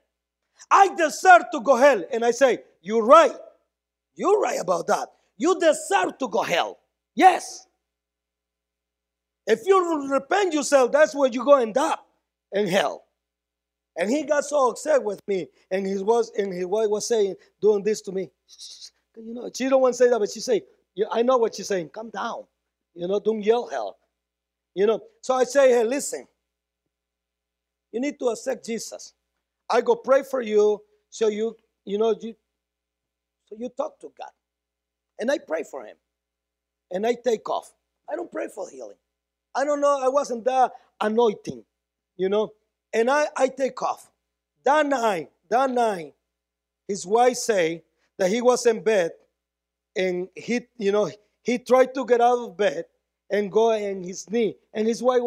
I 0.71 0.93
deserve 0.95 1.43
to 1.51 1.61
go 1.61 1.75
hell. 1.75 2.03
And 2.11 2.25
I 2.25 2.31
say, 2.31 2.59
You're 2.81 3.05
right. 3.05 3.35
You're 4.15 4.39
right 4.39 4.59
about 4.59 4.87
that. 4.87 5.09
You 5.37 5.59
deserve 5.59 6.17
to 6.19 6.27
go 6.27 6.43
hell. 6.43 6.79
Yes. 7.15 7.67
If 9.45 9.61
you 9.65 10.09
repent 10.09 10.53
yourself, 10.53 10.91
that's 10.91 11.13
where 11.15 11.29
you 11.29 11.43
go 11.43 11.55
end 11.55 11.77
up 11.77 12.05
in 12.51 12.67
hell. 12.67 13.03
And 13.97 14.09
he 14.09 14.23
got 14.23 14.43
so 14.45 14.69
upset 14.69 15.03
with 15.03 15.19
me, 15.27 15.47
and 15.69 15.85
he 15.85 15.97
was 15.97 16.31
and 16.37 16.51
his 16.51 16.65
wife 16.65 16.89
was 16.89 17.07
saying, 17.07 17.35
doing 17.61 17.83
this 17.83 18.01
to 18.01 18.11
me. 18.11 18.31
You 19.15 19.33
know, 19.35 19.51
she 19.53 19.69
don't 19.69 19.81
want 19.81 19.93
to 19.93 19.97
say 19.97 20.09
that, 20.09 20.17
but 20.19 20.31
she 20.31 20.39
say, 20.39 20.63
yeah, 20.95 21.05
I 21.11 21.21
know 21.21 21.37
what 21.37 21.55
she's 21.55 21.67
saying. 21.67 21.89
Calm 21.89 22.09
down. 22.09 22.43
You 22.95 23.07
know, 23.07 23.19
don't 23.19 23.43
yell 23.43 23.67
hell. 23.67 23.97
You 24.73 24.87
know. 24.87 25.01
So 25.21 25.35
I 25.35 25.43
say, 25.43 25.69
hey, 25.69 25.83
listen. 25.83 26.27
You 27.91 27.99
need 27.99 28.17
to 28.19 28.29
accept 28.29 28.65
Jesus. 28.65 29.13
I 29.73 29.81
go 29.81 29.95
pray 29.95 30.21
for 30.21 30.39
you, 30.39 30.79
so 31.09 31.29
you, 31.29 31.57
you 31.83 31.97
know, 31.97 32.15
you 32.21 32.35
so 33.47 33.55
you 33.57 33.69
talk 33.69 33.99
to 34.01 34.11
God. 34.15 34.29
And 35.19 35.31
I 35.31 35.39
pray 35.39 35.63
for 35.63 35.83
him. 35.83 35.95
And 36.91 37.07
I 37.07 37.15
take 37.15 37.49
off. 37.49 37.73
I 38.07 38.15
don't 38.15 38.31
pray 38.31 38.49
for 38.53 38.69
healing. 38.69 38.97
I 39.55 39.65
don't 39.65 39.81
know, 39.81 39.99
I 39.99 40.09
wasn't 40.09 40.45
that 40.45 40.73
anointing, 41.01 41.63
you 42.17 42.29
know. 42.29 42.53
And 42.93 43.09
I, 43.09 43.25
I 43.35 43.47
take 43.47 43.81
off. 43.81 44.11
That 44.63 44.85
night, 44.85 45.31
that 45.49 45.71
night, 45.71 46.13
his 46.87 47.03
wife 47.07 47.37
say 47.37 47.83
that 48.19 48.29
he 48.29 48.41
was 48.41 48.67
in 48.67 48.83
bed 48.83 49.11
and 49.95 50.27
he, 50.35 50.61
you 50.77 50.91
know, 50.91 51.09
he 51.41 51.57
tried 51.57 51.95
to 51.95 52.05
get 52.05 52.21
out 52.21 52.37
of 52.37 52.57
bed 52.57 52.85
and 53.31 53.51
go 53.51 53.71
in 53.71 54.03
his 54.03 54.29
knee. 54.29 54.55
And 54.71 54.87
his 54.87 55.01
wife, 55.01 55.21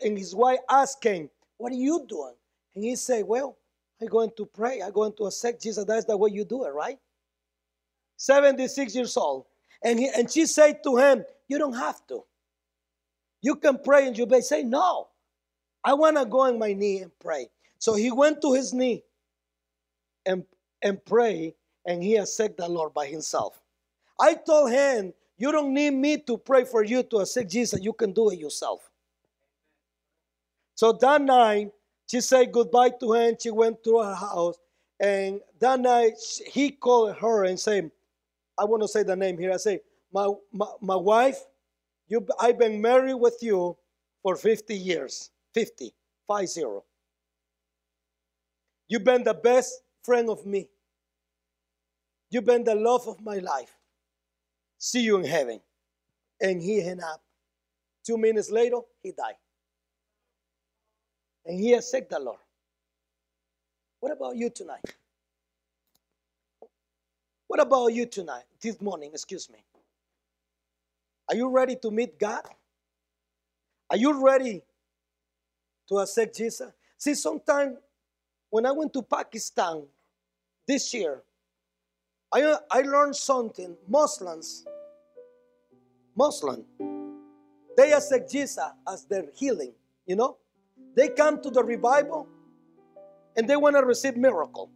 and 0.00 0.16
his 0.16 0.34
wife 0.34 0.60
him, 1.02 1.28
"What 1.58 1.72
are 1.72 1.76
you 1.76 2.06
doing?" 2.08 2.34
And 2.74 2.84
he 2.84 2.96
said, 2.96 3.26
"Well, 3.26 3.56
I'm 4.02 4.08
going 4.08 4.32
to 4.36 4.46
pray. 4.46 4.82
I'm 4.82 4.92
going 4.92 5.14
to 5.18 5.24
accept 5.26 5.62
Jesus. 5.62 5.84
That's 5.86 6.06
the 6.06 6.16
way 6.16 6.30
you 6.32 6.44
do 6.44 6.64
it, 6.66 6.70
right?" 6.70 6.98
76 8.22 8.94
years 8.94 9.16
old. 9.16 9.46
And, 9.84 9.98
he, 9.98 10.08
and 10.08 10.30
she 10.30 10.46
said 10.46 10.82
to 10.84 10.96
him, 10.96 11.24
You 11.48 11.58
don't 11.58 11.74
have 11.74 12.06
to. 12.08 12.24
You 13.40 13.56
can 13.56 13.78
pray 13.78 14.06
and 14.06 14.16
you 14.16 14.26
may 14.26 14.40
say, 14.40 14.62
No, 14.62 15.08
I 15.84 15.94
want 15.94 16.16
to 16.16 16.24
go 16.24 16.42
on 16.42 16.58
my 16.58 16.72
knee 16.72 16.98
and 16.98 17.10
pray. 17.18 17.48
So 17.78 17.94
he 17.94 18.12
went 18.12 18.40
to 18.42 18.52
his 18.54 18.72
knee 18.72 19.02
and, 20.24 20.44
and 20.82 21.04
pray, 21.04 21.56
and 21.84 22.02
he 22.02 22.16
accepted 22.16 22.58
the 22.58 22.68
Lord 22.68 22.94
by 22.94 23.06
himself. 23.06 23.60
I 24.20 24.34
told 24.34 24.70
him, 24.70 25.12
You 25.36 25.50
don't 25.50 25.74
need 25.74 25.94
me 25.94 26.18
to 26.18 26.38
pray 26.38 26.64
for 26.64 26.84
you 26.84 27.02
to 27.02 27.18
accept 27.18 27.50
Jesus. 27.50 27.80
You 27.82 27.92
can 27.92 28.12
do 28.12 28.30
it 28.30 28.38
yourself. 28.38 28.88
So 30.76 30.92
that 30.92 31.22
night, 31.22 31.72
she 32.12 32.20
said 32.20 32.52
goodbye 32.52 32.90
to 33.00 33.14
him. 33.14 33.36
She 33.40 33.50
went 33.50 33.82
to 33.84 33.98
her 34.00 34.14
house. 34.14 34.58
And 35.00 35.40
that 35.60 35.80
night, 35.80 36.12
he 36.46 36.70
called 36.70 37.16
her 37.16 37.44
and 37.44 37.58
said, 37.58 37.90
I 38.58 38.64
want 38.64 38.82
to 38.82 38.88
say 38.88 39.02
the 39.02 39.16
name 39.16 39.38
here. 39.38 39.50
I 39.50 39.56
say, 39.56 39.80
my, 40.12 40.30
my, 40.52 40.66
my 40.82 40.96
wife, 40.96 41.38
you, 42.08 42.26
I've 42.38 42.58
been 42.58 42.82
married 42.82 43.14
with 43.14 43.38
you 43.40 43.78
for 44.22 44.36
50 44.36 44.74
years. 44.74 45.30
50, 45.54 45.94
5 46.26 46.48
0. 46.48 46.84
You've 48.88 49.04
been 49.04 49.24
the 49.24 49.32
best 49.32 49.80
friend 50.02 50.28
of 50.28 50.44
me. 50.44 50.68
You've 52.28 52.44
been 52.44 52.64
the 52.64 52.74
love 52.74 53.08
of 53.08 53.22
my 53.22 53.38
life. 53.38 53.74
See 54.76 55.00
you 55.00 55.16
in 55.16 55.24
heaven. 55.24 55.60
And 56.42 56.60
he 56.60 56.86
hung 56.86 57.00
up. 57.00 57.22
Two 58.04 58.18
minutes 58.18 58.50
later, 58.50 58.80
he 59.02 59.12
died. 59.12 59.36
And 61.44 61.58
he 61.58 61.72
accepted 61.74 62.10
the 62.10 62.20
Lord. 62.20 62.38
What 64.00 64.12
about 64.12 64.36
you 64.36 64.50
tonight? 64.50 64.84
What 67.46 67.60
about 67.60 67.88
you 67.88 68.06
tonight, 68.06 68.44
this 68.60 68.80
morning, 68.80 69.10
excuse 69.12 69.50
me? 69.50 69.58
Are 71.28 71.36
you 71.36 71.48
ready 71.50 71.76
to 71.76 71.90
meet 71.90 72.18
God? 72.18 72.42
Are 73.90 73.96
you 73.96 74.24
ready 74.24 74.62
to 75.88 75.98
accept 75.98 76.36
Jesus? 76.36 76.72
See, 76.96 77.14
sometime 77.14 77.76
when 78.50 78.66
I 78.66 78.72
went 78.72 78.92
to 78.94 79.02
Pakistan 79.02 79.82
this 80.66 80.94
year, 80.94 81.22
I, 82.32 82.56
I 82.70 82.80
learned 82.80 83.16
something. 83.16 83.76
Muslims, 83.86 84.64
Muslim, 86.16 86.64
they 87.76 87.92
accept 87.92 88.30
Jesus 88.30 88.64
as 88.88 89.04
their 89.04 89.26
healing, 89.34 89.72
you 90.06 90.16
know? 90.16 90.36
They 90.94 91.08
come 91.08 91.40
to 91.42 91.50
the 91.50 91.62
revival 91.64 92.28
and 93.36 93.48
they 93.48 93.56
want 93.56 93.76
to 93.76 93.84
receive 93.84 94.16
miracle. 94.16 94.70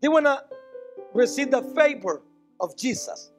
They 0.00 0.08
want 0.08 0.26
to 0.26 0.42
receive 1.12 1.50
the 1.50 1.62
favor 1.62 2.22
of 2.60 2.76
Jesus, 2.76 3.30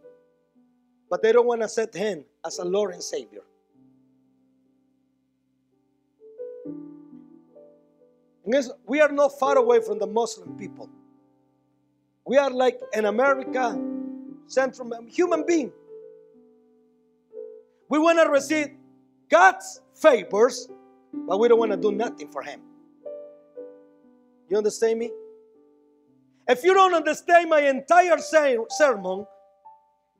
but 1.09 1.21
they 1.21 1.31
don't 1.31 1.47
want 1.47 1.61
to 1.61 1.69
set 1.69 1.93
him 1.93 2.25
as 2.45 2.59
a 2.59 2.65
Lord 2.65 2.93
and 2.93 3.01
Savior. 3.01 3.41
And 8.45 8.71
we 8.85 8.99
are 8.99 9.11
not 9.11 9.39
far 9.39 9.57
away 9.57 9.81
from 9.81 9.99
the 9.99 10.07
Muslim 10.07 10.57
people. 10.57 10.89
We 12.25 12.37
are 12.37 12.49
like 12.49 12.79
an 12.93 13.05
America 13.05 13.79
central 14.47 14.91
human 15.07 15.45
being. 15.45 15.71
We 17.89 17.99
want 17.99 18.19
to 18.19 18.29
receive 18.29 18.71
God's 19.31 19.81
favors, 19.95 20.67
but 21.13 21.39
we 21.39 21.47
don't 21.47 21.59
want 21.59 21.71
to 21.71 21.77
do 21.77 21.91
nothing 21.91 22.29
for 22.29 22.43
Him. 22.43 22.59
You 24.49 24.57
understand 24.57 24.99
me? 24.99 25.09
If 26.47 26.63
you 26.65 26.73
don't 26.73 26.93
understand 26.93 27.49
my 27.49 27.61
entire 27.61 28.17
ser- 28.17 28.65
sermon, 28.69 29.25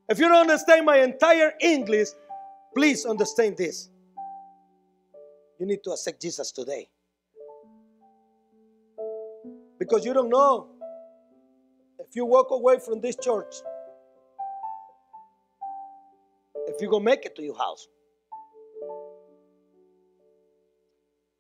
if 0.08 0.18
you 0.18 0.30
don't 0.30 0.50
understand 0.50 0.86
my 0.86 0.98
entire 0.98 1.54
English, 1.60 2.08
please 2.74 3.06
understand 3.06 3.58
this. 3.58 3.90
You 5.60 5.66
need 5.66 5.84
to 5.84 5.92
accept 5.92 6.22
Jesus 6.22 6.52
today. 6.52 6.88
Because 9.78 10.06
you 10.06 10.14
don't 10.14 10.30
know 10.30 10.70
if 12.00 12.16
you 12.16 12.26
walk 12.26 12.52
away 12.52 12.80
from 12.80 13.02
this 13.02 13.18
church, 13.18 13.56
if 16.68 16.80
going 16.80 17.04
to 17.04 17.06
make 17.06 17.26
it 17.26 17.36
to 17.36 17.44
your 17.44 17.58
house. 17.58 17.88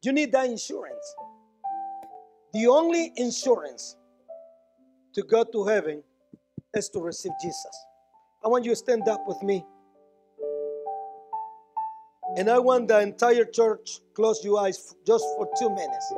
You 0.03 0.11
need 0.11 0.31
that 0.31 0.49
insurance. 0.49 1.15
The 2.53 2.67
only 2.67 3.13
insurance 3.15 3.95
to 5.13 5.21
go 5.23 5.43
to 5.43 5.65
heaven 5.65 6.03
is 6.73 6.89
to 6.89 6.99
receive 6.99 7.31
Jesus. 7.41 7.85
I 8.43 8.47
want 8.47 8.65
you 8.65 8.71
to 8.71 8.75
stand 8.75 9.07
up 9.07 9.21
with 9.27 9.41
me. 9.43 9.63
And 12.37 12.49
I 12.49 12.59
want 12.59 12.87
the 12.87 12.99
entire 13.01 13.45
church 13.45 13.99
close 14.15 14.43
your 14.43 14.59
eyes 14.59 14.95
just 15.05 15.25
for 15.37 15.49
two 15.59 15.69
minutes. 15.69 16.13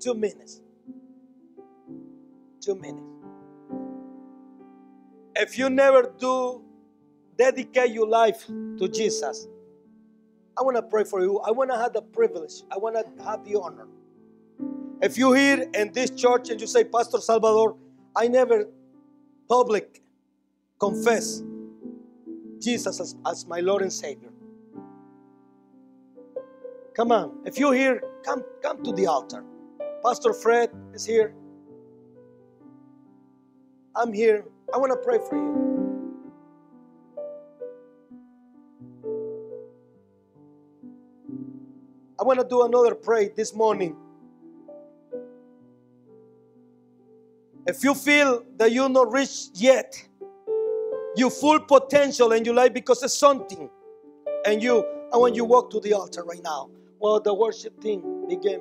Two 0.00 0.14
minutes. 0.14 0.60
Two 2.60 2.74
minutes. 2.74 3.06
If 5.36 5.56
you 5.56 5.70
never 5.70 6.12
do 6.18 6.62
dedicate 7.36 7.92
your 7.92 8.08
life 8.08 8.46
to 8.46 8.88
Jesus, 8.88 9.46
I 10.58 10.62
want 10.62 10.76
to 10.76 10.82
pray 10.82 11.04
for 11.04 11.20
you. 11.20 11.38
I 11.40 11.52
want 11.52 11.70
to 11.70 11.76
have 11.76 11.92
the 11.92 12.02
privilege. 12.02 12.62
I 12.72 12.78
want 12.78 12.96
to 12.96 13.24
have 13.24 13.44
the 13.44 13.60
honor. 13.60 13.86
If 15.00 15.16
you're 15.16 15.36
here 15.36 15.68
in 15.74 15.92
this 15.92 16.10
church 16.10 16.50
and 16.50 16.60
you 16.60 16.66
say, 16.66 16.82
Pastor 16.82 17.18
Salvador, 17.18 17.76
I 18.16 18.26
never 18.26 18.66
public 19.48 20.02
confess 20.80 21.42
Jesus 22.58 23.00
as, 23.00 23.14
as 23.24 23.46
my 23.46 23.60
Lord 23.60 23.82
and 23.82 23.92
Savior. 23.92 24.30
Come 26.94 27.12
on. 27.12 27.38
If 27.46 27.58
you're 27.58 27.74
here, 27.74 28.02
come, 28.24 28.42
come 28.60 28.82
to 28.82 28.92
the 28.92 29.06
altar. 29.06 29.44
Pastor 30.04 30.32
Fred 30.32 30.70
is 30.92 31.06
here. 31.06 31.32
I'm 33.94 34.12
here. 34.12 34.44
I 34.74 34.78
want 34.78 34.92
to 34.92 34.98
pray 34.98 35.18
for 35.18 35.36
you. 35.36 35.77
Want 42.28 42.40
to 42.40 42.46
do 42.46 42.62
another 42.62 42.94
prayer 42.94 43.30
this 43.34 43.54
morning. 43.54 43.96
If 47.66 47.82
you 47.82 47.94
feel 47.94 48.44
that 48.58 48.70
you're 48.70 48.90
not 48.90 49.10
reached 49.10 49.52
yet, 49.54 49.96
your 51.16 51.30
full 51.30 51.58
potential 51.60 52.32
in 52.32 52.44
your 52.44 52.54
life 52.54 52.74
because 52.74 53.02
it's 53.02 53.14
something, 53.14 53.70
and 54.44 54.62
you, 54.62 54.84
I 55.10 55.16
want 55.16 55.36
you 55.36 55.46
walk 55.46 55.70
to 55.70 55.80
the 55.80 55.94
altar 55.94 56.22
right 56.22 56.42
now 56.42 56.68
while 56.98 57.18
the 57.18 57.32
worship 57.32 57.80
team 57.80 58.28
begin. 58.28 58.60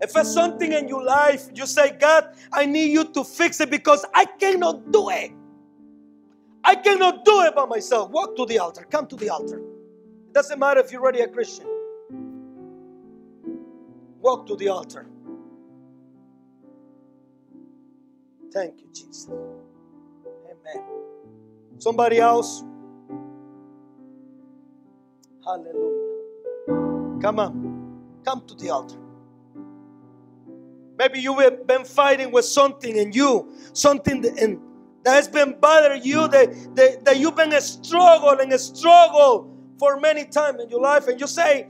If 0.00 0.16
it's 0.16 0.32
something 0.32 0.72
in 0.72 0.86
your 0.86 1.02
life, 1.02 1.48
you 1.54 1.66
say, 1.66 1.90
God, 1.90 2.36
I 2.52 2.66
need 2.66 2.92
you 2.92 3.04
to 3.04 3.24
fix 3.24 3.60
it 3.60 3.68
because 3.68 4.04
I 4.14 4.26
cannot 4.26 4.92
do 4.92 5.10
it. 5.10 5.32
I 6.62 6.76
cannot 6.76 7.24
do 7.24 7.40
it 7.42 7.56
by 7.56 7.66
myself. 7.66 8.10
Walk 8.10 8.36
to 8.36 8.46
the 8.46 8.60
altar. 8.60 8.86
Come 8.88 9.08
to 9.08 9.16
the 9.16 9.28
altar. 9.30 9.60
Doesn't 10.38 10.60
matter 10.60 10.78
if 10.78 10.92
you're 10.92 11.02
already 11.02 11.22
a 11.22 11.26
Christian. 11.26 11.66
Walk 14.20 14.46
to 14.46 14.54
the 14.54 14.68
altar. 14.68 15.04
Thank 18.54 18.80
you, 18.80 18.86
Jesus. 18.94 19.28
Amen. 19.28 20.84
Somebody 21.78 22.20
else. 22.20 22.62
Hallelujah. 25.44 27.18
Come 27.20 27.40
on. 27.40 28.20
Come 28.24 28.46
to 28.46 28.54
the 28.54 28.70
altar. 28.70 28.98
Maybe 30.96 31.18
you've 31.18 31.66
been 31.66 31.84
fighting 31.84 32.30
with 32.30 32.44
something 32.44 32.94
in 32.96 33.12
you, 33.12 33.56
something 33.72 34.20
that 34.22 34.60
has 35.04 35.26
been 35.26 35.58
bothering 35.58 36.04
you, 36.04 36.28
that, 36.28 36.76
that, 36.76 37.04
that 37.06 37.16
you've 37.16 37.34
been 37.34 37.54
a 37.54 37.60
struggle 37.60 38.38
and 38.38 38.52
a 38.52 38.58
struggle 38.60 39.57
for 39.78 39.98
many 40.00 40.24
times 40.24 40.60
in 40.62 40.68
your 40.68 40.80
life, 40.80 41.06
and 41.08 41.20
you 41.20 41.26
say, 41.26 41.68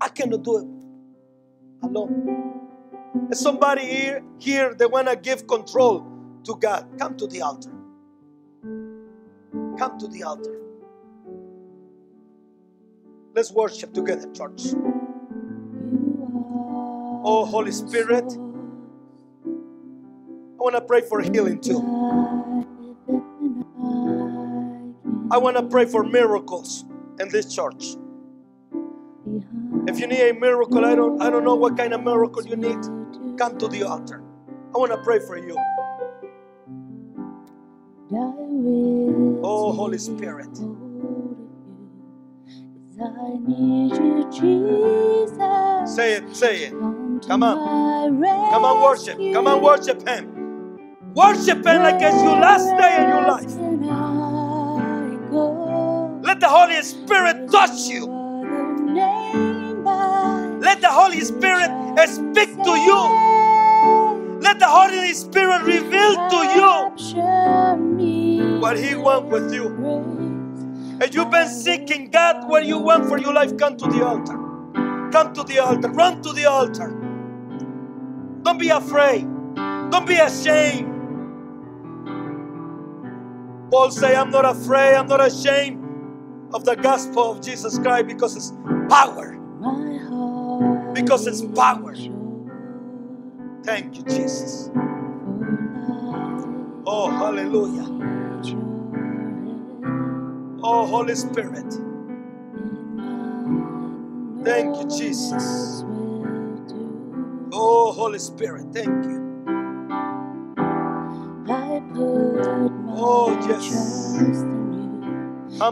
I 0.00 0.08
cannot 0.08 0.42
do 0.42 0.58
it 0.58 0.66
alone. 1.86 2.58
There's 3.28 3.40
somebody 3.40 3.84
here, 3.84 4.22
here 4.38 4.74
that 4.74 4.90
want 4.90 5.08
to 5.08 5.16
give 5.16 5.46
control 5.46 6.06
to 6.44 6.54
God. 6.56 6.86
Come 6.98 7.16
to 7.16 7.26
the 7.26 7.42
altar. 7.42 7.70
Come 9.78 9.98
to 9.98 10.08
the 10.08 10.22
altar. 10.24 10.56
Let's 13.34 13.52
worship 13.52 13.92
together, 13.92 14.30
church. 14.32 14.74
Oh, 17.24 17.44
Holy 17.44 17.72
Spirit, 17.72 18.24
I 18.32 18.38
want 20.62 20.74
to 20.76 20.80
pray 20.80 21.02
for 21.02 21.20
healing 21.20 21.60
too. 21.60 22.37
I 25.30 25.38
want 25.38 25.56
to 25.58 25.62
pray 25.64 25.86
for 25.86 26.04
miracles 26.04 26.84
in 27.20 27.28
this 27.30 27.54
church. 27.54 27.96
If 29.86 30.00
you 30.00 30.06
need 30.06 30.20
a 30.20 30.34
miracle, 30.34 30.84
I 30.84 30.94
don't 30.94 31.20
I 31.22 31.30
don't 31.30 31.44
know 31.44 31.54
what 31.56 31.76
kind 31.76 31.92
of 31.94 32.02
miracle 32.02 32.44
you 32.46 32.56
need. 32.56 32.78
Come 33.38 33.58
to 33.58 33.68
the 33.68 33.82
altar. 33.84 34.22
I 34.74 34.78
want 34.78 34.92
to 34.92 34.98
pray 34.98 35.18
for 35.20 35.38
you. 35.38 35.56
Oh, 39.42 39.72
Holy 39.72 39.98
Spirit. 39.98 40.56
Say 45.86 46.14
it, 46.14 46.36
say 46.36 46.64
it. 46.64 46.70
Come 46.72 47.20
Come 47.28 47.42
on. 47.44 48.22
Come 48.22 48.64
on, 48.64 48.82
worship. 48.82 49.18
Come 49.34 49.46
on, 49.46 49.62
worship 49.62 50.06
Him. 50.08 50.48
Worship 51.14 51.58
Him 51.66 51.82
like 51.82 52.02
it's 52.02 52.22
your 52.22 52.38
last 52.40 52.66
day 52.78 53.02
in 53.02 53.08
your 53.08 53.26
life. 53.28 53.67
Let 56.38 56.50
the 56.50 56.56
Holy 56.56 56.82
Spirit 56.82 57.50
touch 57.50 57.88
you. 57.88 58.06
Let 60.60 60.80
the 60.80 60.88
Holy 60.88 61.20
Spirit 61.22 61.68
speak 62.08 62.54
to 62.62 62.70
you. 62.78 63.34
Let 64.40 64.60
the 64.60 64.68
Holy 64.68 65.12
Spirit 65.14 65.62
reveal 65.64 66.14
to 66.30 66.36
you 66.54 66.92
what 68.60 68.78
He 68.78 68.94
wants 68.94 69.32
with 69.32 69.52
you. 69.52 69.66
And 71.00 71.12
you've 71.12 71.32
been 71.32 71.48
seeking 71.48 72.08
God, 72.12 72.48
what 72.48 72.66
you 72.66 72.78
want 72.78 73.08
for 73.08 73.18
your 73.18 73.32
life, 73.32 73.56
come 73.56 73.76
to 73.76 73.88
the 73.88 74.06
altar. 74.06 74.38
Come 75.10 75.32
to 75.34 75.42
the 75.42 75.58
altar. 75.58 75.90
Run 75.90 76.22
to 76.22 76.32
the 76.32 76.44
altar. 76.44 77.16
Don't 78.44 78.58
be 78.58 78.68
afraid. 78.68 79.26
Don't 79.90 80.06
be 80.06 80.14
ashamed. 80.14 81.08
Paul 83.72 83.90
say, 83.90 84.14
I'm 84.14 84.30
not 84.30 84.44
afraid, 84.44 84.94
I'm 84.94 85.08
not 85.08 85.26
ashamed 85.26 85.77
of 86.54 86.64
the 86.64 86.74
gospel 86.76 87.32
of 87.32 87.42
Jesus 87.42 87.78
Christ 87.78 88.06
because 88.06 88.36
it's 88.36 88.52
power. 88.88 89.36
Because 90.94 91.26
it's 91.26 91.42
power. 91.42 91.94
Thank 93.64 93.96
you, 93.98 94.04
Jesus. 94.04 94.70
Oh, 96.86 97.10
hallelujah. 97.10 97.86
Oh, 100.62 100.86
Holy 100.86 101.14
Spirit. 101.14 101.72
Thank 104.44 104.76
you, 104.76 104.88
Jesus. 104.88 105.84
Oh, 107.52 107.92
Holy 107.92 108.18
Spirit, 108.18 108.66
thank 108.72 109.04
you. 109.04 109.44
Oh, 112.96 113.36
yes 113.48 114.44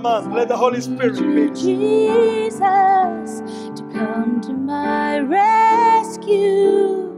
on, 0.06 0.32
let 0.34 0.48
the 0.48 0.56
Holy 0.56 0.80
Spirit 0.80 1.14
be. 1.18 1.48
Jesus, 1.60 3.42
to 3.76 3.82
come 3.92 4.40
to 4.42 4.52
my 4.54 5.20
rescue. 5.20 7.12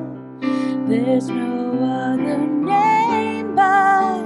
There's 0.88 1.28
no 1.28 1.84
other 1.84 2.38
name 2.46 3.54
by 3.54 4.18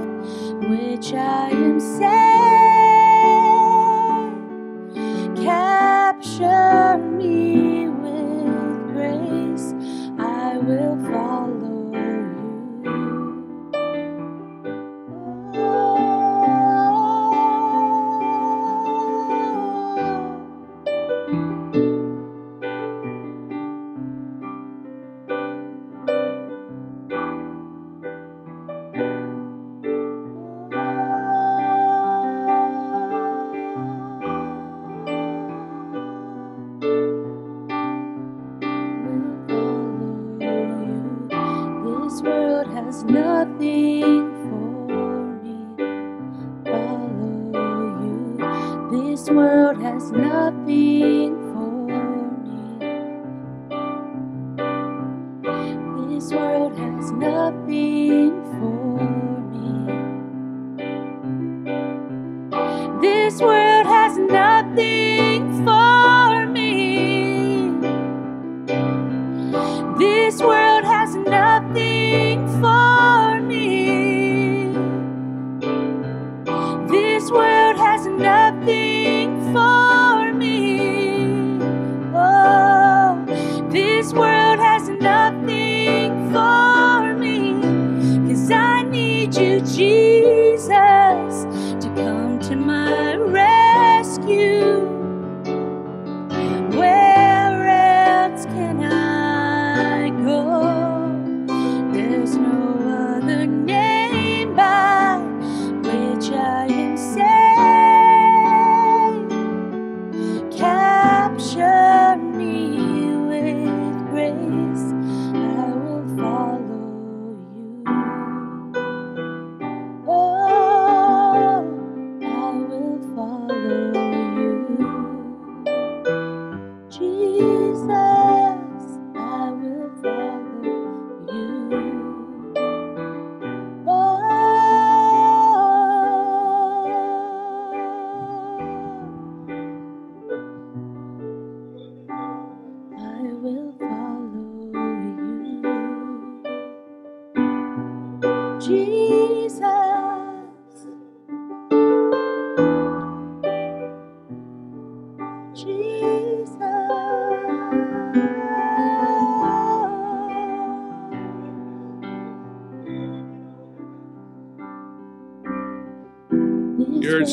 which 0.69 1.13
I 1.13 1.49
am 1.51 1.79
saved. 1.79 2.05
Capture 5.43 6.97
me 6.97 7.89
with 7.89 8.93
grace, 8.93 9.73
I 10.19 10.57
will 10.59 10.97
follow 11.11 11.64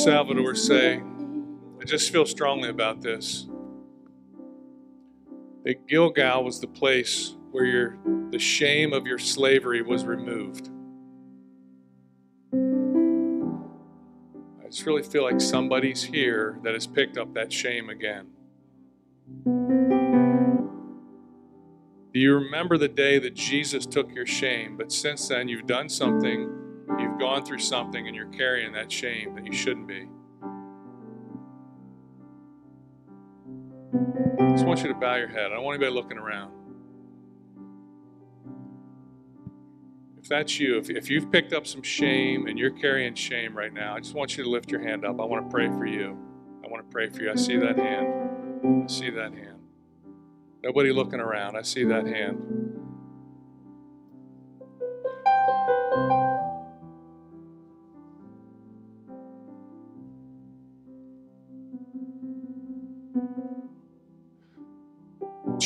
Salvador 0.02 0.56
say, 0.56 1.00
I 1.80 1.84
just 1.84 2.10
feel 2.12 2.26
strongly 2.26 2.70
about 2.70 3.02
this. 3.02 3.46
That 5.62 5.86
Gilgal 5.86 6.42
was 6.42 6.58
the 6.58 6.66
place 6.66 7.36
where 7.52 7.64
your, 7.64 7.98
the 8.30 8.38
shame 8.40 8.92
of 8.92 9.06
your 9.06 9.20
slavery 9.20 9.80
was 9.80 10.04
removed. 10.04 10.70
I 14.60 14.68
just 14.68 14.84
really 14.86 15.04
feel 15.04 15.22
like 15.22 15.40
somebody's 15.40 16.02
here 16.02 16.58
that 16.64 16.74
has 16.74 16.88
picked 16.88 17.16
up 17.16 17.32
that 17.34 17.52
shame 17.52 17.88
again. 17.88 18.26
Do 22.12 22.18
you 22.18 22.34
remember 22.34 22.76
the 22.76 22.88
day 22.88 23.20
that 23.20 23.34
Jesus 23.34 23.86
took 23.86 24.12
your 24.12 24.26
shame, 24.26 24.76
but 24.76 24.90
since 24.90 25.28
then 25.28 25.46
you've 25.46 25.68
done 25.68 25.88
something, 25.88 26.61
you've 26.98 27.18
gone 27.18 27.44
through 27.44 27.58
something, 27.58 28.06
and 28.06 28.16
you're 28.16 28.26
carrying 28.26 28.72
that 28.72 28.90
shame 28.90 29.34
that 29.34 29.46
you 29.46 29.52
shouldn't 29.52 29.86
be? 29.86 30.08
I 34.40 34.50
just 34.52 34.66
want 34.66 34.82
you 34.82 34.88
to 34.88 34.94
bow 34.94 35.16
your 35.16 35.28
head. 35.28 35.46
I 35.46 35.54
don't 35.54 35.64
want 35.64 35.76
anybody 35.76 35.94
looking 35.94 36.18
around. 36.18 36.52
If 40.22 40.28
that's 40.28 40.60
you, 40.60 40.78
if, 40.78 40.88
if 40.88 41.10
you've 41.10 41.32
picked 41.32 41.52
up 41.52 41.66
some 41.66 41.82
shame 41.82 42.46
and 42.46 42.58
you're 42.58 42.70
carrying 42.70 43.14
shame 43.14 43.56
right 43.56 43.72
now, 43.72 43.96
I 43.96 44.00
just 44.00 44.14
want 44.14 44.36
you 44.36 44.44
to 44.44 44.50
lift 44.50 44.70
your 44.70 44.80
hand 44.80 45.04
up. 45.04 45.20
I 45.20 45.24
want 45.24 45.46
to 45.46 45.50
pray 45.50 45.68
for 45.68 45.84
you. 45.84 46.16
I 46.64 46.68
want 46.68 46.84
to 46.84 46.92
pray 46.92 47.08
for 47.08 47.22
you. 47.22 47.30
I 47.32 47.34
see 47.34 47.56
that 47.56 47.76
hand. 47.76 48.84
I 48.84 48.86
see 48.86 49.10
that 49.10 49.32
hand. 49.32 49.58
Nobody 50.62 50.92
looking 50.92 51.18
around. 51.18 51.56
I 51.56 51.62
see 51.62 51.82
that 51.84 52.06
hand. 52.06 52.61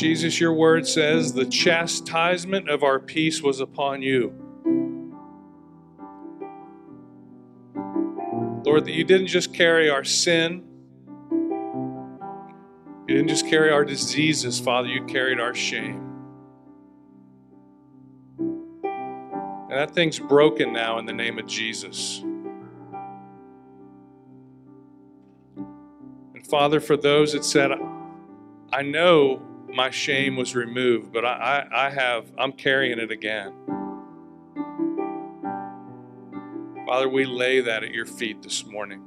Jesus, 0.06 0.38
your 0.38 0.52
word 0.52 0.86
says, 0.86 1.32
the 1.32 1.44
chastisement 1.44 2.70
of 2.70 2.84
our 2.84 3.00
peace 3.00 3.42
was 3.42 3.58
upon 3.58 4.02
you. 4.02 4.32
Lord, 8.64 8.84
that 8.84 8.92
you 8.92 9.02
didn't 9.02 9.26
just 9.26 9.52
carry 9.52 9.90
our 9.90 10.04
sin, 10.04 10.62
you 13.08 13.16
didn't 13.16 13.26
just 13.26 13.48
carry 13.48 13.72
our 13.72 13.84
diseases, 13.84 14.60
Father, 14.60 14.86
you 14.86 15.04
carried 15.06 15.40
our 15.40 15.56
shame. 15.56 16.00
And 18.38 19.72
that 19.72 19.90
thing's 19.90 20.20
broken 20.20 20.72
now 20.72 21.00
in 21.00 21.06
the 21.06 21.12
name 21.12 21.36
of 21.36 21.48
Jesus. 21.48 22.20
And 26.32 26.46
Father, 26.48 26.78
for 26.78 26.96
those 26.96 27.32
that 27.32 27.44
said, 27.44 27.72
I 28.72 28.82
know 28.82 29.42
my 29.76 29.90
shame 29.90 30.36
was 30.36 30.56
removed, 30.56 31.12
but 31.12 31.24
I, 31.24 31.68
I, 31.70 31.86
I 31.86 31.90
have, 31.90 32.26
I'm 32.36 32.52
carrying 32.52 32.98
it 32.98 33.12
again. 33.12 33.52
Father, 36.86 37.08
we 37.08 37.24
lay 37.24 37.60
that 37.60 37.84
at 37.84 37.92
your 37.92 38.06
feet 38.06 38.42
this 38.42 38.64
morning. 38.64 39.02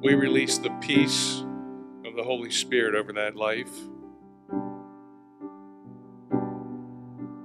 We 0.00 0.14
release 0.14 0.58
the 0.58 0.70
peace 0.80 1.40
of 1.40 2.14
of 2.14 2.18
the 2.18 2.24
Holy 2.24 2.50
Spirit 2.50 2.94
over 2.94 3.12
that 3.12 3.34
life. 3.34 3.72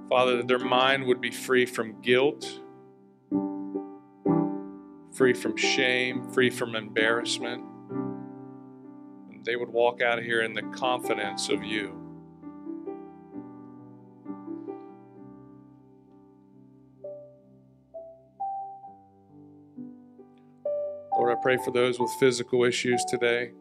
Father, 0.08 0.36
that 0.36 0.46
their 0.46 0.60
mind 0.60 1.06
would 1.06 1.20
be 1.20 1.32
free 1.32 1.66
from 1.66 2.00
guilt, 2.02 2.60
free 5.12 5.34
from 5.34 5.56
shame, 5.56 6.30
free 6.32 6.50
from 6.50 6.76
embarrassment. 6.76 7.64
They 9.44 9.56
would 9.56 9.70
walk 9.70 10.02
out 10.02 10.18
of 10.18 10.24
here 10.24 10.42
in 10.42 10.52
the 10.52 10.62
confidence 10.62 11.48
of 11.48 11.64
you. 11.64 11.96
Lord, 21.12 21.36
I 21.36 21.40
pray 21.42 21.58
for 21.64 21.70
those 21.70 21.98
with 21.98 22.10
physical 22.20 22.64
issues 22.64 23.04
today. 23.08 23.52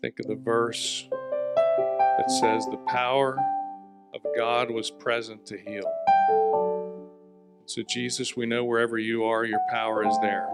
Think 0.00 0.18
of 0.18 0.26
the 0.26 0.34
verse 0.34 1.08
that 2.18 2.30
says, 2.30 2.66
The 2.66 2.80
power 2.88 3.38
of 4.14 4.20
God 4.36 4.70
was 4.70 4.90
present 4.90 5.46
to 5.46 5.56
heal. 5.56 5.90
So, 7.74 7.80
Jesus, 7.80 8.36
we 8.36 8.44
know 8.44 8.66
wherever 8.66 8.98
you 8.98 9.24
are, 9.24 9.46
your 9.46 9.62
power 9.70 10.06
is 10.06 10.14
there. 10.20 10.46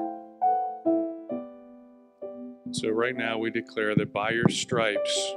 So, 2.71 2.91
right 2.91 3.16
now, 3.16 3.39
we 3.39 3.51
declare 3.51 3.97
that 3.97 4.12
by 4.12 4.31
your 4.31 4.49
stripes, 4.49 5.35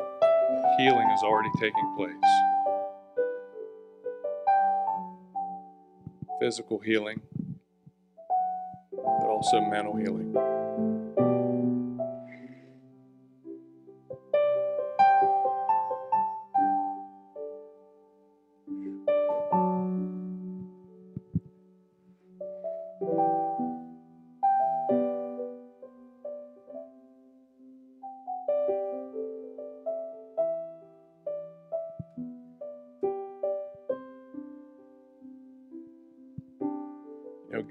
healing 0.77 1.09
is 1.09 1.23
already 1.23 1.49
taking 1.59 1.95
place. 1.97 2.13
Physical 6.39 6.77
healing, 6.77 7.19
but 8.91 9.25
also 9.25 9.61
mental 9.61 9.95
healing. 9.95 10.50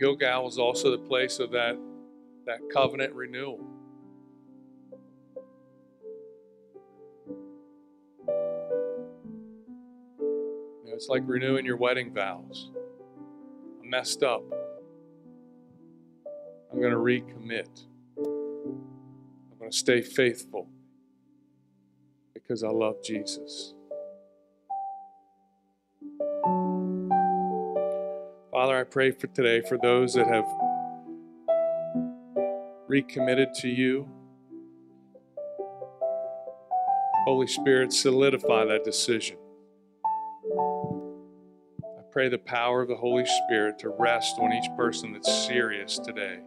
Gilgal 0.01 0.45
was 0.45 0.59
also 0.59 0.91
the 0.91 1.07
place 1.07 1.39
of 1.41 1.51
that, 1.51 1.79
that 2.47 2.59
covenant 2.73 3.13
renewal. 3.13 3.61
It's 10.87 11.09
like 11.09 11.23
renewing 11.27 11.65
your 11.65 11.77
wedding 11.77 12.13
vows. 12.13 12.71
I 13.83 13.87
messed 13.87 14.23
up. 14.23 14.43
I'm 16.73 16.79
going 16.79 16.93
to 16.93 16.99
recommit. 16.99 17.87
I'm 18.19 19.59
going 19.59 19.71
to 19.71 19.77
stay 19.77 20.03
faithful 20.03 20.69
because 22.35 22.63
I 22.63 22.69
love 22.69 23.03
Jesus. 23.03 23.75
Pray 28.91 29.13
for 29.13 29.29
today 29.29 29.63
for 29.69 29.79
those 29.79 30.15
that 30.15 30.27
have 30.27 30.45
recommitted 32.89 33.55
to 33.55 33.69
you. 33.69 34.09
Holy 37.25 37.47
Spirit, 37.47 37.93
solidify 37.93 38.65
that 38.65 38.83
decision. 38.83 39.37
I 41.85 42.03
pray 42.11 42.29
the 42.29 42.39
power 42.39 42.83
of 42.83 42.89
the 42.89 42.97
Holy 42.97 43.25
Spirit 43.47 43.79
to 43.79 43.91
rest 43.91 44.37
on 44.41 44.53
each 44.53 44.69
person 44.77 45.13
that's 45.13 45.33
serious 45.47 45.99
today. 45.99 46.41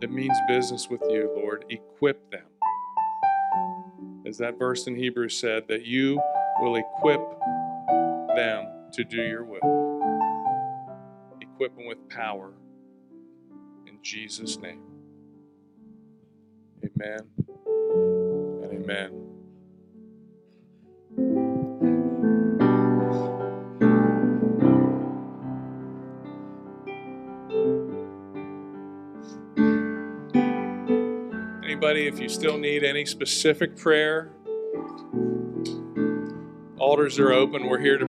That 0.00 0.10
means 0.10 0.36
business 0.48 0.88
with 0.90 1.02
you, 1.08 1.30
Lord. 1.36 1.64
Equip 1.68 2.32
them. 2.32 2.46
As 4.26 4.38
that 4.38 4.58
verse 4.58 4.88
in 4.88 4.96
Hebrews 4.96 5.38
said, 5.38 5.68
that 5.68 5.86
you 5.86 6.20
will 6.60 6.74
equip 6.74 7.20
to 8.92 9.04
do 9.04 9.22
your 9.22 9.44
will. 9.44 9.86
Equip 11.40 11.76
them 11.76 11.86
with 11.86 12.08
power. 12.08 12.52
In 13.86 13.98
Jesus' 14.02 14.58
name. 14.58 14.82
Amen 16.84 17.20
and 18.62 18.72
amen. 18.72 19.22
Anybody, 31.64 32.06
if 32.06 32.18
you 32.20 32.28
still 32.28 32.58
need 32.58 32.84
any 32.84 33.06
specific 33.06 33.76
prayer, 33.76 34.30
altars 36.78 37.18
are 37.18 37.32
open. 37.32 37.66
We're 37.68 37.80
here 37.80 37.96
to 37.96 38.04